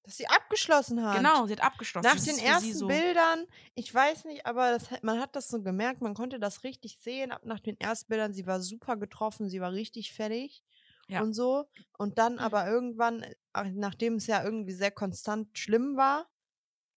Dass 0.06 0.18
sie 0.18 0.28
abgeschlossen 0.28 1.04
hat. 1.04 1.30
genau, 1.30 1.48
sie 1.48 1.54
hat 1.54 1.64
abgeschlossen. 1.64 2.12
Nach 2.12 2.20
Das 2.20 2.28
den 2.28 2.38
ersten 2.38 2.78
so, 2.78 2.88
Bildern, 2.88 3.46
ich 3.76 3.94
weiß 3.94 4.26
nicht, 4.26 4.46
aber 4.46 4.72
das, 4.72 4.90
man 5.02 5.20
hat 5.20 5.36
das 5.36 5.48
so 5.48 5.62
gemerkt, 5.64 6.02
man 6.02 6.14
konnte 6.14 6.40
das 6.40 6.64
richtig 6.64 6.98
sehen. 7.00 7.32
Ab 7.32 7.46
nach 7.46 7.60
den 7.60 7.80
ersten 7.80 8.10
Bildern, 8.10 8.34
sie 8.34 8.46
war 8.46 8.62
super 8.62 8.98
getroffen, 8.98 9.50
sie 9.50 9.62
war 9.62 9.72
richtig 9.74 10.14
fertig 10.14 10.64
Ja. 11.08 11.24
und 11.24 11.34
so. 11.34 11.66
Und 11.98 12.18
dann 12.20 12.40
aber 12.40 12.68
irgendwann, 12.68 13.24
äh, 13.24 13.36
nachdem 13.74 14.16
es 14.16 14.28
ja 14.28 14.44
irgendwie 14.44 14.74
sehr 14.74 14.92
konstant 14.92 15.58
schlimm 15.58 15.98
war, 15.98 16.30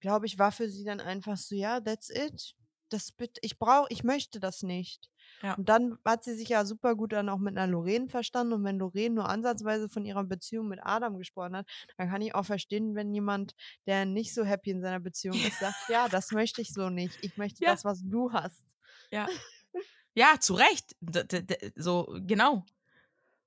glaube 0.01 0.27
ich, 0.27 0.39
war 0.39 0.53
für 0.53 0.69
sie 0.71 0.85
dann 0.85 1.01
einfach 1.01 1.37
so, 1.37 1.55
ja, 1.55 1.81
that's 1.81 2.11
it. 2.11 2.55
Das 2.91 3.13
bitte, 3.13 3.41
ich 3.43 3.59
brauche, 3.59 3.89
ich 3.91 4.05
möchte 4.05 4.41
das 4.41 4.63
nicht. 4.63 5.11
Ja. 5.43 5.55
Und 5.55 5.69
dann 5.69 5.99
hat 6.05 6.25
sie 6.25 6.35
sich 6.35 6.49
ja 6.49 6.65
super 6.65 6.95
gut 6.97 7.13
dann 7.13 7.29
auch 7.29 7.39
mit 7.39 7.57
einer 7.57 7.67
Lorraine 7.71 8.09
verstanden. 8.09 8.53
Und 8.55 8.65
wenn 8.65 8.79
Lorraine 8.79 9.15
nur 9.15 9.29
ansatzweise 9.29 9.89
von 9.89 10.05
ihrer 10.05 10.25
Beziehung 10.25 10.69
mit 10.69 10.81
Adam 10.83 11.19
gesprochen 11.19 11.57
hat, 11.57 11.67
dann 11.97 12.09
kann 12.11 12.23
ich 12.23 12.35
auch 12.35 12.45
verstehen, 12.45 12.95
wenn 12.95 13.13
jemand, 13.15 13.55
der 13.87 14.05
nicht 14.07 14.35
so 14.35 14.45
happy 14.45 14.71
in 14.71 14.83
seiner 14.83 15.01
Beziehung 15.01 15.37
ist, 15.37 15.59
sagt, 15.61 15.77
ja, 15.89 16.09
das 16.09 16.33
möchte 16.33 16.61
ich 16.61 16.73
so 16.73 16.91
nicht. 16.91 17.19
Ich 17.23 17.37
möchte 17.37 17.65
Ja. 17.65 17.73
das, 17.73 17.85
was 17.85 18.01
du 18.05 18.33
hast. 18.33 18.65
ja, 19.11 19.29
zu 20.41 20.55
Recht. 20.55 20.97
D 21.01 21.73
so, 21.77 22.15
genau. 22.27 22.65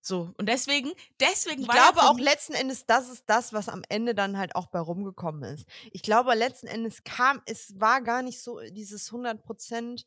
So, 0.03 0.33
und 0.39 0.49
deswegen, 0.49 0.91
deswegen 1.19 1.61
Ich 1.61 1.67
war 1.67 1.75
ja 1.75 1.91
glaube 1.91 2.09
auch 2.09 2.17
letzten 2.19 2.53
Endes, 2.53 2.87
das 2.87 3.07
ist 3.07 3.25
das, 3.27 3.53
was 3.53 3.69
am 3.69 3.83
Ende 3.87 4.15
dann 4.15 4.35
halt 4.35 4.55
auch 4.55 4.65
bei 4.65 4.79
rumgekommen 4.79 5.43
ist. 5.43 5.67
Ich 5.91 6.01
glaube, 6.01 6.33
letzten 6.33 6.65
Endes 6.65 7.03
kam, 7.03 7.39
es 7.45 7.79
war 7.79 8.01
gar 8.01 8.23
nicht 8.23 8.41
so 8.41 8.59
dieses 8.71 9.11
100 9.11 9.43
Prozent, 9.43 10.05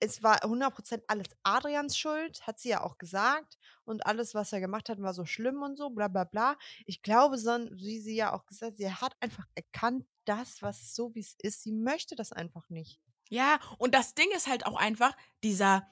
es 0.00 0.22
war 0.22 0.42
100 0.42 0.74
Prozent 0.74 1.04
alles 1.08 1.26
Adrians 1.42 1.96
Schuld, 1.96 2.46
hat 2.46 2.58
sie 2.58 2.70
ja 2.70 2.82
auch 2.82 2.98
gesagt. 2.98 3.58
Und 3.84 4.06
alles, 4.06 4.34
was 4.34 4.52
er 4.52 4.60
gemacht 4.60 4.88
hat, 4.88 5.00
war 5.00 5.14
so 5.14 5.24
schlimm 5.24 5.62
und 5.62 5.76
so, 5.76 5.90
bla 5.90 6.08
bla 6.08 6.24
bla. 6.24 6.56
Ich 6.86 7.02
glaube, 7.02 7.36
wie 7.36 8.00
sie 8.00 8.14
ja 8.14 8.32
auch 8.32 8.46
gesagt 8.46 8.72
hat, 8.72 8.76
sie 8.78 8.92
hat 8.92 9.16
einfach 9.20 9.46
erkannt, 9.54 10.06
das, 10.24 10.60
was 10.62 10.94
so 10.94 11.14
wie 11.14 11.20
es 11.20 11.34
ist, 11.42 11.62
sie 11.62 11.72
möchte 11.72 12.14
das 12.14 12.32
einfach 12.32 12.68
nicht. 12.68 13.00
Ja, 13.30 13.58
und 13.78 13.94
das 13.94 14.14
Ding 14.14 14.28
ist 14.36 14.46
halt 14.46 14.66
auch 14.66 14.76
einfach, 14.76 15.16
dieser, 15.42 15.88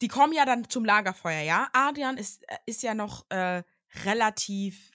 die 0.00 0.08
kommen 0.08 0.32
ja 0.32 0.44
dann 0.44 0.68
zum 0.68 0.84
Lagerfeuer, 0.84 1.42
ja. 1.42 1.68
Adrian 1.72 2.16
ist, 2.16 2.42
äh, 2.48 2.56
ist 2.66 2.82
ja 2.82 2.94
noch 2.94 3.26
äh, 3.30 3.62
relativ 4.04 4.90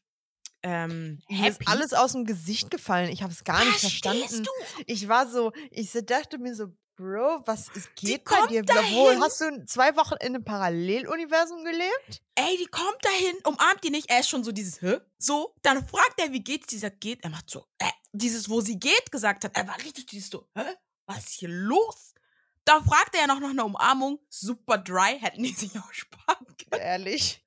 ähm, 0.63 1.21
happy. 1.27 1.49
ist 1.49 1.67
alles 1.67 1.93
aus 1.93 2.13
dem 2.13 2.25
Gesicht 2.25 2.71
gefallen. 2.71 3.11
Ich 3.11 3.21
habe 3.21 3.31
es 3.31 3.43
gar 3.43 3.63
nicht 3.63 3.79
Verstehst 3.79 4.17
verstanden. 4.17 4.43
du? 4.77 4.83
Ich 4.87 5.07
war 5.07 5.27
so, 5.27 5.51
ich 5.69 5.91
dachte 5.91 6.39
mir 6.39 6.55
so, 6.55 6.73
Bro, 6.97 7.41
was 7.45 7.67
ist, 7.75 7.93
geht 7.97 8.23
bei 8.23 8.35
kommt 8.37 8.51
dir? 8.51 8.63
dahin. 8.63 8.95
Wohl, 8.95 9.19
hast 9.19 9.41
du 9.41 9.65
zwei 9.65 9.95
Wochen 9.97 10.15
in 10.21 10.27
einem 10.35 10.45
Paralleluniversum 10.45 11.63
gelebt? 11.65 12.21
Ey, 12.35 12.57
die 12.57 12.67
kommt 12.67 13.03
dahin, 13.03 13.35
umarmt 13.43 13.83
die 13.83 13.89
nicht. 13.89 14.09
Er 14.09 14.21
ist 14.21 14.29
schon 14.29 14.43
so 14.45 14.51
dieses, 14.53 14.81
hä? 14.81 14.99
So, 15.17 15.53
dann 15.61 15.85
fragt 15.85 16.19
er, 16.21 16.31
wie 16.31 16.41
geht's? 16.43 16.67
Die 16.67 16.77
sagt, 16.77 17.01
geht. 17.01 17.23
Er 17.25 17.31
macht 17.31 17.49
so, 17.49 17.65
äh, 17.79 17.89
dieses, 18.13 18.49
wo 18.49 18.61
sie 18.61 18.79
geht, 18.79 19.11
gesagt 19.11 19.43
hat. 19.43 19.57
Er 19.57 19.67
war 19.67 19.77
richtig 19.79 20.05
dieses 20.05 20.29
so, 20.29 20.47
hä? 20.55 20.63
Was 21.05 21.17
ist 21.25 21.39
hier 21.39 21.49
los? 21.49 22.13
Da 22.63 22.81
fragt 22.81 23.13
er 23.13 23.21
ja 23.21 23.27
noch 23.27 23.39
nach 23.41 23.49
einer 23.49 23.65
Umarmung. 23.65 24.19
Super 24.29 24.77
dry, 24.77 25.19
hätten 25.19 25.43
die 25.43 25.51
sich 25.53 25.77
auch 25.77 25.91
sparen 25.93 26.45
können. 26.69 26.81
Ehrlich. 26.81 27.43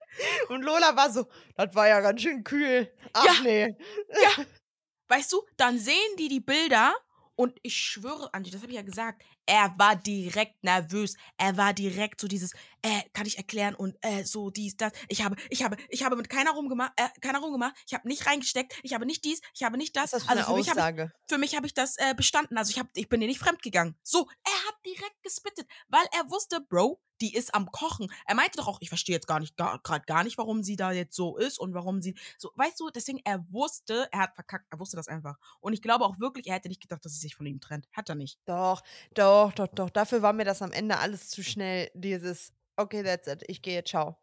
Und 0.49 0.63
Lola 0.63 0.95
war 0.95 1.11
so, 1.11 1.27
das 1.57 1.75
war 1.75 1.89
ja 1.89 2.01
ganz 2.01 2.21
schön 2.21 2.45
kühl. 2.45 2.93
Ach 3.15 3.25
Ja. 3.25 3.33
nee. 3.43 3.77
Weißt 5.09 5.33
du, 5.33 5.43
dann 5.57 5.79
sehen 5.79 6.17
die 6.19 6.29
die 6.29 6.41
Bilder 6.41 6.95
und 7.35 7.59
ich 7.63 7.77
schwöre, 7.77 8.33
Angie, 8.35 8.51
das 8.51 8.61
habe 8.61 8.73
ich 8.73 8.77
ja 8.77 8.83
gesagt. 8.83 9.23
Er 9.49 9.75
war 9.79 9.97
direkt 9.97 10.63
nervös. 10.63 11.17
Er 11.39 11.57
war 11.57 11.73
direkt 11.73 12.21
so 12.21 12.29
dieses, 12.29 12.53
äh, 12.83 13.03
kann 13.15 13.27
ich 13.27 13.39
erklären 13.39 13.75
und 13.75 13.97
äh, 14.03 14.23
so 14.25 14.51
dies, 14.51 14.77
das. 14.77 14.93
Ich 15.09 15.25
habe, 15.25 15.37
ich 15.49 15.65
habe, 15.65 15.79
ich 15.89 16.05
habe 16.05 16.17
mit 16.17 16.29
keiner 16.29 16.51
rumgemacht, 16.51 16.93
äh, 16.97 17.09
keiner 17.23 17.41
rumgemacht. 17.41 17.75
Ich 17.87 17.95
habe 17.95 18.07
nicht 18.07 18.27
reingesteckt. 18.27 18.79
Ich 18.83 18.93
habe 18.93 19.07
nicht 19.07 19.25
dies, 19.25 19.41
ich 19.55 19.63
habe 19.63 19.79
nicht 19.79 19.97
das. 19.97 20.11
Das 20.11 20.25
für 20.25 20.29
also 20.29 20.55
eine 20.55 20.65
für 20.65 20.73
mich 20.75 21.01
ich, 21.01 21.11
für 21.29 21.39
mich 21.39 21.57
habe 21.57 21.67
ich 21.67 21.73
das 21.73 21.97
äh, 21.97 22.15
bestanden. 22.15 22.59
Also 22.59 22.71
ich 22.71 22.79
habe, 22.79 22.91
ich 22.95 23.09
bin 23.09 23.21
dir 23.21 23.27
nicht 23.27 23.41
fremd 23.41 23.63
gegangen. 23.63 23.97
So, 24.03 24.29
er 24.45 24.69
hat 24.69 24.75
direkt 24.85 25.23
gespittet, 25.23 25.67
weil 25.89 26.05
er 26.13 26.31
wusste, 26.31 26.61
Bro, 26.61 27.01
die 27.21 27.35
ist 27.35 27.55
am 27.55 27.71
Kochen. 27.71 28.11
Er 28.27 28.35
meinte 28.35 28.59
doch 28.59 28.69
auch, 28.69 28.79
ich 28.81 28.89
verstehe 28.89 29.15
jetzt 29.15 29.27
gar 29.27 29.41
nicht, 29.41 29.57
gerade 29.57 29.81
gar, 29.83 30.01
gar 30.01 30.25
nicht, 30.25 30.39
warum 30.39 30.63
sie 30.63 30.77
da 30.77 30.93
jetzt 30.93 31.15
so 31.15 31.37
ist 31.37 31.59
und 31.59 31.75
warum 31.75 32.01
sie 32.01 32.17
so, 32.39 32.51
weißt 32.55 32.79
du, 32.81 32.91
deswegen, 32.91 33.21
er 33.25 33.45
wusste, 33.51 34.09
er 34.13 34.21
hat 34.21 34.35
verkackt, 34.35 34.67
er 34.71 34.79
wusste 34.79 34.97
das 34.97 35.09
einfach. 35.09 35.37
Und 35.61 35.73
ich 35.73 35.83
glaube 35.83 36.05
auch 36.05 36.19
wirklich, 36.19 36.47
er 36.47 36.55
hätte 36.55 36.69
nicht 36.69 36.81
gedacht, 36.81 37.05
dass 37.05 37.13
sie 37.13 37.21
sich 37.21 37.35
von 37.35 37.47
ihm 37.47 37.61
trennt. 37.61 37.89
Hat 37.93 38.09
er 38.09 38.15
nicht. 38.15 38.39
Doch, 38.45 38.83
doch, 39.15 39.38
doch, 39.55 39.69
doch. 39.69 39.91
Dafür 39.91 40.23
war 40.23 40.33
mir 40.33 40.45
das 40.45 40.63
am 40.63 40.73
Ende 40.73 40.99
alles 40.99 41.29
zu 41.29 41.43
schnell, 41.43 41.91
dieses, 41.95 42.53
okay, 42.77 43.03
that's 43.03 43.27
it, 43.27 43.43
ich 43.47 43.63
gehe, 43.63 43.83
ciao. 43.85 44.17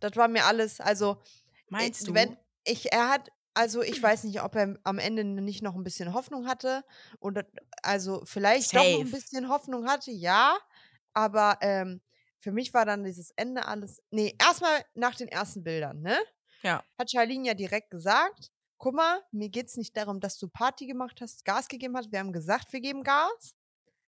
Das 0.00 0.16
war 0.16 0.28
mir 0.28 0.44
alles, 0.44 0.80
also, 0.80 1.20
Meinst 1.68 2.02
äh, 2.02 2.06
du? 2.06 2.14
wenn 2.14 2.36
ich, 2.64 2.92
er 2.92 3.08
hat, 3.08 3.30
also 3.54 3.82
ich 3.82 4.02
weiß 4.02 4.24
nicht, 4.24 4.42
ob 4.42 4.54
er 4.54 4.78
am 4.84 4.98
Ende 4.98 5.24
nicht 5.24 5.62
noch 5.62 5.74
ein 5.74 5.82
bisschen 5.82 6.14
Hoffnung 6.14 6.46
hatte 6.46 6.84
oder, 7.20 7.44
also 7.82 8.22
vielleicht 8.24 8.74
doch 8.74 8.84
noch 8.84 9.00
ein 9.00 9.06
Safe. 9.06 9.16
bisschen 9.16 9.48
Hoffnung 9.48 9.88
hatte, 9.88 10.10
ja, 10.10 10.56
aber 11.12 11.58
ähm, 11.60 12.00
für 12.40 12.52
mich 12.52 12.72
war 12.72 12.84
dann 12.86 13.04
dieses 13.04 13.32
Ende 13.32 13.66
alles, 13.66 14.00
nee, 14.10 14.36
erstmal 14.40 14.84
nach 14.94 15.16
den 15.16 15.28
ersten 15.28 15.64
Bildern, 15.64 16.00
ne? 16.00 16.16
Ja. 16.62 16.84
Hat 16.98 17.10
Charlene 17.10 17.48
ja 17.48 17.54
direkt 17.54 17.90
gesagt, 17.90 18.52
guck 18.78 18.94
mal, 18.94 19.20
mir 19.32 19.48
geht's 19.48 19.76
nicht 19.76 19.96
darum, 19.96 20.20
dass 20.20 20.38
du 20.38 20.48
Party 20.48 20.86
gemacht 20.86 21.20
hast, 21.20 21.44
Gas 21.44 21.68
gegeben 21.68 21.96
hast, 21.96 22.12
wir 22.12 22.20
haben 22.20 22.32
gesagt, 22.32 22.72
wir 22.72 22.80
geben 22.80 23.02
Gas, 23.02 23.54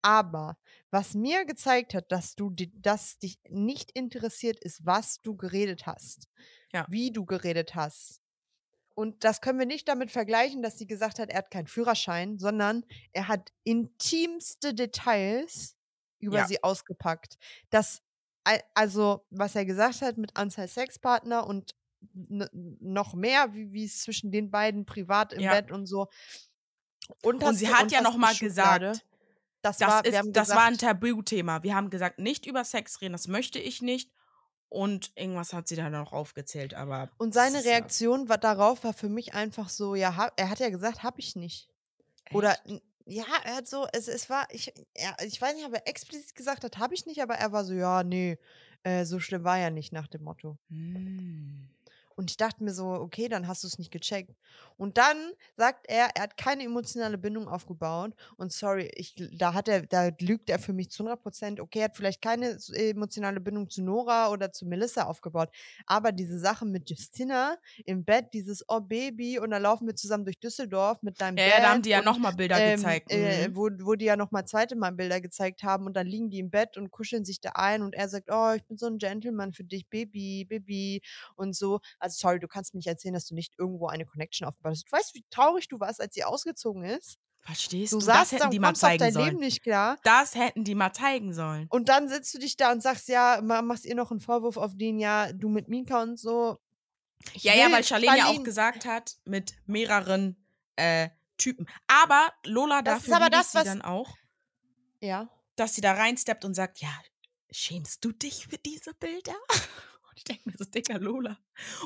aber 0.03 0.57
was 0.91 1.15
mir 1.15 1.45
gezeigt 1.45 1.95
hat, 1.95 2.11
dass 2.13 2.35
du, 2.37 2.51
dass 2.75 3.19
dich 3.19 3.39
nicht 3.49 3.91
interessiert 3.93 4.59
ist, 4.61 4.85
was 4.87 5.21
du 5.23 5.37
geredet 5.37 5.87
hast, 5.87 6.29
Ja. 6.73 6.87
wie 6.89 7.11
du 7.11 7.25
geredet 7.25 7.75
hast. 7.75 8.21
Und 8.95 9.23
das 9.23 9.41
können 9.41 9.59
wir 9.61 9.67
nicht 9.67 9.87
damit 9.89 10.11
vergleichen, 10.11 10.63
dass 10.63 10.77
sie 10.79 10.87
gesagt 10.87 11.19
hat, 11.21 11.31
er 11.31 11.39
hat 11.39 11.51
keinen 11.51 11.69
Führerschein, 11.69 12.39
sondern 12.39 12.85
er 13.13 13.29
hat 13.29 13.53
intimste 13.65 14.75
Details 14.75 15.77
über 16.19 16.39
Ja. 16.39 16.47
sie 16.49 16.63
ausgepackt. 16.65 17.39
Das, 17.71 18.03
al- 18.45 18.63
also, 18.75 19.25
was 19.31 19.55
er 19.55 19.65
gesagt 19.65 20.03
hat 20.03 20.17
mit 20.19 20.37
Anzahl 20.37 20.67
Sexpartner 20.67 21.47
und 21.47 21.77
noch 22.01 23.15
mehr, 23.15 23.53
wie 23.55 23.85
es 23.85 24.03
zwischen 24.03 24.31
den 24.33 24.51
beiden 24.51 24.85
privat 24.85 25.33
im 25.33 25.41
Ja. 25.41 25.53
Bett 25.53 25.71
und 25.73 25.87
so. 25.87 26.09
Und 27.23 27.41
sie 27.41 27.67
Unterste- 27.67 27.67
hat 27.73 27.93
ja 27.93 27.99
unterste 27.99 28.03
noch 28.03 28.17
mal 28.17 28.35
Schublade. 28.35 28.87
gesagt, 28.93 29.07
Das, 29.63 29.79
das, 29.79 29.89
war, 29.89 30.05
ist, 30.05 30.13
wir 30.13 30.19
haben 30.19 30.33
das 30.33 30.49
war 30.51 30.65
ein 30.65 30.75
gesagt, 30.75 31.01
Tabuthema. 31.03 31.63
Wir 31.63 31.75
haben 31.75 31.91
gesagt, 31.91 32.19
nicht 32.19 32.47
über 32.47 32.65
Sex 32.65 33.01
reden, 33.01 33.13
das 33.13 33.27
möchte 33.29 33.59
ich 33.59 33.83
nicht. 33.83 34.11
Und 34.71 35.13
irgendwas 35.17 35.53
hat 35.55 35.67
sie 35.67 35.77
dann 35.77 35.93
noch 35.93 36.13
aufgezählt, 36.13 36.75
aber. 36.75 37.11
Und 37.19 37.33
seine 37.35 37.59
ist 37.59 37.65
ja- 37.65 37.73
Reaktion 37.73 38.29
war, 38.29 38.37
darauf 38.39 38.85
war 38.85 38.93
für 38.93 39.09
mich 39.09 39.33
einfach 39.35 39.69
so, 39.71 39.95
ja, 39.95 40.31
er 40.37 40.51
hat 40.51 40.59
ja 40.61 40.69
gesagt, 40.69 41.03
hab 41.03 41.19
ich 41.19 41.37
nicht. 41.37 41.71
Oder, 42.33 42.51
Echt? 42.53 42.67
n- 42.69 42.81
ja, 43.07 43.25
er 43.45 43.57
hat 43.57 43.67
so, 43.67 43.87
es, 43.95 44.07
es 44.09 44.29
war, 44.29 44.47
ich, 44.51 44.73
er, 44.93 45.17
ich 45.25 45.41
weiß 45.41 45.55
nicht, 45.57 45.65
ob 45.65 45.73
er 45.73 45.89
explizit 45.89 46.35
gesagt 46.35 46.65
hat, 46.65 46.77
hab 46.79 46.93
ich 46.93 47.07
nicht, 47.07 47.23
aber 47.23 47.35
er 47.37 47.51
war 47.53 47.65
so, 47.65 47.73
ja, 47.73 48.05
nee, 48.05 48.39
äh, 48.83 49.07
so 49.07 49.19
schlimm 49.21 49.43
war 49.45 49.57
ja 49.59 49.71
nicht 49.71 49.93
nach 49.95 50.07
dem 50.09 50.23
Motto. 50.23 50.59
Hm. 50.69 51.71
Und 52.19 52.33
ich 52.33 52.37
dachte 52.37 52.65
mir 52.65 52.73
so, 52.75 52.89
okay, 52.89 53.29
dann 53.29 53.47
hast 53.47 53.63
du 53.63 53.69
es 53.69 53.79
nicht 53.79 53.93
gecheckt. 53.93 54.35
Und 54.77 54.99
dann 54.99 55.17
sagt 55.57 55.87
er, 55.89 56.09
er 56.17 56.23
hat 56.25 56.37
keine 56.37 56.65
emotionale 56.65 57.17
Bindung 57.17 57.47
aufgebaut. 57.47 58.13
Und 58.37 58.53
sorry, 58.53 58.91
ich, 58.97 59.15
da 59.39 59.55
hat 59.55 59.69
er, 59.69 59.83
da 59.87 60.11
lügt 60.21 60.51
er 60.51 60.59
für 60.59 60.73
mich 60.73 60.91
zu 60.91 61.05
100 61.05 61.23
Prozent. 61.23 61.61
Okay, 61.61 61.79
er 61.79 61.85
hat 61.85 61.97
vielleicht 61.97 62.21
keine 62.21 62.49
s- 62.51 62.71
emotionale 62.71 63.39
Bindung 63.41 63.71
zu 63.71 63.83
Nora 63.85 64.31
oder 64.31 64.51
zu 64.51 64.67
Melissa 64.67 65.05
aufgebaut. 65.05 65.51
Aber 65.87 66.11
diese 66.11 66.41
Sache 66.41 66.67
mit 66.67 66.91
Justina 66.91 67.57
im 67.85 68.05
Bett, 68.05 68.27
dieses 68.33 68.65
Oh 68.69 68.81
Baby, 68.81 69.39
und 69.39 69.51
dann 69.51 69.63
laufen 69.63 69.87
wir 69.87 69.95
zusammen 69.95 70.25
durch 70.25 70.41
Düsseldorf 70.41 71.03
mit 71.03 71.21
deinem 71.21 71.37
Ja, 71.39 71.47
ja, 71.47 71.61
da 71.61 71.71
haben 71.71 71.83
die 71.83 71.91
ja 71.91 72.03
nochmal 72.03 72.33
Bilder 72.33 72.59
ähm, 72.61 72.77
gezeigt. 72.81 73.13
Äh, 73.13 73.49
mhm. 73.49 73.57
wo, 73.57 73.69
wo 73.83 73.95
die 73.95 74.07
ja 74.07 74.17
nochmal 74.17 74.45
zweite 74.45 74.75
Mal 74.75 74.91
Bilder 74.93 75.21
gezeigt 75.21 75.63
haben 75.63 75.87
und 75.87 75.95
dann 75.95 76.07
liegen 76.07 76.31
die 76.31 76.41
im 76.41 76.51
Bett 76.51 76.77
und 76.77 76.91
kuscheln 76.91 77.25
sich 77.25 77.41
da 77.41 77.51
ein 77.55 77.83
und 77.83 77.95
er 77.95 78.09
sagt, 78.09 78.29
oh, 78.31 78.53
ich 78.57 78.65
bin 78.65 78.77
so 78.77 78.87
ein 78.87 78.99
Gentleman 78.99 79.53
für 79.53 79.65
dich, 79.65 79.89
Baby, 79.89 80.45
Baby 80.49 81.03
und 81.37 81.55
so. 81.55 81.81
Also 81.99 82.08
sorry, 82.11 82.39
du 82.41 82.49
kannst 82.49 82.75
mir 82.75 82.79
nicht 82.79 82.87
erzählen, 82.87 83.15
dass 83.15 83.27
du 83.27 83.35
nicht 83.35 83.55
irgendwo 83.59 83.87
eine 83.89 84.05
Connection 84.07 84.47
aufgebaut 84.47 84.73
hast. 84.73 84.85
Du 84.91 84.93
weißt, 84.97 85.15
wie 85.15 85.25
traurig 85.31 85.69
du 85.69 85.79
warst, 85.81 86.01
als 86.01 86.15
sie 86.15 86.25
ausgezogen 86.25 86.85
ist. 86.85 87.17
Verstehst 87.41 87.93
Du 87.93 88.01
du? 88.01 88.07
Das 88.07 88.33
hätten 88.33 88.45
und 88.45 88.51
die 88.53 88.59
mal 88.59 88.75
zeigen 88.75 88.99
dein 88.99 89.13
sollen. 89.13 89.27
Leben 89.27 89.39
nicht 89.39 89.63
klar. 89.63 89.97
Das 90.03 90.35
hätten 90.35 90.65
die 90.65 90.75
mal 90.75 90.93
zeigen 90.93 91.33
sollen. 91.33 91.67
Und 91.71 91.89
dann 91.89 92.09
sitzt 92.09 92.35
du 92.35 92.39
dich 92.39 92.57
da 92.57 92.73
und 92.73 92.83
sagst, 92.83 93.09
ja, 93.09 93.41
ma- 93.43 93.63
machst 93.63 93.87
ihr 93.87 93.95
noch 93.95 94.11
einen 94.11 94.21
Vorwurf 94.21 94.57
auf 94.57 94.73
den, 94.77 94.99
ja, 94.99 95.33
du 95.33 95.49
mit 95.49 95.69
Mika 95.69 96.03
und 96.03 96.19
so. 96.19 96.59
Ich 97.35 97.45
Ja, 97.45 97.55
ja, 97.55 97.71
weil 97.73 97.85
Charlene 97.85 98.19
ja 98.19 98.27
auch 98.27 98.43
gesagt 98.43 98.85
hat, 98.87 99.17
mit 99.25 99.55
mehreren 99.67 100.45
äh, 100.77 101.09
Typen. 101.37 101.69
Aber 101.87 102.33
Lola 102.45 102.83
Das 102.83 102.99
ist 102.99 103.03
dafür 103.09 103.17
aber 103.17 103.25
liebe 103.27 103.37
ich 103.37 103.43
das, 103.43 103.53
sie 103.53 103.59
was- 103.59 103.65
dann 103.65 103.83
auch, 103.83 104.15
Ja. 105.01 105.29
dass 105.57 105.75
sie 105.75 105.81
da 105.81 105.93
reinsteppt 105.93 106.45
und 106.45 106.55
sagt, 106.55 106.81
ja, 106.81 106.91
schämst 107.51 108.05
du 108.05 108.13
dich 108.13 108.47
für 108.49 108.59
diese 108.59 108.93
Bilder? 108.95 109.35
Ich 110.19 110.25
denke 110.25 110.51
mir 110.51 110.57
so, 110.59 110.65
Dicker 110.65 110.99
Lola. 110.99 111.39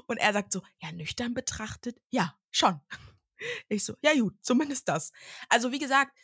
Und 0.07 0.17
er 0.17 0.33
sagt 0.33 0.53
so, 0.53 0.63
ja, 0.81 0.91
nüchtern 0.91 1.35
betrachtet, 1.35 2.01
ja, 2.11 2.35
schon. 2.51 2.81
Ich 3.69 3.85
so, 3.85 3.95
ja 4.03 4.15
gut, 4.15 4.35
zumindest 4.41 4.89
das. 4.89 5.13
Also 5.49 5.71
wie 5.71 5.79
gesagt, 5.79 6.17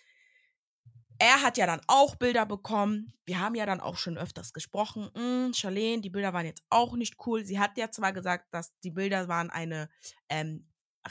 er 1.18 1.42
hat 1.42 1.58
ja 1.58 1.66
dann 1.66 1.82
auch 1.86 2.16
Bilder 2.16 2.46
bekommen. 2.46 3.12
Wir 3.26 3.40
haben 3.40 3.56
ja 3.56 3.66
dann 3.66 3.80
auch 3.80 3.96
schon 3.98 4.16
öfters 4.16 4.54
gesprochen. 4.54 5.10
Mm, 5.14 5.52
Charlene, 5.52 6.00
die 6.00 6.10
Bilder 6.10 6.32
waren 6.32 6.46
jetzt 6.46 6.62
auch 6.70 6.94
nicht 6.94 7.16
cool. 7.26 7.44
Sie 7.44 7.58
hat 7.58 7.76
ja 7.76 7.90
zwar 7.90 8.12
gesagt, 8.12 8.54
dass 8.54 8.72
die 8.84 8.92
Bilder 8.92 9.28
waren 9.28 9.50
eine 9.50 9.90
ähm, 10.30 10.66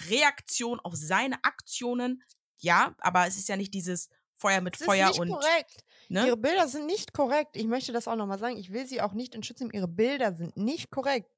Reaktion 0.10 0.80
auf 0.80 0.96
seine 0.96 1.44
Aktionen. 1.44 2.24
Ja, 2.58 2.96
aber 3.02 3.28
es 3.28 3.38
ist 3.38 3.50
ja 3.50 3.58
nicht 3.58 3.74
dieses 3.74 4.10
Feuer 4.38 4.62
mit 4.62 4.74
Das 4.74 4.82
ist 4.82 4.86
Feuer 4.86 5.08
nicht 5.08 5.20
und. 5.20 5.30
korrekt. 5.30 5.84
Ne? 6.10 6.26
Ihre 6.26 6.38
Bilder 6.38 6.68
sind 6.68 6.86
nicht 6.86 7.14
korrekt. 7.14 7.58
Ich 7.58 7.68
möchte 7.68 7.92
das 7.92 8.08
auch 8.08 8.16
nochmal 8.16 8.40
sagen. 8.40 8.58
Ich 8.58 8.72
will 8.72 8.88
sie 8.88 9.02
auch 9.02 9.14
nicht 9.14 9.36
in 9.36 9.44
Schutz 9.44 9.60
nehmen. 9.60 9.72
Ihre 9.74 9.88
Bilder 9.88 10.34
sind 10.34 10.56
nicht 10.56 10.90
korrekt. 10.90 11.30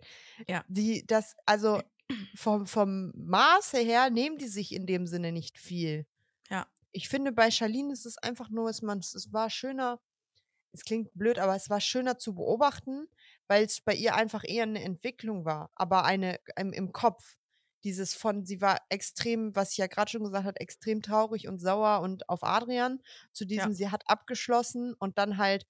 Ja. 0.47 0.63
Die, 0.67 1.05
das, 1.07 1.35
also 1.45 1.81
vom, 2.35 2.67
vom 2.67 3.11
Maße 3.15 3.79
her 3.79 4.09
nehmen 4.09 4.37
die 4.37 4.47
sich 4.47 4.73
in 4.73 4.85
dem 4.85 5.07
Sinne 5.07 5.31
nicht 5.31 5.57
viel. 5.57 6.05
Ja. 6.49 6.67
Ich 6.91 7.09
finde, 7.09 7.31
bei 7.31 7.51
Charlene 7.51 7.93
ist 7.93 8.05
es 8.05 8.17
einfach 8.17 8.49
nur, 8.49 8.67
dass 8.67 8.81
man, 8.81 8.99
es 8.99 9.31
war 9.31 9.49
schöner, 9.49 9.99
es 10.71 10.83
klingt 10.83 11.09
blöd, 11.13 11.39
aber 11.39 11.55
es 11.55 11.69
war 11.69 11.81
schöner 11.81 12.17
zu 12.17 12.35
beobachten, 12.35 13.07
weil 13.47 13.65
es 13.65 13.81
bei 13.81 13.95
ihr 13.95 14.15
einfach 14.15 14.43
eher 14.45 14.63
eine 14.63 14.83
Entwicklung 14.83 15.45
war, 15.45 15.71
aber 15.73 16.05
eine 16.05 16.39
im, 16.57 16.73
im 16.73 16.91
Kopf. 16.91 17.37
Dieses 17.83 18.13
von, 18.13 18.45
sie 18.45 18.61
war 18.61 18.79
extrem, 18.89 19.55
was 19.55 19.71
ich 19.71 19.77
ja 19.77 19.87
gerade 19.87 20.11
schon 20.11 20.23
gesagt 20.23 20.45
habe, 20.45 20.59
extrem 20.59 21.01
traurig 21.01 21.47
und 21.47 21.59
sauer 21.59 22.01
und 22.01 22.29
auf 22.29 22.43
Adrian, 22.43 23.01
zu 23.31 23.45
diesem, 23.45 23.73
sie 23.73 23.89
hat 23.89 24.03
abgeschlossen 24.09 24.93
und 24.99 25.17
dann 25.17 25.37
halt 25.37 25.65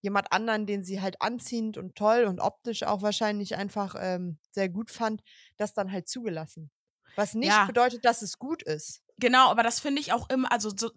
jemand 0.00 0.32
anderen, 0.32 0.66
den 0.66 0.84
sie 0.84 1.00
halt 1.00 1.20
anziehend 1.22 1.76
und 1.78 1.94
toll 1.96 2.24
und 2.24 2.40
optisch 2.40 2.82
auch 2.84 3.02
wahrscheinlich 3.02 3.56
einfach 3.56 3.96
ähm, 3.98 4.38
sehr 4.50 4.68
gut 4.68 4.90
fand, 4.90 5.22
das 5.56 5.74
dann 5.74 5.92
halt 5.92 6.08
zugelassen. 6.08 6.70
Was 7.16 7.34
nicht 7.34 7.64
Ja. 7.64 7.66
bedeutet, 7.66 8.04
dass 8.04 8.22
es 8.22 8.38
gut 8.38 8.62
ist. 8.62 9.02
Genau, 9.18 9.48
aber 9.50 9.62
das 9.64 9.80
finde 9.80 10.00
ich 10.00 10.12
auch 10.12 10.30
immer, 10.30 10.52
also 10.52 10.70
so, 10.76 10.90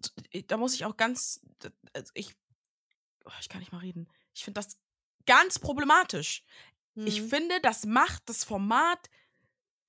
da 0.48 0.58
muss 0.58 0.76
ich 0.76 0.86
auch 0.86 0.96
ganz, 0.96 1.42
also 1.94 2.12
ich, 2.14 2.36
oh, 3.26 3.32
ich 3.40 3.50
kann 3.50 3.60
nicht 3.60 3.72
mal 3.72 3.80
reden. 3.80 4.08
Ich 4.34 4.44
finde 4.44 4.62
das 4.62 4.80
ganz 5.26 5.60
problematisch. 5.60 6.44
Ich 7.04 7.22
Mhm. 7.22 7.22
finde, 7.22 7.60
das 7.62 7.86
macht 7.86 8.30
das 8.30 8.44
Format 8.44 9.10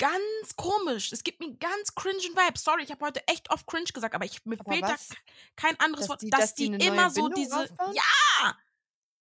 ganz 0.03 0.57
komisch. 0.57 1.13
Es 1.13 1.23
gibt 1.23 1.39
mir 1.41 1.55
ganz 1.59 1.95
cringen 1.95 2.19
Vibe. 2.19 2.59
Sorry, 2.59 2.83
ich 2.83 2.91
habe 2.91 3.05
heute 3.07 3.27
echt 3.29 3.51
oft 3.51 3.67
cringe 3.67 3.85
gesagt, 3.93 4.15
aber 4.15 4.25
ich, 4.25 4.45
mir 4.45 4.59
Aber 4.59 4.73
fehlt 4.73 4.83
was? 4.83 5.09
da 5.09 5.15
kein 5.55 5.79
anderes 5.79 6.03
Dass 6.07 6.09
Wort, 6.11 6.23
die- 6.23 6.31
dass, 6.31 6.41
dass 6.41 6.55
die 6.55 6.71
die, 6.71 6.87
immer 6.87 7.09
so 7.11 7.29
diese. 7.29 7.57
aufbauen? 7.63 7.95
Ja! 7.95 8.59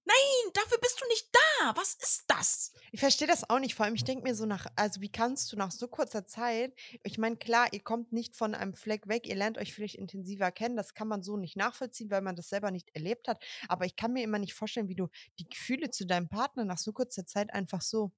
Nein, 0.04 0.52
dafür 0.56 0.80
bist 0.80 1.00
du 1.00 1.08
nicht 1.10 1.30
da. 1.32 1.76
Was 1.76 1.94
ist 1.94 2.24
das? 2.28 2.74
Ich 2.92 3.00
verstehe 3.00 3.28
das 3.28 3.48
auch 3.48 3.60
nicht. 3.60 3.76
Vor 3.76 3.86
allem, 3.86 3.94
ich 3.94 4.04
denke 4.04 4.24
mir 4.24 4.34
so 4.34 4.48
nach, 4.48 4.66
also 4.76 5.00
wie 5.00 5.12
kannst 5.12 5.54
du 5.54 5.58
nach 5.58 5.70
so 5.70 5.88
kurzer 5.88 6.26
Zeit, 6.26 6.74
ich 7.04 7.20
meine, 7.20 7.38
klar, 7.38 7.72
ihr 7.72 7.82
kommt 7.84 8.12
nicht 8.12 8.36
von 8.36 8.56
einem 8.56 8.74
Fleck 8.74 9.08
weg, 9.08 9.28
ihr 9.28 9.36
lernt 9.36 9.60
euch 9.60 9.74
vielleicht 9.76 9.96
intensiver 9.96 10.52
kennen, 10.52 10.76
das 10.76 10.96
kann 10.96 11.08
man 11.08 11.22
so 11.22 11.38
nicht 11.38 11.56
nachvollziehen, 11.56 12.10
weil 12.10 12.22
man 12.24 12.36
das 12.36 12.50
selber 12.50 12.72
nicht 12.72 12.90
erlebt 12.96 13.28
hat. 13.28 13.44
Aber 13.68 13.86
ich 13.86 13.96
kann 13.96 14.12
mir 14.12 14.24
immer 14.24 14.40
nicht 14.40 14.56
vorstellen, 14.56 14.90
wie 14.90 14.96
du 14.96 15.08
die 15.38 15.48
Gefühle 15.48 15.92
zu 15.92 16.08
deinem 16.08 16.30
Partner 16.30 16.66
nach 16.66 16.80
so 16.80 16.92
kurzer 16.94 17.28
Zeit 17.28 17.54
einfach 17.54 17.82
so. 17.82 18.12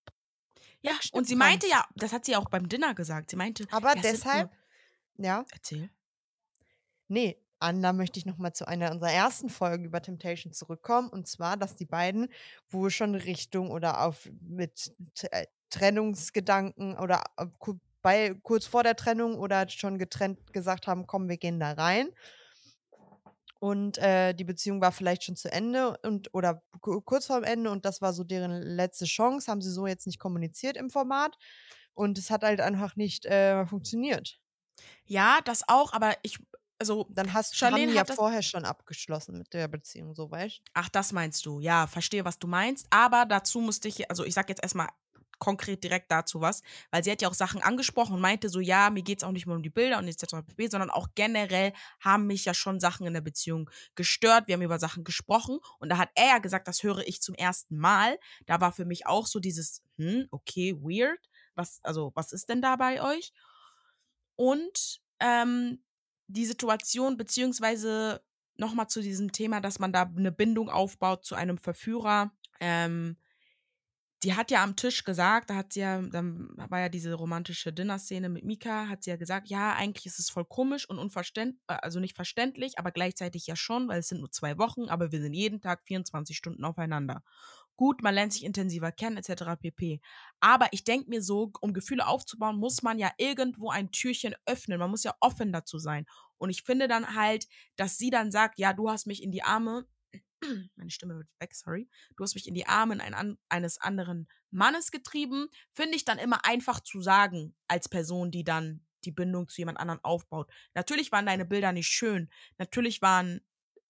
Ja, 0.84 0.94
Wegschnippen 0.94 1.18
und 1.18 1.28
sie 1.28 1.36
meinte 1.36 1.68
ja, 1.68 1.86
das 1.96 2.14
hat 2.14 2.26
sie 2.26 2.36
auch 2.36 2.50
beim 2.50 2.70
Dinner 2.70 2.94
gesagt. 2.94 3.32
Sie 3.32 3.36
meinte, 3.36 3.66
Aber 3.72 3.96
ja, 3.96 4.02
deshalb, 4.02 4.52
ja, 5.18 5.46
erzähl. 5.52 5.90
nee, 7.08 7.38
Anna 7.60 7.94
möchte 7.94 8.20
ich 8.20 8.26
nochmal 8.26 8.54
zu 8.54 8.68
einer 8.68 8.92
unserer 8.92 9.12
ersten 9.12 9.50
Folgen 9.50 9.86
über 9.86 10.02
Temptation 10.02 10.52
zurückkommen. 10.52 11.08
Und 11.08 11.28
zwar, 11.28 11.56
dass 11.56 11.78
die 11.78 11.86
beiden 11.86 12.28
wohl 12.70 12.90
schon 12.90 13.16
Richtung 13.16 13.72
oder 13.72 14.02
auf 14.02 14.30
mit 14.42 14.94
äh, 15.32 15.46
Trennungsgedanken 15.70 16.98
oder 16.98 17.24
äh, 17.38 17.46
bei, 18.02 18.36
kurz 18.44 18.66
vor 18.66 18.84
der 18.84 18.98
Trennung 18.98 19.40
oder 19.40 19.70
schon 19.70 19.98
getrennt 19.98 20.52
gesagt 20.52 20.88
haben, 20.88 21.08
komm, 21.08 21.30
wir 21.30 21.38
gehen 21.38 21.62
da 21.62 21.72
rein. 21.72 22.10
Und 23.64 23.98
äh, 23.98 24.34
die 24.34 24.44
Beziehung 24.44 24.82
war 24.82 24.92
vielleicht 24.92 25.24
schon 25.24 25.38
zu 25.38 25.50
Ende 25.50 25.98
und 26.04 26.34
oder 26.34 26.62
ku- 26.82 27.00
kurz 27.00 27.28
vorm 27.28 27.46
Ende 27.46 27.72
und 27.72 27.86
das 27.86 28.02
war 28.02 28.12
so 28.12 28.26
deren 28.26 28.62
letzte 28.62 29.06
Chance. 29.06 29.50
Haben 29.50 29.62
sie 29.62 29.72
so 29.72 29.88
jetzt 29.88 30.06
nicht 30.06 30.20
kommuniziert 30.20 30.76
im 30.76 30.90
Format. 30.90 31.38
Und 31.94 32.18
es 32.18 32.30
hat 32.30 32.44
halt 32.44 32.60
einfach 32.60 32.98
nicht 32.98 33.26
äh, 33.26 33.66
funktioniert. 33.66 34.38
Ja, 35.06 35.40
das 35.46 35.62
auch, 35.70 35.94
aber 35.94 36.16
ich, 36.24 36.40
also, 36.78 37.08
Dann 37.10 37.32
hast 37.34 37.56
Charlene 37.56 37.94
haben 37.94 38.06
ja 38.08 38.16
vorher 38.16 38.42
schon 38.42 38.66
abgeschlossen 38.66 39.38
mit 39.38 39.54
der 39.54 39.70
Beziehung, 39.70 40.14
so 40.14 40.30
weißt 40.30 40.62
ach, 40.74 40.90
das 40.90 41.14
meinst 41.14 41.46
du. 41.46 41.62
Ja, 41.62 41.88
verstehe, 41.88 42.26
was 42.26 42.40
du 42.40 42.48
meinst. 42.48 42.88
Aber 42.90 43.26
dazu 43.26 43.62
musste 43.62 43.88
ich, 43.88 44.10
also 44.10 44.26
ich 44.26 44.34
sag 44.34 44.50
jetzt 44.50 44.62
erstmal 44.62 44.90
konkret 45.44 45.84
direkt 45.84 46.10
dazu 46.10 46.40
was, 46.40 46.64
weil 46.90 47.04
sie 47.04 47.12
hat 47.12 47.22
ja 47.22 47.28
auch 47.28 47.34
Sachen 47.34 47.62
angesprochen 47.62 48.16
und 48.16 48.22
meinte 48.22 48.48
so, 48.48 48.62
ja, 48.62 48.90
mir 48.90 49.04
geht's 49.04 49.26
auch 49.26 49.32
nicht 49.32 49.46
nur 49.46 49.58
um 49.58 49.62
die 49.62 49.70
Bilder 49.70 49.98
und 49.98 50.08
etc. 50.08 50.36
sondern 50.70 50.90
auch 50.90 51.10
generell 51.16 51.74
haben 52.00 52.28
mich 52.28 52.46
ja 52.46 52.54
schon 52.54 52.80
Sachen 52.80 53.06
in 53.06 53.14
der 53.14 53.22
Beziehung 53.22 53.70
gestört. 53.96 54.48
Wir 54.48 54.54
haben 54.54 54.62
über 54.62 54.80
Sachen 54.80 55.04
gesprochen 55.04 55.60
und 55.80 55.90
da 55.90 55.98
hat 55.98 56.10
er 56.16 56.28
ja 56.28 56.38
gesagt, 56.38 56.70
das 56.70 56.82
höre 56.82 57.06
ich 57.06 57.22
zum 57.22 57.36
ersten 57.36 57.78
Mal. 57.78 58.18
Da 58.46 58.62
war 58.62 58.72
für 58.72 58.86
mich 58.86 59.06
auch 59.06 59.28
so 59.28 59.42
dieses, 59.42 59.82
hm, 59.98 60.28
okay, 60.32 60.76
weird. 60.80 61.20
Was, 61.56 61.82
also, 61.84 62.12
was 62.16 62.32
ist 62.32 62.48
denn 62.48 62.62
da 62.62 62.78
bei 62.78 63.02
euch? 63.04 63.34
Und 64.36 65.02
ähm, 65.20 65.84
die 66.28 66.46
Situation, 66.46 67.18
beziehungsweise 67.18 68.24
nochmal 68.56 68.88
zu 68.88 69.02
diesem 69.02 69.34
Thema, 69.34 69.60
dass 69.60 69.78
man 69.78 69.92
da 69.92 70.04
eine 70.04 70.32
Bindung 70.32 70.70
aufbaut 70.70 71.26
zu 71.26 71.36
einem 71.36 71.58
Verführer. 71.58 72.32
Ähm, 72.60 73.18
die 74.24 74.36
hat 74.36 74.52
ja 74.52 74.64
am 74.64 74.76
Tisch 74.76 75.04
gesagt, 75.04 75.50
da 75.50 75.56
hat 75.56 75.74
sie 75.74 75.82
ja, 75.82 76.02
dann 76.02 76.50
war 76.70 76.80
ja 76.80 76.90
diese 76.90 77.14
romantische 77.14 77.74
Dinner-Szene 77.74 78.30
mit 78.30 78.46
Mika, 78.46 78.88
hat 78.88 79.04
sie 79.04 79.10
ja 79.10 79.18
gesagt, 79.18 79.50
ja, 79.50 79.74
eigentlich 79.74 80.06
ist 80.06 80.20
es 80.20 80.30
voll 80.30 80.46
komisch 80.46 80.90
und 80.90 80.98
unverständlich, 80.98 81.62
also 81.68 82.00
nicht 82.00 82.16
verständlich, 82.16 82.80
aber 82.80 82.92
gleichzeitig 82.92 83.48
ja 83.48 83.56
schon, 83.56 83.88
weil 83.88 84.00
es 84.00 84.08
sind 84.08 84.20
nur 84.20 84.32
zwei 84.32 84.58
Wochen, 84.58 84.90
aber 84.90 85.12
wir 85.12 85.22
sind 85.22 85.34
jeden 85.34 85.60
Tag 85.62 85.84
24 85.86 86.38
Stunden 86.38 86.64
aufeinander. 86.64 87.22
Gut, 87.76 88.04
man 88.04 88.14
lernt 88.14 88.34
sich 88.34 88.44
intensiver 88.44 88.92
kennen, 88.92 89.18
etc. 89.18 89.60
pp. 89.60 90.00
Aber 90.40 90.68
ich 90.72 90.84
denke 90.84 91.10
mir 91.10 91.24
so, 91.24 91.52
um 91.60 91.74
Gefühle 91.74 92.08
aufzubauen, 92.08 92.58
muss 92.58 92.84
man 92.84 93.00
ja 93.00 93.12
irgendwo 93.18 93.72
ein 93.72 93.92
Türchen 93.92 94.36
öffnen. 94.46 94.78
Man 94.78 94.92
muss 94.92 95.04
ja 95.04 95.16
offen 95.20 95.52
dazu 95.52 95.80
sein. 95.80 96.06
Und 96.38 96.52
ich 96.52 96.62
finde 96.62 96.88
dann 96.88 97.16
halt, 97.16 97.48
dass 97.76 97.98
sie 97.98 98.12
dann 98.12 98.32
sagt, 98.32 98.60
ja, 98.60 98.74
du 98.74 98.90
hast 98.92 99.08
mich 99.08 99.24
in 99.24 99.32
die 99.32 99.44
Arme, 99.44 99.88
meine 100.76 100.92
Stimme 100.92 101.16
wird 101.18 101.28
weg, 101.40 101.56
sorry, 101.56 101.90
du 102.16 102.24
hast 102.24 102.36
mich 102.36 102.48
in 102.48 102.54
die 102.56 102.68
Arme 102.68 103.00
ein, 103.02 103.38
eines 103.50 103.80
anderen 103.80 104.28
Mannes 104.52 104.92
getrieben, 104.92 105.48
finde 105.74 105.96
ich 105.96 106.06
dann 106.06 106.20
immer 106.20 106.46
einfach 106.46 106.80
zu 106.82 107.02
sagen, 107.02 107.56
als 107.68 107.90
Person, 107.90 108.32
die 108.32 108.44
dann 108.44 108.86
die 109.06 109.12
Bindung 109.12 109.50
zu 109.50 109.60
jemand 109.62 109.80
anderem 109.80 110.00
aufbaut. 110.04 110.50
Natürlich 110.76 111.12
waren 111.12 111.26
deine 111.26 111.46
Bilder 111.46 111.72
nicht 111.74 111.88
schön, 111.90 112.30
natürlich 112.58 113.02
waren 113.02 113.42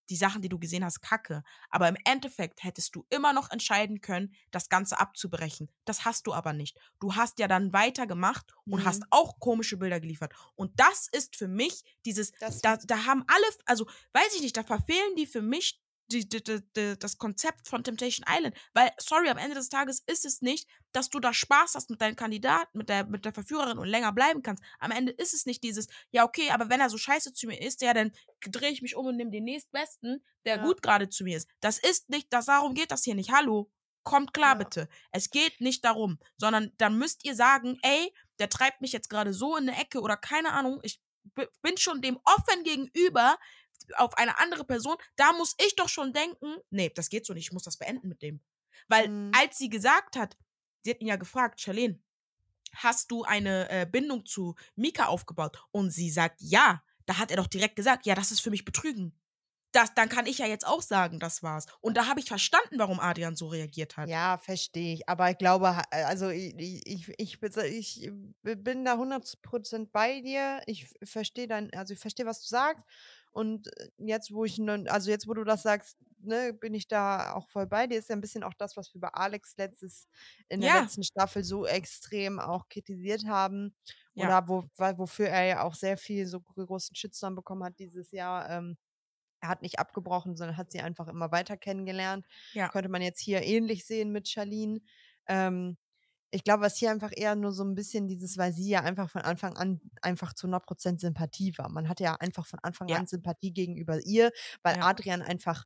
die 0.10 0.18
Sachen, 0.18 0.42
die 0.42 0.50
du 0.50 0.60
gesehen 0.60 0.84
hast, 0.84 1.02
kacke. 1.02 1.44
Aber 1.70 1.88
im 1.88 1.96
Endeffekt 2.04 2.64
hättest 2.64 2.94
du 2.94 3.06
immer 3.10 3.32
noch 3.32 3.50
entscheiden 3.52 4.02
können, 4.02 4.34
das 4.52 4.68
Ganze 4.68 5.00
abzubrechen. 5.00 5.70
Das 5.86 6.04
hast 6.04 6.28
du 6.28 6.34
aber 6.34 6.52
nicht. 6.52 6.78
Du 7.00 7.16
hast 7.16 7.40
ja 7.40 7.48
dann 7.48 7.72
weitergemacht 7.72 8.54
und 8.70 8.82
Mhm. 8.82 8.86
hast 8.86 9.04
auch 9.12 9.40
komische 9.40 9.78
Bilder 9.78 10.02
geliefert. 10.02 10.34
Und 10.56 10.78
das 10.78 11.08
ist 11.10 11.38
für 11.38 11.48
mich 11.48 11.84
dieses, 12.06 12.32
Das- 12.34 12.60
da, 12.62 12.76
da 12.78 13.06
haben 13.06 13.24
alle, 13.28 13.46
also 13.66 13.86
weiß 14.12 14.36
ich 14.36 14.42
nicht, 14.42 14.58
da 14.58 14.64
verfehlen 14.64 15.16
die 15.16 15.26
für 15.26 15.42
mich 15.42 15.82
die, 16.12 16.28
die, 16.28 16.44
die, 16.44 16.98
das 17.00 17.18
Konzept 17.18 17.68
von 17.68 17.84
Temptation 17.84 18.26
Island. 18.30 18.56
Weil, 18.74 18.92
sorry, 19.00 19.30
am 19.30 19.38
Ende 19.38 19.56
des 19.56 19.70
Tages 19.70 20.04
ist 20.06 20.26
es 20.26 20.42
nicht, 20.42 20.68
dass 20.92 21.10
du 21.10 21.20
da 21.20 21.34
Spaß 21.34 21.76
hast 21.76 21.90
mit 21.90 22.02
deinem 22.02 22.16
Kandidaten, 22.16 22.78
mit 22.78 22.90
der, 22.90 23.06
mit 23.06 23.26
der 23.26 23.34
Verführerin 23.34 23.78
und 23.78 23.88
länger 23.88 24.12
bleiben 24.12 24.44
kannst. 24.44 24.64
Am 24.80 24.92
Ende 24.92 25.12
ist 25.14 25.34
es 25.34 25.46
nicht 25.46 25.64
dieses, 25.64 25.88
ja, 26.12 26.24
okay, 26.24 26.52
aber 26.52 26.70
wenn 26.70 26.82
er 26.82 26.90
so 26.90 26.98
scheiße 26.98 27.34
zu 27.34 27.48
mir 27.48 27.60
ist, 27.62 27.82
ja, 27.82 27.94
dann 27.94 28.12
drehe 28.46 28.70
ich 28.72 28.82
mich 28.82 28.96
um 28.96 29.06
und 29.08 29.16
nehme 29.18 29.32
den 29.32 29.46
nächstbesten, 29.46 30.24
der 30.46 30.58
Ja. 30.58 30.64
gut 30.64 30.82
gerade 30.82 31.10
zu 31.10 31.24
mir 31.24 31.38
ist. 31.38 31.50
Das 31.62 31.80
ist 31.80 32.10
nicht, 32.10 32.32
das, 32.32 32.46
darum 32.46 32.74
geht 32.76 32.92
das 32.92 33.04
hier 33.04 33.16
nicht. 33.16 33.32
Hallo. 33.32 33.72
Kommt 34.04 34.34
klar, 34.34 34.52
Ja. 34.52 34.56
bitte. 34.56 34.90
Es 35.12 35.30
geht 35.30 35.62
nicht 35.62 35.86
darum, 35.86 36.20
sondern 36.38 36.74
dann 36.78 36.98
müsst 36.98 37.24
ihr 37.24 37.36
sagen, 37.36 37.80
ey, 37.84 38.14
der 38.40 38.50
treibt 38.50 38.82
mich 38.82 38.92
jetzt 38.92 39.10
gerade 39.10 39.34
so 39.34 39.56
in 39.56 39.70
eine 39.70 39.80
Ecke 39.82 40.02
oder 40.02 40.18
keine 40.18 40.52
Ahnung, 40.52 40.80
ich 40.84 41.02
bin 41.62 41.78
schon 41.78 42.02
dem 42.02 42.20
offen 42.26 42.64
gegenüber 42.66 43.38
auf 43.96 44.18
eine 44.18 44.40
andere 44.40 44.64
Person, 44.66 44.96
da 45.16 45.34
muss 45.34 45.56
ich 45.66 45.76
doch 45.76 45.90
schon 45.90 46.14
denken, 46.14 46.58
nee, 46.70 46.90
das 46.90 47.10
geht 47.10 47.26
so 47.26 47.34
nicht, 47.34 47.48
ich 47.48 47.52
muss 47.54 47.64
das 47.64 47.78
beenden 47.78 48.08
mit 48.10 48.22
dem. 48.22 48.42
Weil 48.88 49.08
Mhm. 49.10 49.32
als 49.36 49.58
sie 49.58 49.70
gesagt 49.70 50.16
hat, 50.16 50.38
sie 50.84 50.92
hat 50.92 51.02
ihn 51.02 51.08
ja 51.08 51.16
gefragt, 51.16 51.62
Charlene, 51.62 52.00
hast 52.76 53.12
du 53.12 53.24
eine 53.24 53.70
äh, 53.70 53.86
Bindung 53.86 54.26
zu 54.26 54.56
Mika 54.76 55.06
aufgebaut? 55.06 55.58
Und 55.72 55.92
sie 55.92 56.10
sagt 56.10 56.42
ja. 56.42 56.84
Da 57.06 57.18
hat 57.18 57.32
er 57.32 57.38
doch 57.38 57.48
direkt 57.48 57.76
gesagt, 57.76 58.06
ja, 58.06 58.16
das 58.16 58.32
ist 58.32 58.40
für 58.40 58.50
mich 58.50 58.64
Betrügen. 58.64 59.20
Das, 59.74 59.94
dann 59.94 60.08
kann 60.08 60.26
ich 60.26 60.38
ja 60.38 60.46
jetzt 60.46 60.66
auch 60.66 60.82
sagen, 60.82 61.20
das 61.20 61.44
war's. 61.44 61.66
Und 61.82 61.98
da 61.98 62.06
habe 62.08 62.22
ich 62.22 62.28
verstanden, 62.28 62.78
warum 62.80 63.00
Adrian 63.02 63.36
so 63.36 63.48
reagiert 63.48 63.98
hat. 63.98 64.08
Ja, 64.08 64.38
verstehe 64.38 64.94
ich. 64.94 65.10
Aber 65.10 65.30
ich 65.30 65.38
glaube, 65.38 65.76
ha- 65.76 65.84
also 65.92 66.30
ich, 66.30 66.54
ich, 66.58 67.10
ich, 67.18 67.40
ich 67.42 68.12
bin 68.42 68.86
da 68.86 68.96
100% 68.98 69.92
bei 69.92 70.22
dir. 70.22 70.62
Ich 70.68 70.88
verstehe 71.04 71.48
dann, 71.48 71.72
also 71.74 71.94
ich 71.94 72.00
verstehe, 72.00 72.26
was 72.26 72.40
du 72.40 72.48
sagst. 72.48 72.86
Und 73.34 73.68
äh, 73.80 73.90
jetzt, 73.98 74.32
wo 74.34 74.46
ich, 74.46 74.58
nun- 74.60 74.88
also 74.88 75.12
jetzt, 75.12 75.28
wo 75.28 75.34
du 75.34 75.44
das 75.44 75.64
sagst, 75.64 75.98
ne, 76.20 76.54
bin 76.54 76.74
ich 76.74 76.88
da 76.88 77.34
auch 77.34 77.50
voll 77.50 77.68
bei 77.68 77.88
dir. 77.88 78.00
Ist 78.00 78.10
ja 78.10 78.16
ein 78.16 78.22
bisschen 78.22 78.44
auch 78.44 78.54
das, 78.54 78.78
was 78.78 78.94
wir 78.94 79.02
bei 79.02 79.10
Alex 79.10 79.58
letztes, 79.58 80.08
in 80.50 80.62
der 80.62 80.70
Ja. 80.70 80.82
letzten 80.82 81.04
Staffel 81.04 81.44
so 81.44 81.66
extrem 81.66 82.40
auch 82.40 82.70
kritisiert 82.70 83.26
haben. 83.28 83.76
Ja. 84.16 84.28
Oder 84.28 84.48
wo, 84.48 84.64
wofür 84.98 85.28
er 85.30 85.46
ja 85.46 85.64
auch 85.64 85.76
sehr 85.76 85.98
viel 85.98 86.28
so 86.28 86.42
großen 86.42 86.96
Shitstorm 86.96 87.36
bekommen 87.36 87.64
hat 87.64 87.80
dieses 87.80 88.12
Jahr. 88.12 88.50
Ähm, 88.50 88.78
er 89.42 89.50
hat 89.50 89.62
nicht 89.62 89.80
abgebrochen, 89.80 90.38
sondern 90.38 90.58
hat 90.58 90.72
sie 90.72 90.82
einfach 90.82 91.08
immer 91.10 91.32
weiter 91.32 91.58
kennengelernt. 91.58 92.26
Ja. 92.54 92.70
Könnte 92.70 92.90
man 92.90 93.02
jetzt 93.02 93.20
hier 93.20 93.44
ähnlich 93.44 93.86
sehen 93.86 94.12
mit 94.12 94.30
Charlene. 94.30 94.82
Ähm, 95.28 95.78
ich 96.34 96.44
glaube, 96.44 96.64
was 96.64 96.78
hier 96.78 96.92
einfach 96.92 97.12
eher 97.16 97.36
nur 97.36 97.52
so 97.52 97.64
ein 97.64 97.76
bisschen 97.76 98.08
dieses, 98.08 98.38
weil 98.38 98.54
sie 98.54 98.70
ja 98.70 98.82
einfach 98.82 99.10
von 99.10 99.22
Anfang 99.22 99.56
an 99.56 99.80
einfach 100.02 100.34
zu 100.34 100.48
100% 100.48 101.00
Sympathie 101.00 101.58
war. 101.58 101.70
Man 101.70 101.88
hatte 101.90 102.04
ja 102.04 102.16
einfach 102.16 102.46
von 102.48 102.60
Anfang 102.60 102.88
Ja. 102.90 102.98
an 102.98 103.06
Sympathie 103.08 103.54
gegenüber 103.54 104.00
ihr, 104.06 104.32
weil 104.64 104.78
Ja. 104.78 104.84
Adrian 104.88 105.22
einfach 105.22 105.66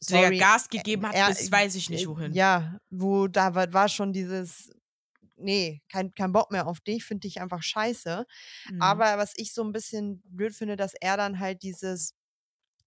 sorry, 0.00 0.38
Gas 0.38 0.68
gegeben 0.68 1.06
hat, 1.06 1.14
er- 1.14 1.28
bis 1.28 1.50
weiß 1.52 1.74
ich 1.76 1.90
nicht 1.90 2.04
äh, 2.04 2.08
wohin. 2.08 2.32
Ja, 2.32 2.78
wo 2.90 3.28
da 3.28 3.54
war, 3.54 3.72
war 3.72 3.88
schon 3.88 4.12
dieses, 4.12 4.70
nee, 5.36 5.82
kein, 5.88 6.14
kein 6.14 6.32
Bock 6.32 6.50
mehr 6.50 6.66
auf 6.66 6.80
dich, 6.80 7.04
finde 7.04 7.28
ich 7.28 7.40
einfach 7.40 7.62
scheiße. 7.62 8.24
Mhm. 8.70 8.82
Aber 8.82 9.18
was 9.18 9.32
ich 9.36 9.52
so 9.54 9.62
ein 9.62 9.72
bisschen 9.72 10.22
blöd 10.24 10.54
finde, 10.54 10.76
dass 10.76 10.94
er 11.00 11.16
dann 11.16 11.38
halt 11.38 11.62
dieses, 11.62 12.14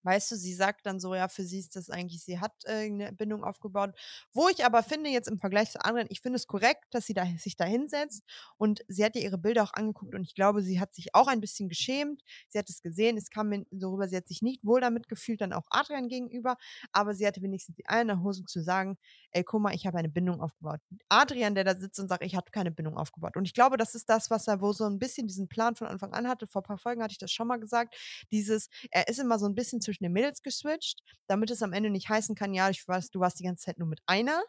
weißt 0.06 0.32
du, 0.32 0.36
sie 0.36 0.53
sagt 0.53 0.86
dann 0.86 0.99
so, 0.99 1.16
ja, 1.16 1.28
für 1.28 1.43
sie 1.43 1.60
ist 1.60 1.76
das 1.76 1.89
eigentlich, 1.89 2.24
sie 2.24 2.39
hat 2.39 2.53
äh, 2.66 2.86
eine 2.86 3.12
Bindung 3.14 3.43
aufgebaut. 3.43 3.95
Wo 4.34 4.47
ich 4.49 4.66
aber 4.66 4.84
finde, 4.84 5.10
jetzt 5.10 5.28
im 5.28 5.39
Vergleich 5.39 5.72
zu 5.72 5.84
anderen, 5.84 6.08
ich 6.10 6.22
finde 6.22 6.38
es 6.38 6.47
korrekt, 6.47 6.86
dass 6.91 7.06
sie 7.06 7.14
da, 7.14 7.26
sich 7.38 7.56
da 7.56 7.66
hinsetzt 7.66 8.24
und 8.58 8.84
sie 8.88 9.03
hat 9.03 9.16
ja 9.16 9.22
ihre 9.22 9.38
Bilder 9.38 9.64
auch 9.64 9.74
angeguckt 9.74 10.16
und 10.16 10.24
ich 10.24 10.36
glaube, 10.36 10.62
sie 10.62 10.80
hat 10.80 10.93
sich 10.93 11.14
auch 11.16 11.28
ein 11.28 11.41
bisschen 11.41 11.70
geschämt. 11.70 12.22
Sie 12.49 12.60
hat 12.60 12.70
es 12.70 12.82
gesehen, 12.82 13.18
es 13.18 13.30
kam 13.30 13.49
mir 13.49 13.66
so 13.72 13.91
rüber, 13.91 14.08
sie 14.08 14.18
hat 14.18 14.28
sich 14.28 14.41
nicht 14.41 14.64
wohl 14.64 14.82
damit 14.82 15.08
gefühlt, 15.08 15.41
dann 15.41 15.53
auch 15.53 15.66
Adrian 15.70 16.08
gegenüber, 16.08 16.56
aber 16.91 17.14
sie 17.14 17.26
hatte 17.26 17.41
wenigstens 17.41 17.76
die 17.76 17.84
der 17.88 18.22
Hose 18.22 18.45
zu 18.45 18.62
sagen, 18.62 18.97
ey, 19.32 19.43
guck 19.43 19.62
mal, 19.62 19.74
ich 19.74 19.86
habe 19.86 19.97
eine 19.97 20.10
Bindung 20.10 20.41
aufgebaut. 20.41 20.80
Adrian, 21.10 21.56
der 21.56 21.64
da 21.64 21.76
sitzt 21.76 21.99
und 21.99 22.08
sagt, 22.08 22.24
ich 22.24 22.36
habe 22.36 22.51
keine 22.51 22.72
Bindung 22.72 22.97
aufgebaut. 22.97 23.36
Und 23.38 23.45
ich 23.45 23.53
glaube, 23.53 23.78
das 23.78 23.95
ist 23.95 24.10
das, 24.10 24.30
was 24.30 24.47
er 24.47 24.62
wo 24.62 24.74
so 24.74 24.86
ein 24.86 24.99
bisschen 24.99 25.28
diesen 25.28 25.47
Plan 25.47 25.76
von 25.76 25.88
Anfang 25.88 26.14
an 26.14 26.28
hatte. 26.28 26.47
Vor 26.47 26.62
ein 26.62 26.66
paar 26.66 26.78
Folgen 26.78 27.01
hatte 27.03 27.14
ich 27.14 27.18
das 27.18 27.32
schon 27.32 27.47
mal 27.47 27.58
gesagt. 27.58 27.95
Dieses, 28.32 28.70
er 28.91 29.08
ist 29.08 29.20
immer 29.20 29.39
so 29.39 29.45
ein 29.45 29.56
bisschen 29.56 29.82
zwischen 29.82 29.95
den 30.00 30.12
Mädels 30.12 30.41
geswitcht, 30.41 31.00
damit 31.28 31.52
es 31.52 31.62
am 31.62 31.74
Ende 31.74 31.89
nicht 31.89 32.10
heißen 32.10 32.36
kann, 32.36 32.54
ja, 32.54 32.70
ich 32.70 32.88
weiß, 32.88 33.10
du 33.12 33.20
warst 33.20 33.39
die 33.39 33.43
ganze 33.43 33.66
Zeit 33.66 33.80
nur 33.80 33.88
mit 33.88 34.00
einer. 34.06 34.43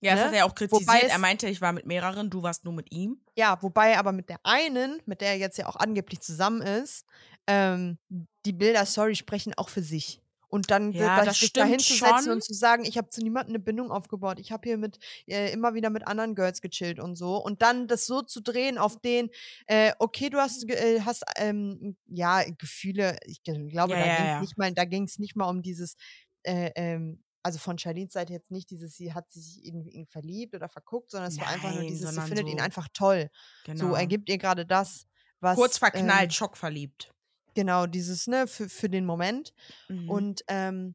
ja, 0.00 0.12
das 0.12 0.20
ne? 0.20 0.26
hat 0.26 0.34
er 0.34 0.46
auch 0.46 0.54
kritisiert. 0.54 1.10
Er 1.10 1.18
meinte, 1.18 1.48
ich 1.48 1.60
war 1.60 1.72
mit 1.72 1.86
mehreren, 1.86 2.30
du 2.30 2.42
warst 2.42 2.64
nur 2.64 2.72
mit 2.72 2.92
ihm. 2.92 3.20
Ja, 3.36 3.60
wobei 3.62 3.98
aber 3.98 4.12
mit 4.12 4.28
der 4.28 4.40
einen, 4.44 5.02
mit 5.06 5.20
der 5.20 5.30
er 5.30 5.38
jetzt 5.38 5.58
ja 5.58 5.66
auch 5.66 5.76
angeblich 5.76 6.20
zusammen 6.20 6.62
ist, 6.62 7.04
ähm, 7.46 7.98
die 8.44 8.52
Bilder, 8.52 8.86
sorry, 8.86 9.14
sprechen 9.14 9.54
auch 9.56 9.68
für 9.68 9.82
sich. 9.82 10.22
Und 10.50 10.70
dann 10.70 10.92
Ja, 10.92 11.18
da- 11.18 11.24
das 11.26 11.40
sich 11.40 11.52
da 11.52 11.60
stimmt 11.66 11.72
hinzusetzen 11.86 12.24
schon. 12.24 12.32
und 12.32 12.42
zu 12.42 12.54
sagen, 12.54 12.84
ich 12.86 12.96
habe 12.96 13.08
zu 13.08 13.20
niemandem 13.22 13.54
eine 13.54 13.62
Bindung 13.62 13.90
aufgebaut. 13.90 14.38
Ich 14.40 14.50
habe 14.50 14.66
hier 14.68 14.78
mit 14.78 14.98
äh, 15.26 15.52
immer 15.52 15.74
wieder 15.74 15.90
mit 15.90 16.06
anderen 16.06 16.34
Girls 16.34 16.60
gechillt 16.62 16.98
und 17.00 17.16
so. 17.16 17.36
Und 17.36 17.60
dann 17.62 17.86
das 17.86 18.06
so 18.06 18.22
zu 18.22 18.40
drehen 18.40 18.78
auf 18.78 18.98
den, 19.00 19.28
äh, 19.66 19.92
okay, 19.98 20.30
du 20.30 20.38
hast, 20.38 20.68
äh, 20.70 21.00
hast 21.02 21.22
ähm, 21.36 21.96
ja, 22.06 22.42
Gefühle, 22.56 23.18
ich 23.26 23.42
glaube, 23.42 23.70
Ja, 23.92 24.00
da 24.00 24.06
ja, 24.06 24.16
ging 24.16 24.24
es 24.24 24.30
ja. 24.32 24.40
nicht 24.40 24.58
mal, 24.58 24.72
da 24.72 24.84
ging 24.86 25.04
es 25.04 25.18
nicht 25.18 25.36
mal 25.36 25.48
um 25.50 25.60
dieses, 25.62 25.96
äh, 26.44 26.70
ähm, 26.76 27.22
also 27.42 27.58
von 27.58 27.78
Charlines 27.78 28.12
Seite 28.14 28.32
jetzt 28.32 28.50
nicht 28.50 28.70
dieses, 28.70 28.96
sie 28.96 29.12
hat 29.14 29.30
sich 29.30 29.62
in 29.64 29.86
ihn 29.86 30.06
verliebt 30.06 30.54
oder 30.54 30.68
verguckt, 30.68 31.10
sondern 31.10 31.30
es 31.30 31.38
war 31.38 31.46
einfach 31.48 31.70
nur 31.70 31.80
Nein, 31.80 31.88
dieses, 31.88 32.10
sie 32.14 32.20
findet 32.22 32.48
ihn 32.48 32.58
so- 32.58 32.64
einfach 32.64 32.88
toll. 32.94 33.30
Genau. 33.64 33.88
So, 33.90 33.94
er 33.94 34.06
gibt 34.06 34.28
ihr 34.28 34.38
gerade 34.38 34.66
das, 34.66 35.06
was. 35.40 35.56
Kurz 35.56 35.78
verknallt, 35.78 36.24
Ähm, 36.24 36.30
schockverliebt. 36.30 37.12
Genau, 37.54 37.86
dieses, 37.86 38.26
ne, 38.26 38.46
für, 38.46 38.68
für 38.68 38.88
den 38.88 39.06
Moment. 39.06 39.54
Mhm. 39.88 40.10
Und 40.10 40.44
ähm, 40.48 40.94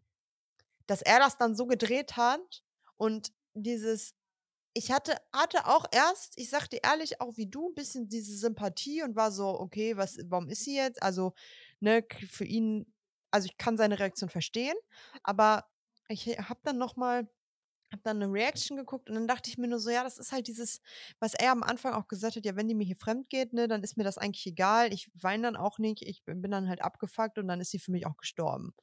dass 0.87 1.01
er 1.01 1.19
das 1.19 1.37
dann 1.37 1.55
so 1.55 1.65
gedreht 1.65 2.17
hat 2.17 2.63
und 2.97 3.31
dieses, 3.53 4.15
ich 4.73 4.91
hatte, 4.91 5.15
hatte 5.31 5.67
auch 5.67 5.85
erst, 5.91 6.37
ich 6.37 6.49
sag 6.49 6.67
dir 6.67 6.79
ehrlich, 6.83 7.21
auch 7.21 7.37
wie 7.37 7.47
du, 7.47 7.69
ein 7.69 7.75
bisschen 7.75 8.09
diese 8.09 8.35
Sympathie 8.35 9.03
und 9.03 9.15
war 9.15 9.31
so, 9.31 9.47
okay, 9.59 9.95
was, 9.97 10.17
warum 10.25 10.49
ist 10.49 10.65
sie 10.65 10.75
jetzt? 10.75 11.01
Also, 11.01 11.33
ne, 11.79 12.03
für 12.29 12.45
ihn 12.45 12.93
also 13.33 13.47
ich 13.47 13.57
kann 13.57 13.77
seine 13.77 13.99
Reaktion 13.99 14.29
verstehen, 14.29 14.75
aber 15.23 15.65
ich 16.07 16.27
habe 16.27 16.59
dann 16.63 16.77
noch 16.77 16.95
mal 16.95 17.27
habe 17.93 18.01
dann 18.03 18.21
eine 18.21 18.31
Reaction 18.33 18.77
geguckt 18.77 19.09
und 19.09 19.15
dann 19.15 19.27
dachte 19.27 19.49
ich 19.49 19.57
mir 19.57 19.67
nur 19.69 19.79
so, 19.79 19.89
ja, 19.89 20.03
das 20.03 20.17
ist 20.17 20.31
halt 20.33 20.47
dieses, 20.47 20.81
was 21.19 21.33
er 21.33 21.51
am 21.51 21.63
Anfang 21.63 21.93
auch 21.93 22.07
gesagt 22.09 22.35
hat, 22.35 22.45
ja, 22.45 22.55
wenn 22.57 22.67
die 22.67 22.75
mir 22.75 22.85
hier 22.85 22.97
fremd 22.97 23.29
geht, 23.29 23.53
ne, 23.53 23.67
dann 23.69 23.83
ist 23.83 23.97
mir 23.97 24.03
das 24.03 24.17
eigentlich 24.17 24.45
egal. 24.47 24.93
Ich 24.93 25.09
weine 25.15 25.43
dann 25.43 25.55
auch 25.55 25.79
nicht, 25.79 26.01
ich 26.03 26.23
bin 26.25 26.51
dann 26.51 26.67
halt 26.69 26.81
abgefuckt 26.83 27.37
und 27.39 27.47
dann 27.47 27.61
ist 27.61 27.71
sie 27.71 27.79
für 27.79 27.91
mich 27.91 28.05
auch 28.05 28.17
gestorben. 28.17 28.73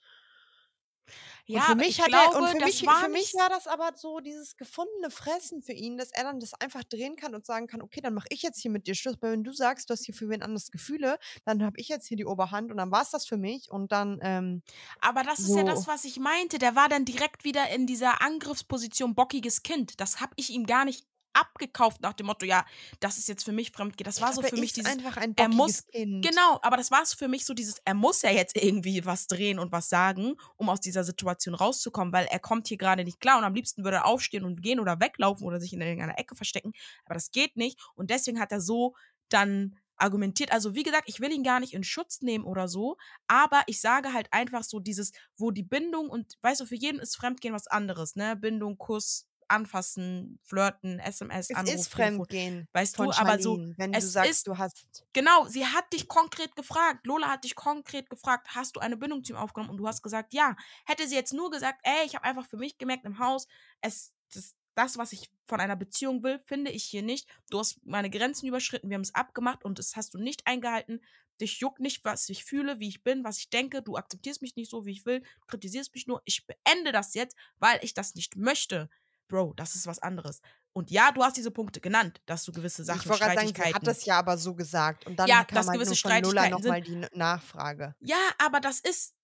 Und 1.52 1.62
Ja, 1.62 1.64
für 1.64 1.74
aber 1.74 1.82
mich 1.82 2.00
ich 2.00 2.02
hat 2.02 2.12
er 2.14 2.36
und 2.36 2.48
glaube, 2.48 2.50
für 2.50 2.60
mich 2.60 2.86
war 2.86 2.94
für 2.94 3.08
mich 3.08 3.34
war 3.34 3.48
das 3.48 3.66
aber 3.66 3.92
so 3.96 4.20
dieses 4.20 4.56
gefundene 4.56 5.10
Fressen 5.10 5.62
für 5.62 5.72
ihn, 5.72 5.96
dass 5.96 6.10
er 6.12 6.24
dann 6.24 6.40
das 6.40 6.54
einfach 6.54 6.84
drehen 6.84 7.16
kann 7.16 7.34
und 7.34 7.44
sagen 7.46 7.66
kann: 7.66 7.82
„Okay, 7.82 8.00
dann 8.00 8.14
mache 8.14 8.28
ich 8.30 8.42
jetzt 8.42 8.60
hier 8.60 8.70
mit 8.70 8.86
dir 8.86 8.94
Schluss, 8.94 9.16
weil 9.20 9.32
wenn 9.32 9.44
du 9.44 9.52
sagst, 9.52 9.90
du 9.90 9.92
hast 9.92 10.04
hier 10.04 10.14
für 10.14 10.28
wen 10.28 10.42
anders 10.42 10.70
Gefühle, 10.70 11.18
dann 11.44 11.62
habe 11.64 11.78
ich 11.80 11.88
jetzt 11.88 12.06
hier 12.06 12.16
die 12.16 12.26
Oberhand 12.26 12.70
und 12.70 12.76
dann 12.78 12.90
war's 12.90 13.10
das 13.10 13.26
für 13.26 13.36
mich.“ 13.36 13.70
Und 13.70 13.92
dann, 13.92 14.18
ähm, 14.22 14.62
Aber 15.00 15.22
das 15.22 15.44
ist 15.44 15.54
ja 15.56 15.64
das, 15.64 15.86
so 15.86 15.86
was 15.86 16.04
ich 16.04 16.18
meinte. 16.18 16.58
Der 16.58 16.74
war 16.76 16.88
dann 16.88 17.04
direkt 17.04 17.44
wieder 17.44 17.68
in 17.70 17.86
dieser 17.86 18.22
Angriffsposition 18.22 19.14
bockiges 19.14 19.62
Kind. 19.62 20.00
Das 20.00 20.20
habe 20.20 20.32
ich 20.36 20.50
ihm 20.50 20.66
gar 20.66 20.84
nicht 20.84 21.06
abgekauft 21.32 22.00
nach 22.00 22.12
dem 22.12 22.26
Motto, 22.26 22.46
ja, 22.46 22.64
das 23.00 23.18
ist 23.18 23.28
jetzt 23.28 23.44
für 23.44 23.52
mich 23.52 23.72
Fremdgehen. 23.72 24.04
Das 24.04 24.20
war 24.20 24.32
so 24.32 24.42
für 24.42 24.56
mich 24.56 24.72
dieses, 24.72 24.92
einfach 24.92 25.16
ein 25.16 25.34
er 25.36 25.48
muss, 25.48 25.86
Kind. 25.86 26.24
genau, 26.24 26.58
aber 26.62 26.76
das 26.76 26.90
war 26.90 27.02
es 27.02 27.14
für 27.14 27.28
mich 27.28 27.44
so 27.44 27.54
dieses, 27.54 27.76
er 27.84 27.94
muss 27.94 28.22
ja 28.22 28.30
jetzt 28.30 28.56
irgendwie 28.56 29.04
was 29.04 29.26
drehen 29.26 29.58
und 29.58 29.72
was 29.72 29.88
sagen, 29.88 30.34
um 30.56 30.68
aus 30.68 30.80
dieser 30.80 31.04
Situation 31.04 31.54
rauszukommen, 31.54 32.12
weil 32.12 32.26
er 32.26 32.38
kommt 32.38 32.68
hier 32.68 32.78
gerade 32.78 33.04
nicht 33.04 33.20
klar 33.20 33.38
und 33.38 33.44
am 33.44 33.54
liebsten 33.54 33.84
würde 33.84 33.98
er 33.98 34.06
aufstehen 34.06 34.44
und 34.44 34.62
gehen 34.62 34.80
oder 34.80 35.00
weglaufen 35.00 35.46
oder 35.46 35.60
sich 35.60 35.72
in 35.72 35.80
irgendeiner 35.80 36.18
Ecke 36.18 36.34
verstecken, 36.34 36.72
aber 37.04 37.14
das 37.14 37.30
geht 37.30 37.56
nicht 37.56 37.80
und 37.94 38.10
deswegen 38.10 38.40
hat 38.40 38.52
er 38.52 38.60
so 38.60 38.94
dann 39.28 39.76
argumentiert. 40.00 40.52
Also 40.52 40.74
wie 40.74 40.82
gesagt, 40.82 41.04
ich 41.06 41.20
will 41.20 41.30
ihn 41.30 41.44
gar 41.44 41.60
nicht 41.60 41.74
in 41.74 41.84
Schutz 41.84 42.22
nehmen 42.22 42.44
oder 42.44 42.68
so, 42.68 42.96
aber 43.26 43.62
ich 43.66 43.80
sage 43.80 44.12
halt 44.12 44.32
einfach 44.32 44.64
so 44.64 44.80
dieses, 44.80 45.12
wo 45.36 45.50
die 45.50 45.62
Bindung 45.62 46.08
und 46.08 46.38
weißt 46.40 46.60
du, 46.60 46.66
für 46.66 46.76
jeden 46.76 47.00
ist 47.00 47.16
Fremdgehen 47.16 47.54
was 47.54 47.66
anderes, 47.66 48.16
ne? 48.16 48.36
Bindung, 48.36 48.78
Kuss, 48.78 49.26
anfassen, 49.50 50.38
flirten, 50.42 50.98
SMS, 50.98 51.50
Es 51.50 51.56
Anruf, 51.56 51.74
ist 51.74 51.92
Telefon. 51.92 52.26
Fremdgehen 52.26 52.68
Weißt 52.72 52.98
du, 52.98 53.02
aber 53.10 53.38
so, 53.40 53.56
Charlene, 53.56 53.74
wenn 53.76 53.92
du 53.92 53.98
es 53.98 54.12
sagst, 54.12 54.30
ist, 54.30 54.46
du 54.46 54.58
hast 54.58 55.04
genau, 55.12 55.46
sie 55.46 55.66
hat 55.66 55.92
dich 55.92 56.08
konkret 56.08 56.54
gefragt, 56.56 57.06
Lola 57.06 57.28
hat 57.28 57.44
dich 57.44 57.54
konkret 57.54 58.08
gefragt, 58.10 58.48
hast 58.54 58.76
du 58.76 58.80
eine 58.80 58.96
Bindung 58.96 59.24
zu 59.24 59.32
ihm 59.32 59.36
aufgenommen? 59.36 59.70
Und 59.70 59.78
du 59.78 59.86
hast 59.86 60.02
gesagt, 60.02 60.32
ja. 60.32 60.56
Hätte 60.86 61.06
sie 61.06 61.14
jetzt 61.14 61.32
nur 61.32 61.50
gesagt, 61.50 61.80
ey, 61.82 62.06
ich 62.06 62.14
habe 62.14 62.24
einfach 62.24 62.46
für 62.46 62.56
mich 62.56 62.78
gemerkt 62.78 63.04
im 63.04 63.18
Haus, 63.18 63.46
es, 63.80 64.12
das, 64.32 64.54
das, 64.74 64.96
was 64.98 65.12
ich 65.12 65.30
von 65.46 65.60
einer 65.60 65.76
Beziehung 65.76 66.22
will, 66.22 66.38
finde 66.44 66.70
ich 66.70 66.84
hier 66.84 67.02
nicht. 67.02 67.28
Du 67.50 67.58
hast 67.58 67.84
meine 67.84 68.10
Grenzen 68.10 68.46
überschritten, 68.46 68.88
wir 68.88 68.94
haben 68.94 69.02
es 69.02 69.14
abgemacht 69.14 69.64
und 69.64 69.78
das 69.78 69.96
hast 69.96 70.14
du 70.14 70.18
nicht 70.18 70.46
eingehalten. 70.46 71.00
Dich 71.40 71.58
juckt 71.60 71.80
nicht, 71.80 72.04
was 72.04 72.28
ich 72.28 72.44
fühle, 72.44 72.80
wie 72.80 72.88
ich 72.88 73.02
bin, 73.02 73.24
was 73.24 73.38
ich 73.38 73.48
denke. 73.48 73.82
Du 73.82 73.96
akzeptierst 73.96 74.42
mich 74.42 74.56
nicht 74.56 74.70
so, 74.70 74.84
wie 74.84 74.92
ich 74.92 75.06
will. 75.06 75.22
Kritisierst 75.46 75.94
mich 75.94 76.06
nur. 76.06 76.20
Ich 76.24 76.46
beende 76.46 76.92
das 76.92 77.14
jetzt, 77.14 77.36
weil 77.58 77.78
ich 77.82 77.94
das 77.94 78.14
nicht 78.14 78.36
möchte. 78.36 78.90
Bro, 79.30 79.54
das 79.56 79.74
ist 79.74 79.86
was 79.86 79.98
anderes. 80.00 80.42
Und 80.72 80.90
ja, 80.90 81.10
du 81.12 81.22
hast 81.24 81.36
diese 81.36 81.50
Punkte 81.50 81.80
genannt, 81.80 82.20
dass 82.26 82.44
du 82.44 82.52
gewisse 82.52 82.82
ich 82.82 82.86
Sachen, 82.86 83.08
wollte 83.08 83.24
gerade 83.24 83.36
sagen, 83.36 83.48
sie 83.48 83.52
hat 83.54 83.56
Streitigkeiten. 83.56 83.86
das 83.86 84.04
ja 84.04 84.18
aber 84.18 84.36
so 84.38 84.54
gesagt 84.54 85.06
und 85.06 85.16
dann 85.16 85.26
Ja, 85.28 85.44
kam 85.44 85.54
dass 85.56 85.68
halt 85.68 85.78
gewisse 85.78 85.92
nur 85.92 85.96
von 85.96 86.10
Lola 86.22 86.46
Streitigkeiten 86.46 86.50
noch 86.52 86.60
sind. 86.62 86.68
mal 86.68 86.80
die 87.10 87.18
Nachfrage. 87.18 87.94
Ja, 88.00 88.18
aber 88.38 88.60
das 88.60 88.80
ist. 88.80 89.14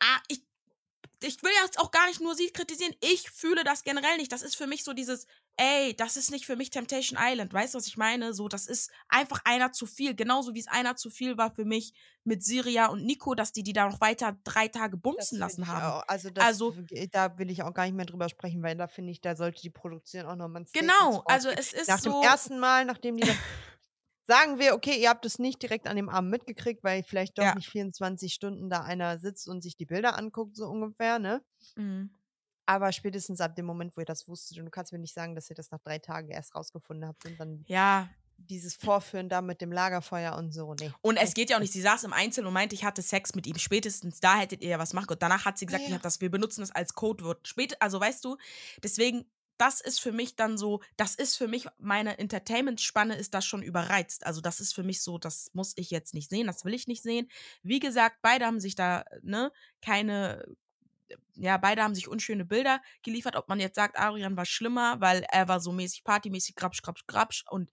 Ah, 0.00 0.18
ich, 0.28 0.44
ich 1.22 1.42
will 1.42 1.52
jetzt 1.64 1.78
auch 1.78 1.90
gar 1.90 2.06
nicht 2.08 2.20
nur 2.20 2.34
sie 2.34 2.50
kritisieren. 2.50 2.94
Ich 3.00 3.30
fühle 3.30 3.64
das 3.64 3.84
generell 3.84 4.16
nicht. 4.18 4.32
Das 4.32 4.42
ist 4.42 4.56
für 4.56 4.66
mich 4.66 4.84
so 4.84 4.92
dieses, 4.92 5.26
ey, 5.56 5.94
das 5.96 6.16
ist 6.16 6.30
nicht 6.30 6.46
für 6.46 6.56
mich 6.56 6.70
Temptation 6.70 7.18
Island. 7.20 7.52
Weißt 7.52 7.74
du, 7.74 7.78
was 7.78 7.86
ich 7.86 7.96
meine? 7.96 8.34
So, 8.34 8.48
das 8.48 8.66
ist 8.66 8.90
einfach 9.08 9.40
einer 9.44 9.72
zu 9.72 9.86
viel. 9.86 10.14
Genauso 10.14 10.54
wie 10.54 10.60
es 10.60 10.68
einer 10.68 10.96
zu 10.96 11.10
viel 11.10 11.36
war 11.38 11.54
für 11.54 11.64
mich 11.64 11.94
mit 12.24 12.44
Siria 12.44 12.86
und 12.88 13.04
Nico, 13.04 13.34
dass 13.34 13.52
die 13.52 13.62
die 13.62 13.72
da 13.72 13.88
noch 13.88 14.00
weiter 14.00 14.38
drei 14.44 14.68
Tage 14.68 14.96
Das 15.16 15.30
bumsen 15.30 15.38
finde 15.38 15.56
lassen 15.56 15.68
haben. 15.68 15.94
auch. 15.98 16.02
Also 16.08 16.30
das 16.30 16.48
Also, 16.48 16.76
da 17.12 17.38
will 17.38 17.50
ich 17.50 17.62
auch 17.62 17.72
gar 17.74 17.84
nicht 17.86 17.94
mehr 17.94 18.06
drüber 18.06 18.28
sprechen, 18.28 18.62
weil 18.62 18.76
da 18.76 18.86
finde 18.86 19.12
ich, 19.12 19.20
da 19.20 19.34
sollte 19.36 19.62
die 19.62 19.70
Produktion 19.70 20.26
auch 20.26 20.36
noch 20.36 20.48
mal 20.48 20.60
'n 20.62 20.66
Statement 20.66 20.94
genau. 20.96 21.24
Also, 21.26 21.48
es 21.50 21.72
ist 21.72 22.00
Nach 22.00 22.02
dem 22.02 22.14
so. 22.14 22.20
ersten 22.20 22.58
Mal, 22.58 22.84
nachdem 22.84 23.16
die 23.16 23.26
dann 23.26 23.38
sagen 24.26 24.58
wir, 24.60 24.74
okay, 24.74 25.00
ihr 25.00 25.10
habt 25.10 25.26
es 25.26 25.38
nicht 25.40 25.62
direkt 25.62 25.86
an 25.88 25.96
dem 25.96 26.08
Abend 26.10 26.30
mitgekriegt, 26.30 26.84
weil 26.84 27.02
vielleicht 27.04 27.38
doch 27.38 27.48
Ja. 27.48 27.54
nicht 27.54 27.70
24 27.70 28.34
Stunden 28.34 28.70
da 28.70 28.82
einer 28.82 29.18
sitzt 29.18 29.48
und 29.48 29.62
sich 29.62 29.76
die 29.76 29.86
Bilder 29.86 30.18
anguckt, 30.18 30.56
so 30.56 30.66
ungefähr, 30.68 31.18
ne? 31.20 31.42
Mhm. 31.76 32.16
Aber 32.66 32.92
spätestens 32.92 33.40
ab 33.40 33.54
dem 33.56 33.64
Moment, 33.66 33.96
wo 33.96 34.00
ihr 34.00 34.04
das 34.06 34.28
wusstet 34.28 34.58
und 34.58 34.64
du 34.66 34.70
kannst 34.70 34.92
mir 34.92 34.98
nicht 34.98 35.14
sagen, 35.14 35.34
dass 35.34 35.48
ihr 35.50 35.56
das 35.56 35.70
nach 35.70 35.80
3 35.80 35.98
Tagen 36.00 36.30
erst 36.30 36.54
rausgefunden 36.54 37.08
habt 37.08 37.24
und 37.24 37.38
dann 37.38 37.66
Ja. 37.66 38.08
dieses 38.38 38.74
Vorführen 38.74 39.28
da 39.28 39.40
mit 39.42 39.60
dem 39.60 39.72
Lagerfeuer 39.72 40.36
und 40.36 40.52
so, 40.52 40.74
ne, 40.74 40.94
Und 41.00 41.16
es 41.16 41.34
geht 41.34 41.50
ja 41.50 41.56
auch 41.56 41.60
nicht. 41.60 41.72
Sie 41.72 41.80
saß 41.80 42.04
im 42.04 42.12
Einzel 42.12 42.44
und 42.46 42.52
meinte, 42.52 42.74
ich 42.74 42.84
hatte 42.84 43.00
Sex 43.02 43.34
mit 43.34 43.46
ihm. 43.46 43.56
Spätestens 43.58 44.20
da 44.20 44.36
hättet 44.38 44.62
ihr 44.62 44.70
ja 44.70 44.78
was 44.78 44.92
machen 44.92 45.06
können. 45.06 45.20
Danach 45.20 45.44
hat 45.44 45.58
sie 45.58 45.66
Ja, 45.66 45.66
gesagt, 45.66 45.86
ich 45.86 45.90
ja. 45.90 45.94
hab 45.94 46.02
das, 46.02 46.20
wir 46.20 46.30
benutzen 46.30 46.60
das 46.60 46.70
als 46.70 46.94
Codewort. 46.94 47.46
Spät, 47.48 47.80
also 47.80 48.00
weißt 48.00 48.24
du, 48.24 48.36
deswegen, 48.82 49.24
das 49.58 49.80
ist 49.80 50.00
für 50.00 50.12
mich 50.12 50.36
dann 50.36 50.58
so, 50.58 50.82
das 50.98 51.14
ist 51.14 51.36
für 51.36 51.48
mich, 51.48 51.66
meine 51.78 52.18
Entertainment-Spanne 52.18 53.16
ist 53.16 53.32
das 53.32 53.46
schon 53.46 53.62
überreizt. 53.62 54.26
Also 54.26 54.42
das 54.42 54.60
ist 54.60 54.74
für 54.74 54.82
mich 54.82 55.00
so, 55.02 55.16
das 55.16 55.50
muss 55.54 55.72
ich 55.76 55.90
jetzt 55.90 56.12
nicht 56.12 56.28
sehen, 56.28 56.46
das 56.46 56.64
will 56.66 56.74
ich 56.74 56.86
nicht 56.88 57.02
sehen. 57.02 57.28
Wie 57.62 57.78
gesagt, 57.78 58.18
beide 58.20 58.44
haben 58.44 58.60
sich 58.60 58.74
da, 58.74 59.04
ne, 59.22 59.50
keine, 59.80 60.44
ja, 61.34 61.56
beide 61.56 61.82
haben 61.82 61.94
sich 61.94 62.08
unschöne 62.08 62.44
Bilder 62.44 62.80
geliefert. 63.02 63.36
Ob 63.36 63.48
man 63.48 63.60
jetzt 63.60 63.76
sagt, 63.76 63.98
Adrian 63.98 64.36
war 64.36 64.46
schlimmer, 64.46 65.00
weil 65.00 65.24
er 65.30 65.48
war 65.48 65.60
so 65.60 65.72
mäßig 65.72 66.04
partymäßig, 66.04 66.56
grapsch, 66.56 66.82
grapsch, 66.82 67.06
grapsch 67.06 67.44
und 67.50 67.70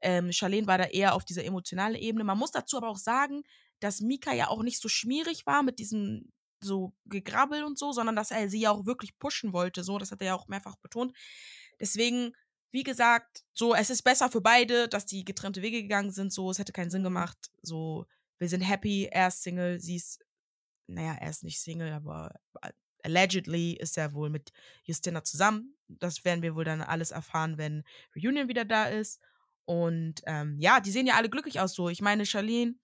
ähm, 0.00 0.32
Charlene 0.32 0.66
war 0.66 0.78
da 0.78 0.84
eher 0.84 1.14
auf 1.14 1.24
dieser 1.24 1.44
emotionalen 1.44 1.96
Ebene. 1.96 2.24
Man 2.24 2.38
muss 2.38 2.50
dazu 2.50 2.76
aber 2.76 2.88
auch 2.88 2.98
sagen, 2.98 3.42
dass 3.80 4.00
Mika 4.00 4.32
ja 4.34 4.48
auch 4.48 4.62
nicht 4.62 4.80
so 4.80 4.88
schmierig 4.88 5.46
war 5.46 5.62
mit 5.62 5.78
diesem 5.78 6.32
so 6.60 6.94
Gegrabbel 7.06 7.64
und 7.64 7.78
so, 7.78 7.92
sondern 7.92 8.16
dass 8.16 8.30
er 8.30 8.48
sie 8.48 8.60
ja 8.60 8.70
auch 8.70 8.86
wirklich 8.86 9.18
pushen 9.18 9.52
wollte. 9.52 9.84
So, 9.84 9.98
das 9.98 10.10
hat 10.10 10.20
er 10.20 10.28
ja 10.28 10.34
auch 10.34 10.48
mehrfach 10.48 10.76
betont. 10.76 11.14
Deswegen, 11.80 12.32
wie 12.70 12.82
gesagt, 12.82 13.44
so, 13.52 13.74
es 13.74 13.90
ist 13.90 14.02
besser 14.02 14.30
für 14.30 14.40
beide, 14.40 14.88
dass 14.88 15.06
die 15.06 15.24
getrennte 15.24 15.62
Wege 15.62 15.82
gegangen 15.82 16.10
sind. 16.10 16.32
So, 16.32 16.50
es 16.50 16.58
hätte 16.58 16.72
keinen 16.72 16.90
Sinn 16.90 17.02
gemacht. 17.02 17.50
So, 17.62 18.06
wir 18.38 18.48
sind 18.48 18.62
happy, 18.62 19.08
er 19.10 19.28
ist 19.28 19.42
Single, 19.42 19.80
sie 19.80 19.96
ist, 19.96 20.23
naja, 20.86 21.14
er 21.20 21.30
ist 21.30 21.44
nicht 21.44 21.60
Single, 21.60 21.92
aber 21.92 22.34
allegedly 23.02 23.72
ist 23.72 23.98
er 23.98 24.12
wohl 24.14 24.30
mit 24.30 24.52
Justina 24.84 25.22
zusammen. 25.24 25.76
Das 25.88 26.24
werden 26.24 26.42
wir 26.42 26.54
wohl 26.54 26.64
dann 26.64 26.80
alles 26.82 27.10
erfahren, 27.10 27.58
wenn 27.58 27.84
Reunion 28.16 28.48
wieder 28.48 28.64
da 28.64 28.86
ist. 28.86 29.20
Und 29.66 30.22
ähm, 30.26 30.58
ja, 30.60 30.80
die 30.80 30.90
sehen 30.90 31.06
ja 31.06 31.14
alle 31.14 31.30
glücklich 31.30 31.60
aus 31.60 31.74
so. 31.74 31.88
Ich 31.88 32.00
meine, 32.02 32.26
Charlene 32.26 32.74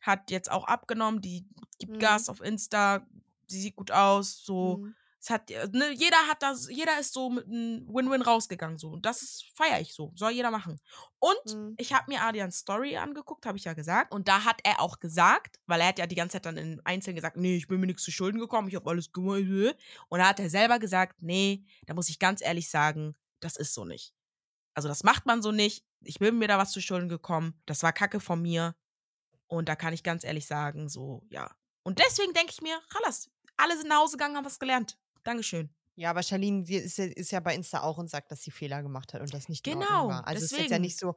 hat 0.00 0.30
jetzt 0.30 0.50
auch 0.50 0.64
abgenommen, 0.64 1.20
die 1.20 1.46
gibt 1.78 1.94
Mhm. 1.94 1.98
Gas 1.98 2.28
auf 2.28 2.40
Insta, 2.40 3.06
sie 3.46 3.60
sieht 3.60 3.76
gut 3.76 3.90
aus, 3.90 4.44
so. 4.44 4.78
Mhm. 4.78 4.94
Es 5.24 5.30
hat, 5.30 5.50
äh, 5.50 5.66
ne, 5.72 5.90
jeder 5.92 6.18
hat 6.28 6.42
das, 6.42 6.68
jeder 6.68 7.00
ist 7.00 7.14
so 7.14 7.30
mit 7.30 7.46
einem 7.46 7.88
Win-Win 7.88 8.20
rausgegangen, 8.20 8.76
so. 8.76 8.90
Und 8.90 9.06
das 9.06 9.42
feiere 9.54 9.80
ich 9.80 9.94
so. 9.94 10.12
Soll 10.16 10.32
jeder 10.32 10.50
machen. 10.50 10.78
Und 11.18 11.54
Mhm. 11.54 11.74
ich 11.78 11.94
habe 11.94 12.04
mir 12.12 12.20
Adrians 12.20 12.58
Story 12.58 12.98
angeguckt, 12.98 13.46
habe 13.46 13.56
ich 13.56 13.64
ja 13.64 13.72
gesagt. 13.72 14.12
Und 14.12 14.28
da 14.28 14.44
hat 14.44 14.60
er 14.64 14.80
auch 14.80 15.00
gesagt, 15.00 15.56
weil 15.64 15.80
er 15.80 15.88
hat 15.88 15.98
ja 15.98 16.06
die 16.06 16.14
ganze 16.14 16.34
Zeit 16.34 16.44
dann 16.44 16.58
in 16.58 16.78
Einzelnen 16.84 17.16
gesagt, 17.16 17.38
nee, 17.38 17.56
ich 17.56 17.68
bin 17.68 17.80
mir 17.80 17.86
nichts 17.86 18.02
zu 18.02 18.10
Schulden 18.12 18.38
gekommen, 18.38 18.68
ich 18.68 18.74
habe 18.74 18.90
alles 18.90 19.12
gemacht. 19.12 19.74
Und 20.10 20.18
da 20.18 20.28
hat 20.28 20.40
er 20.40 20.50
selber 20.50 20.78
gesagt, 20.78 21.22
nee, 21.22 21.64
da 21.86 21.94
muss 21.94 22.10
ich 22.10 22.18
ganz 22.18 22.42
ehrlich 22.42 22.68
sagen, 22.68 23.14
das 23.40 23.56
ist 23.56 23.72
so 23.72 23.86
nicht. 23.86 24.12
Also 24.74 24.88
das 24.88 25.04
macht 25.04 25.24
man 25.24 25.40
so 25.40 25.52
nicht. 25.52 25.86
Ich 26.02 26.18
bin 26.18 26.36
mir 26.36 26.48
da 26.48 26.58
was 26.58 26.72
zu 26.72 26.82
Schulden 26.82 27.08
gekommen. 27.08 27.58
Das 27.64 27.82
war 27.82 27.94
Kacke 27.94 28.20
von 28.20 28.42
mir. 28.42 28.74
Und 29.46 29.70
da 29.70 29.74
kann 29.76 29.94
ich 29.94 30.02
ganz 30.02 30.22
ehrlich 30.22 30.46
sagen, 30.46 30.90
so, 30.90 31.22
ja. 31.30 31.50
Und 31.82 31.98
deswegen 31.98 32.34
denke 32.34 32.52
ich 32.52 32.60
mir, 32.60 32.78
Chalas, 32.92 33.30
alle 33.56 33.74
sind 33.78 33.88
nach 33.88 34.00
Hause 34.00 34.18
gegangen, 34.18 34.36
haben 34.36 34.44
was 34.44 34.58
gelernt. 34.58 34.98
Dankeschön. 35.24 35.74
Ja, 35.96 36.10
aber 36.10 36.22
Charlene 36.22 36.68
ist 36.68 36.98
ja 36.98 37.04
ist 37.04 37.30
ja 37.30 37.40
bei 37.40 37.54
Insta 37.54 37.82
auch 37.82 37.98
und 37.98 38.10
sagt, 38.10 38.30
dass 38.32 38.42
sie 38.42 38.50
Fehler 38.50 38.82
gemacht 38.82 39.14
hat 39.14 39.20
und 39.20 39.32
das 39.32 39.48
nicht 39.48 39.62
Genau, 39.64 40.08
war. 40.08 40.26
Also, 40.26 40.44
es 40.44 40.52
ist 40.52 40.58
jetzt 40.58 40.70
ja 40.70 40.78
deswegen. 40.78 40.80
nicht 40.80 40.98
so 40.98 41.14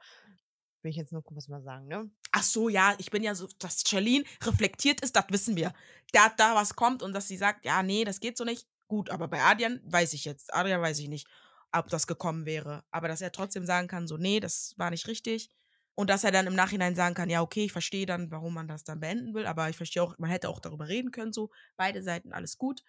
will 0.83 0.91
ich 0.91 0.97
jetzt 0.97 1.11
nur 1.11 1.23
kurz 1.23 1.47
mal 1.47 1.61
sagen, 1.61 1.87
ne? 1.87 2.09
Ach 2.31 2.43
so, 2.43 2.69
ja, 2.69 2.95
ich 2.99 3.09
bin 3.11 3.23
ja 3.23 3.35
so, 3.35 3.47
dass 3.59 3.83
Charlene 3.87 4.25
reflektiert 4.43 5.01
ist, 5.01 5.15
das 5.15 5.25
wissen 5.29 5.55
wir. 5.55 5.73
Da, 6.11 6.29
da 6.37 6.55
was 6.55 6.75
kommt 6.75 7.03
und 7.03 7.13
dass 7.13 7.27
sie 7.27 7.37
sagt, 7.37 7.65
ja, 7.65 7.83
nee, 7.83 8.03
das 8.03 8.19
geht 8.19 8.37
so 8.37 8.43
nicht. 8.45 8.67
Gut, 8.87 9.09
aber 9.09 9.27
bei 9.27 9.41
Adrian 9.41 9.81
weiß 9.83 10.13
ich 10.13 10.25
jetzt. 10.25 10.53
Adrian 10.53 10.81
weiß 10.81 10.99
ich 10.99 11.09
nicht, 11.09 11.27
ob 11.71 11.89
das 11.89 12.07
gekommen 12.07 12.45
wäre. 12.45 12.83
Aber 12.91 13.07
dass 13.07 13.21
er 13.21 13.31
trotzdem 13.31 13.65
sagen 13.65 13.87
kann, 13.87 14.07
so, 14.07 14.17
nee, 14.17 14.39
das 14.39 14.75
war 14.77 14.91
nicht 14.91 15.07
richtig. 15.07 15.49
Und 15.95 16.09
dass 16.09 16.23
er 16.23 16.31
dann 16.31 16.47
im 16.47 16.55
Nachhinein 16.55 16.95
sagen 16.95 17.15
kann, 17.15 17.29
ja, 17.29 17.41
okay, 17.41 17.65
ich 17.65 17.71
verstehe 17.71 18.05
dann, 18.05 18.29
warum 18.31 18.53
man 18.53 18.67
das 18.67 18.83
dann 18.83 18.99
beenden 18.99 19.33
will, 19.33 19.47
aber 19.47 19.67
ich 19.69 19.75
verstehe 19.77 20.03
auch, 20.03 20.17
man 20.19 20.29
hätte 20.29 20.47
auch 20.47 20.59
darüber 20.59 20.87
reden 20.87 21.11
können, 21.11 21.33
so, 21.33 21.49
beide 21.75 22.03
Seiten, 22.03 22.33
alles 22.33 22.57
gut. 22.57 22.83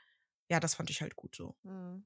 Ja, 0.51 0.61
das 0.61 0.75
fand 0.75 0.91
ich 0.91 1.01
halt 1.03 1.17
gut 1.17 1.35
so. 1.35 1.57
Mhm. 1.65 2.05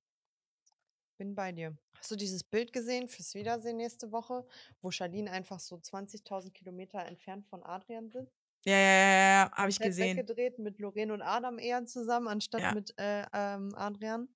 Bin 1.19 1.35
bei 1.35 1.53
dir. 1.53 1.79
Hast 1.97 2.11
du 2.11 2.17
dieses 2.17 2.45
Bild 2.45 2.71
gesehen 2.75 3.09
fürs 3.09 3.35
Wiedersehen 3.35 3.79
nächste 3.79 4.13
Woche, 4.13 4.47
wo 4.83 4.91
Charlene 4.91 5.31
einfach 5.31 5.59
so 5.59 5.79
20.000 5.79 6.53
Kilometer 6.55 6.99
entfernt 7.07 7.47
von 7.47 7.63
Adrian 7.63 8.11
sitzt? 8.11 8.43
Ja, 8.65 8.75
ja, 8.77 8.79
ja, 8.79 9.45
ja, 9.47 9.51
habe 9.53 9.71
ich 9.71 9.81
gesehen. 9.81 10.17
weggedreht 10.17 10.59
mit 10.59 10.79
Lorraine 10.79 11.13
und 11.13 11.23
Adam 11.23 11.59
eher 11.59 11.85
zusammen, 11.87 12.29
anstatt 12.29 12.63
Ja. 12.63 12.71
mit 12.71 12.95
äh, 12.99 13.25
ähm, 13.33 13.75
Adrian. 13.75 14.29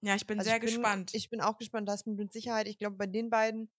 Ja, 0.00 0.14
ich 0.16 0.26
bin 0.26 0.38
Also 0.38 0.50
sehr 0.50 0.58
ich 0.58 0.62
bin, 0.62 0.94
gespannt. 0.94 1.12
ich 1.12 1.30
bin 1.30 1.40
auch 1.40 1.58
gespannt, 1.58 1.88
da 1.88 1.94
ist 1.94 2.06
mit 2.06 2.32
Sicherheit, 2.32 2.68
ich 2.68 2.78
glaube, 2.78 2.96
bei 2.96 3.06
den 3.06 3.30
beiden 3.30 3.70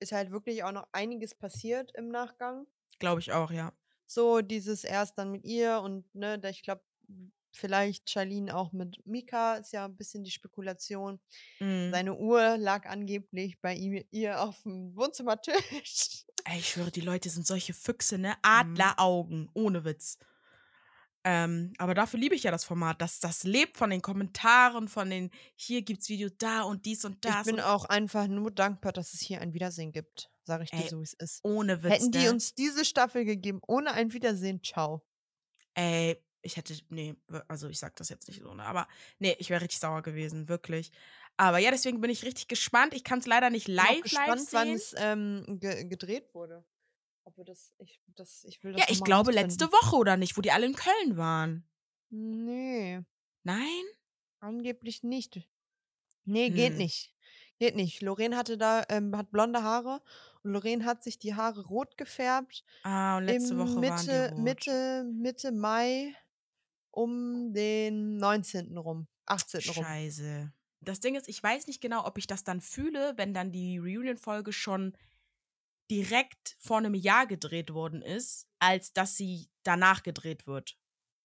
ist 0.00 0.12
halt 0.12 0.30
wirklich 0.30 0.64
auch 0.64 0.72
noch 0.72 0.88
einiges 0.92 1.34
passiert 1.34 1.92
im 1.96 2.08
Nachgang. 2.08 2.66
Glaube 2.98 3.20
ich 3.20 3.32
auch, 3.32 3.50
ja. 3.50 3.72
So 4.06 4.40
dieses 4.42 4.84
erst 4.84 5.18
dann 5.18 5.30
mit 5.32 5.44
ihr 5.44 5.80
und 5.80 6.14
ne, 6.14 6.38
da 6.38 6.48
ich 6.50 6.62
glaube, 6.62 6.82
vielleicht 7.52 8.10
Charlene 8.10 8.56
auch 8.56 8.72
mit 8.72 9.04
Mika, 9.06 9.56
ist 9.56 9.72
ja 9.72 9.84
ein 9.84 9.96
bisschen 9.96 10.24
die 10.24 10.30
Spekulation. 10.30 11.20
Mhm. 11.60 11.90
Seine 11.92 12.14
Uhr 12.14 12.56
lag 12.56 12.86
angeblich 12.86 13.60
bei 13.60 13.74
ihm, 13.74 14.04
ihr 14.10 14.40
auf 14.40 14.62
dem 14.62 14.96
Wohnzimmertisch. 14.96 15.54
Ey, 16.44 16.58
ich 16.58 16.70
schwöre, 16.70 16.90
die 16.90 17.00
Leute 17.00 17.30
sind 17.30 17.46
solche 17.46 17.72
Füchse, 17.72 18.18
ne? 18.18 18.30
Mhm. 18.30 18.34
Adleraugen, 18.42 19.50
ohne 19.54 19.84
Witz. 19.84 20.18
Ähm, 21.24 21.72
aber 21.78 21.94
dafür 21.94 22.18
liebe 22.18 22.34
ich 22.34 22.42
ja 22.42 22.50
das 22.50 22.64
Format, 22.64 23.00
dass 23.00 23.20
das 23.20 23.44
lebt 23.44 23.76
von 23.76 23.90
den 23.90 24.02
Kommentaren, 24.02 24.88
von 24.88 25.08
den 25.08 25.30
hier 25.54 25.82
gibt's 25.82 26.08
Video 26.08 26.28
da 26.38 26.62
und 26.62 26.84
dies 26.84 27.04
und 27.04 27.24
das. 27.24 27.46
Ich 27.46 27.52
bin 27.52 27.60
auch 27.60 27.84
einfach 27.84 28.26
nur 28.26 28.50
dankbar, 28.50 28.92
dass 28.92 29.14
es 29.14 29.20
hier 29.20 29.40
ein 29.40 29.54
Wiedersehen 29.54 29.92
gibt. 29.92 30.30
Sage 30.44 30.64
ich 30.64 30.70
dir 30.70 30.78
Ey, 30.78 30.88
so, 30.88 30.98
wie 30.98 31.04
es 31.04 31.12
ist. 31.12 31.40
ohne 31.44 31.84
Witz. 31.84 31.92
Hätten 31.92 32.10
die 32.10 32.24
ne? 32.24 32.30
uns 32.30 32.54
diese 32.54 32.84
Staffel 32.84 33.24
gegeben, 33.24 33.60
ohne 33.68 33.92
ein 33.92 34.12
Wiedersehen, 34.12 34.60
ciao. 34.64 35.06
Ey, 35.74 36.20
ich 36.42 36.56
hätte, 36.56 36.74
nee, 36.88 37.14
also 37.48 37.68
ich 37.68 37.78
sag 37.78 37.96
das 37.96 38.08
jetzt 38.08 38.28
nicht 38.28 38.40
so, 38.42 38.54
ne? 38.54 38.64
Aber 38.64 38.88
nee, 39.18 39.36
ich 39.38 39.50
wäre 39.50 39.62
richtig 39.62 39.80
sauer 39.80 40.02
gewesen, 40.02 40.48
wirklich. 40.48 40.90
Aber 41.36 41.58
ja, 41.58 41.70
deswegen 41.70 42.00
bin 42.00 42.10
ich 42.10 42.24
richtig 42.24 42.48
gespannt. 42.48 42.94
Ich 42.94 43.04
kann 43.04 43.20
es 43.20 43.26
leider 43.26 43.50
nicht 43.50 43.68
Ich 43.68 43.76
bin 43.76 43.86
auch 43.86 44.00
live, 44.02 44.12
live 44.12 44.36
gespannt, 44.36 44.48
wann 44.52 44.66
sehen. 44.68 44.76
es 44.76 44.94
ähm, 44.98 45.58
ge 45.60 45.84
gedreht 45.84 46.34
wurde. 46.34 46.64
Ob 47.24 47.36
wir 47.36 47.44
das, 47.44 47.72
ich, 47.78 48.00
das, 48.16 48.44
ich 48.44 48.62
will 48.64 48.72
das 48.72 48.80
Ja, 48.82 48.86
ich 48.90 49.02
glaube 49.04 49.32
letzte 49.32 49.70
Woche 49.72 49.96
oder 49.96 50.16
nicht, 50.16 50.36
wo 50.36 50.40
die 50.40 50.50
alle 50.50 50.66
in 50.66 50.74
Köln 50.74 51.16
waren. 51.16 51.68
Nee, 52.10 53.02
Nein? 53.44 53.84
angeblich 54.40 55.02
nicht. 55.02 55.48
Nee, 56.24 56.50
geht 56.50 56.72
Hm. 56.72 56.78
nicht. 56.78 57.14
Geht 57.58 57.76
nicht. 57.76 58.02
Lorraine 58.02 58.36
hatte 58.36 58.58
da, 58.58 58.84
ähm, 58.88 59.16
hat 59.16 59.30
blonde 59.30 59.62
Haare 59.62 60.02
und 60.42 60.52
Lorraine 60.52 60.84
hat 60.84 61.02
sich 61.02 61.18
die 61.18 61.34
Haare 61.34 61.66
rot 61.66 61.96
gefärbt. 61.98 62.64
Ah, 62.84 63.16
und 63.18 63.24
letzte 63.24 63.56
Woche 63.58 63.86
waren 63.86 64.08
die 64.08 64.20
Mitte, 64.20 64.22
rot. 64.22 64.38
Mitte, 64.38 65.04
Mitte 65.12 65.52
Mai 65.52 66.14
um 66.92 67.52
den 67.52 68.18
19. 68.18 68.78
rum. 68.78 69.08
18. 69.26 69.60
rum. 69.74 69.84
Scheiße. 69.84 70.52
Das 70.80 71.00
Ding 71.00 71.14
ist, 71.14 71.28
ich 71.28 71.42
weiß 71.42 71.66
nicht 71.66 71.80
genau, 71.80 72.06
ob 72.06 72.18
ich 72.18 72.26
das 72.26 72.44
dann 72.44 72.60
fühle, 72.60 73.14
wenn 73.16 73.34
dann 73.34 73.52
die 73.52 73.78
Reunion-Folge 73.78 74.52
schon 74.52 74.96
direkt 75.90 76.56
vor 76.58 76.78
einem 76.78 76.94
Jahr 76.94 77.26
gedreht 77.26 77.72
worden 77.72 78.02
ist, 78.02 78.48
als 78.58 78.92
dass 78.92 79.16
sie 79.16 79.48
danach 79.62 80.02
gedreht 80.02 80.46
wird. 80.46 80.76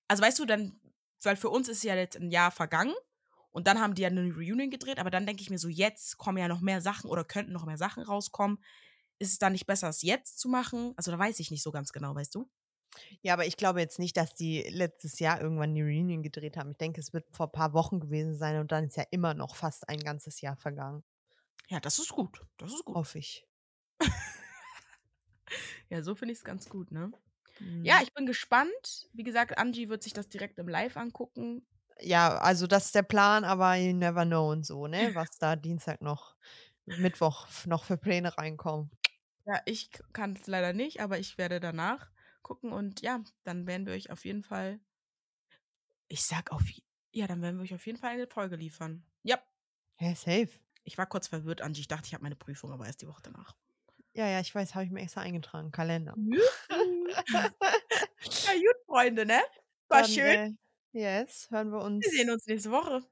Also 0.07 0.23
weißt 0.23 0.39
du, 0.39 0.45
dann, 0.45 0.79
weil 1.23 1.35
für 1.35 1.49
uns 1.49 1.69
ist 1.69 1.83
ja 1.83 1.95
jetzt 1.95 2.17
ein 2.17 2.31
Jahr 2.31 2.51
vergangen 2.51 2.93
und 3.51 3.67
dann 3.67 3.79
haben 3.79 3.95
die 3.95 4.03
ja 4.03 4.09
eine 4.09 4.33
Reunion 4.33 4.69
gedreht, 4.69 4.99
aber 4.99 5.09
dann 5.09 5.25
denke 5.25 5.41
ich 5.41 5.49
mir 5.49 5.57
so, 5.57 5.67
jetzt 5.67 6.17
kommen 6.17 6.37
ja 6.37 6.47
noch 6.47 6.61
mehr 6.61 6.81
Sachen 6.81 7.09
oder 7.09 7.23
könnten 7.23 7.53
noch 7.53 7.65
mehr 7.65 7.77
Sachen 7.77 8.03
rauskommen. 8.03 8.59
Ist 9.19 9.31
es 9.31 9.39
dann 9.39 9.53
nicht 9.53 9.65
besser, 9.65 9.89
es 9.89 10.03
jetzt 10.03 10.39
zu 10.39 10.49
machen? 10.49 10.93
Also 10.95 11.11
da 11.11 11.17
weiß 11.17 11.39
ich 11.39 11.49
nicht 11.49 11.63
so 11.63 11.71
ganz 11.71 11.91
genau, 11.91 12.13
weißt 12.13 12.35
du? 12.35 12.49
Ja, 13.21 13.33
aber 13.33 13.45
ich 13.45 13.57
glaube 13.57 13.79
jetzt 13.79 13.99
nicht, 13.99 14.17
dass 14.17 14.33
die 14.33 14.63
letztes 14.63 15.19
Jahr 15.19 15.41
irgendwann 15.41 15.75
die 15.75 15.81
Reunion 15.81 16.23
gedreht 16.23 16.57
haben. 16.57 16.71
Ich 16.71 16.77
denke, 16.77 16.99
es 16.99 17.13
wird 17.13 17.25
vor 17.31 17.47
ein 17.47 17.51
paar 17.51 17.73
Wochen 17.73 17.99
gewesen 17.99 18.35
sein 18.35 18.59
und 18.59 18.71
dann 18.71 18.85
ist 18.85 18.97
ja 18.97 19.05
immer 19.11 19.33
noch 19.33 19.55
fast 19.55 19.89
ein 19.89 19.99
ganzes 19.99 20.41
Jahr 20.41 20.55
vergangen. 20.55 21.03
Ja, 21.69 21.79
das 21.79 21.99
ist 21.99 22.09
gut. 22.09 22.41
Das 22.57 22.73
ist 22.73 22.85
gut. 22.85 22.95
Hoffe 22.95 23.19
ich. 23.19 23.45
Ja, 25.89 26.01
so 26.01 26.15
finde 26.15 26.33
ich 26.33 26.39
es 26.39 26.43
ganz 26.43 26.69
gut, 26.69 26.91
ne? 26.91 27.11
Mhm. 27.59 27.85
Ja, 27.85 27.99
ich 28.03 28.13
bin 28.13 28.25
gespannt. 28.25 29.07
Wie 29.13 29.23
gesagt, 29.23 29.57
Angie 29.57 29.89
wird 29.89 30.03
sich 30.03 30.13
das 30.13 30.27
direkt 30.29 30.59
im 30.59 30.67
Live 30.67 30.97
angucken. 30.97 31.65
Ja, 31.99 32.37
also 32.37 32.67
das 32.67 32.87
ist 32.87 32.95
der 32.95 33.03
Plan, 33.03 33.43
aber 33.43 33.75
you 33.75 33.93
never 33.93 34.25
know 34.25 34.51
und 34.51 34.65
so, 34.65 34.87
ne? 34.87 35.11
Was 35.13 35.29
da 35.39 35.55
Dienstag 35.55 36.01
noch, 36.01 36.35
Mittwoch 36.85 37.47
noch 37.65 37.85
für 37.85 37.97
Pläne 37.97 38.37
reinkommen. 38.37 38.91
Ja, 39.45 39.61
ich 39.65 39.89
kann 40.13 40.33
es 40.33 40.45
leider 40.45 40.73
nicht, 40.73 41.01
aber 41.01 41.17
ich 41.17 41.37
werde 41.37 41.59
danach 41.59 42.11
gucken 42.47 42.71
und 42.71 43.01
ja, 43.01 43.21
dann 43.43 43.67
werden 43.67 43.85
wir 43.85 43.93
euch 43.93 44.09
auf 44.09 44.23
jeden 44.23 44.43
Fall. 44.43 44.79
Ich 46.07 46.23
sag 46.23 46.51
auf. 46.51 46.63
Ja, 47.11 47.27
dann 47.27 47.41
werden 47.41 47.57
wir 47.57 47.63
euch 47.63 47.73
auf 47.73 47.85
jeden 47.85 47.97
Fall 47.97 48.11
eine 48.11 48.27
Folge 48.27 48.55
liefern. 48.55 49.05
Ja. 49.23 49.37
Ja, 49.99 50.15
safe. 50.15 50.49
Ich 50.83 50.97
war 50.97 51.05
kurz 51.05 51.27
verwirrt, 51.27 51.61
Angie. 51.61 51.81
Ich 51.81 51.87
dachte, 51.89 52.07
ich 52.07 52.13
habe 52.13 52.23
meine 52.23 52.37
Prüfung, 52.37 52.71
aber 52.71 52.85
erst 52.85 53.01
die 53.01 53.07
Woche 53.07 53.21
danach. 53.21 53.55
Ja, 54.13 54.27
ja, 54.27 54.39
ich 54.39 54.55
weiß, 54.55 54.73
habe 54.73 54.85
ich 54.85 54.91
mir 54.91 55.01
extra 55.01 55.21
eingetragen. 55.21 55.71
Kalender. 55.71 56.15
ja, 57.27 57.49
gut, 58.53 58.85
Freunde, 58.85 59.25
ne? 59.25 59.41
War 59.89 60.01
Dann, 60.03 60.11
schön. 60.11 60.57
Äh, 60.93 60.99
yes, 60.99 61.47
hören 61.51 61.71
wir 61.71 61.81
uns. 61.81 62.05
Wir 62.05 62.11
sehen 62.11 62.31
uns 62.31 62.45
nächste 62.47 62.71
Woche. 62.71 63.03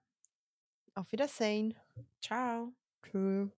Auf 0.94 1.12
Wiedersehen. 1.12 1.78
Ciao. 2.22 2.74
Tschö. 3.04 3.50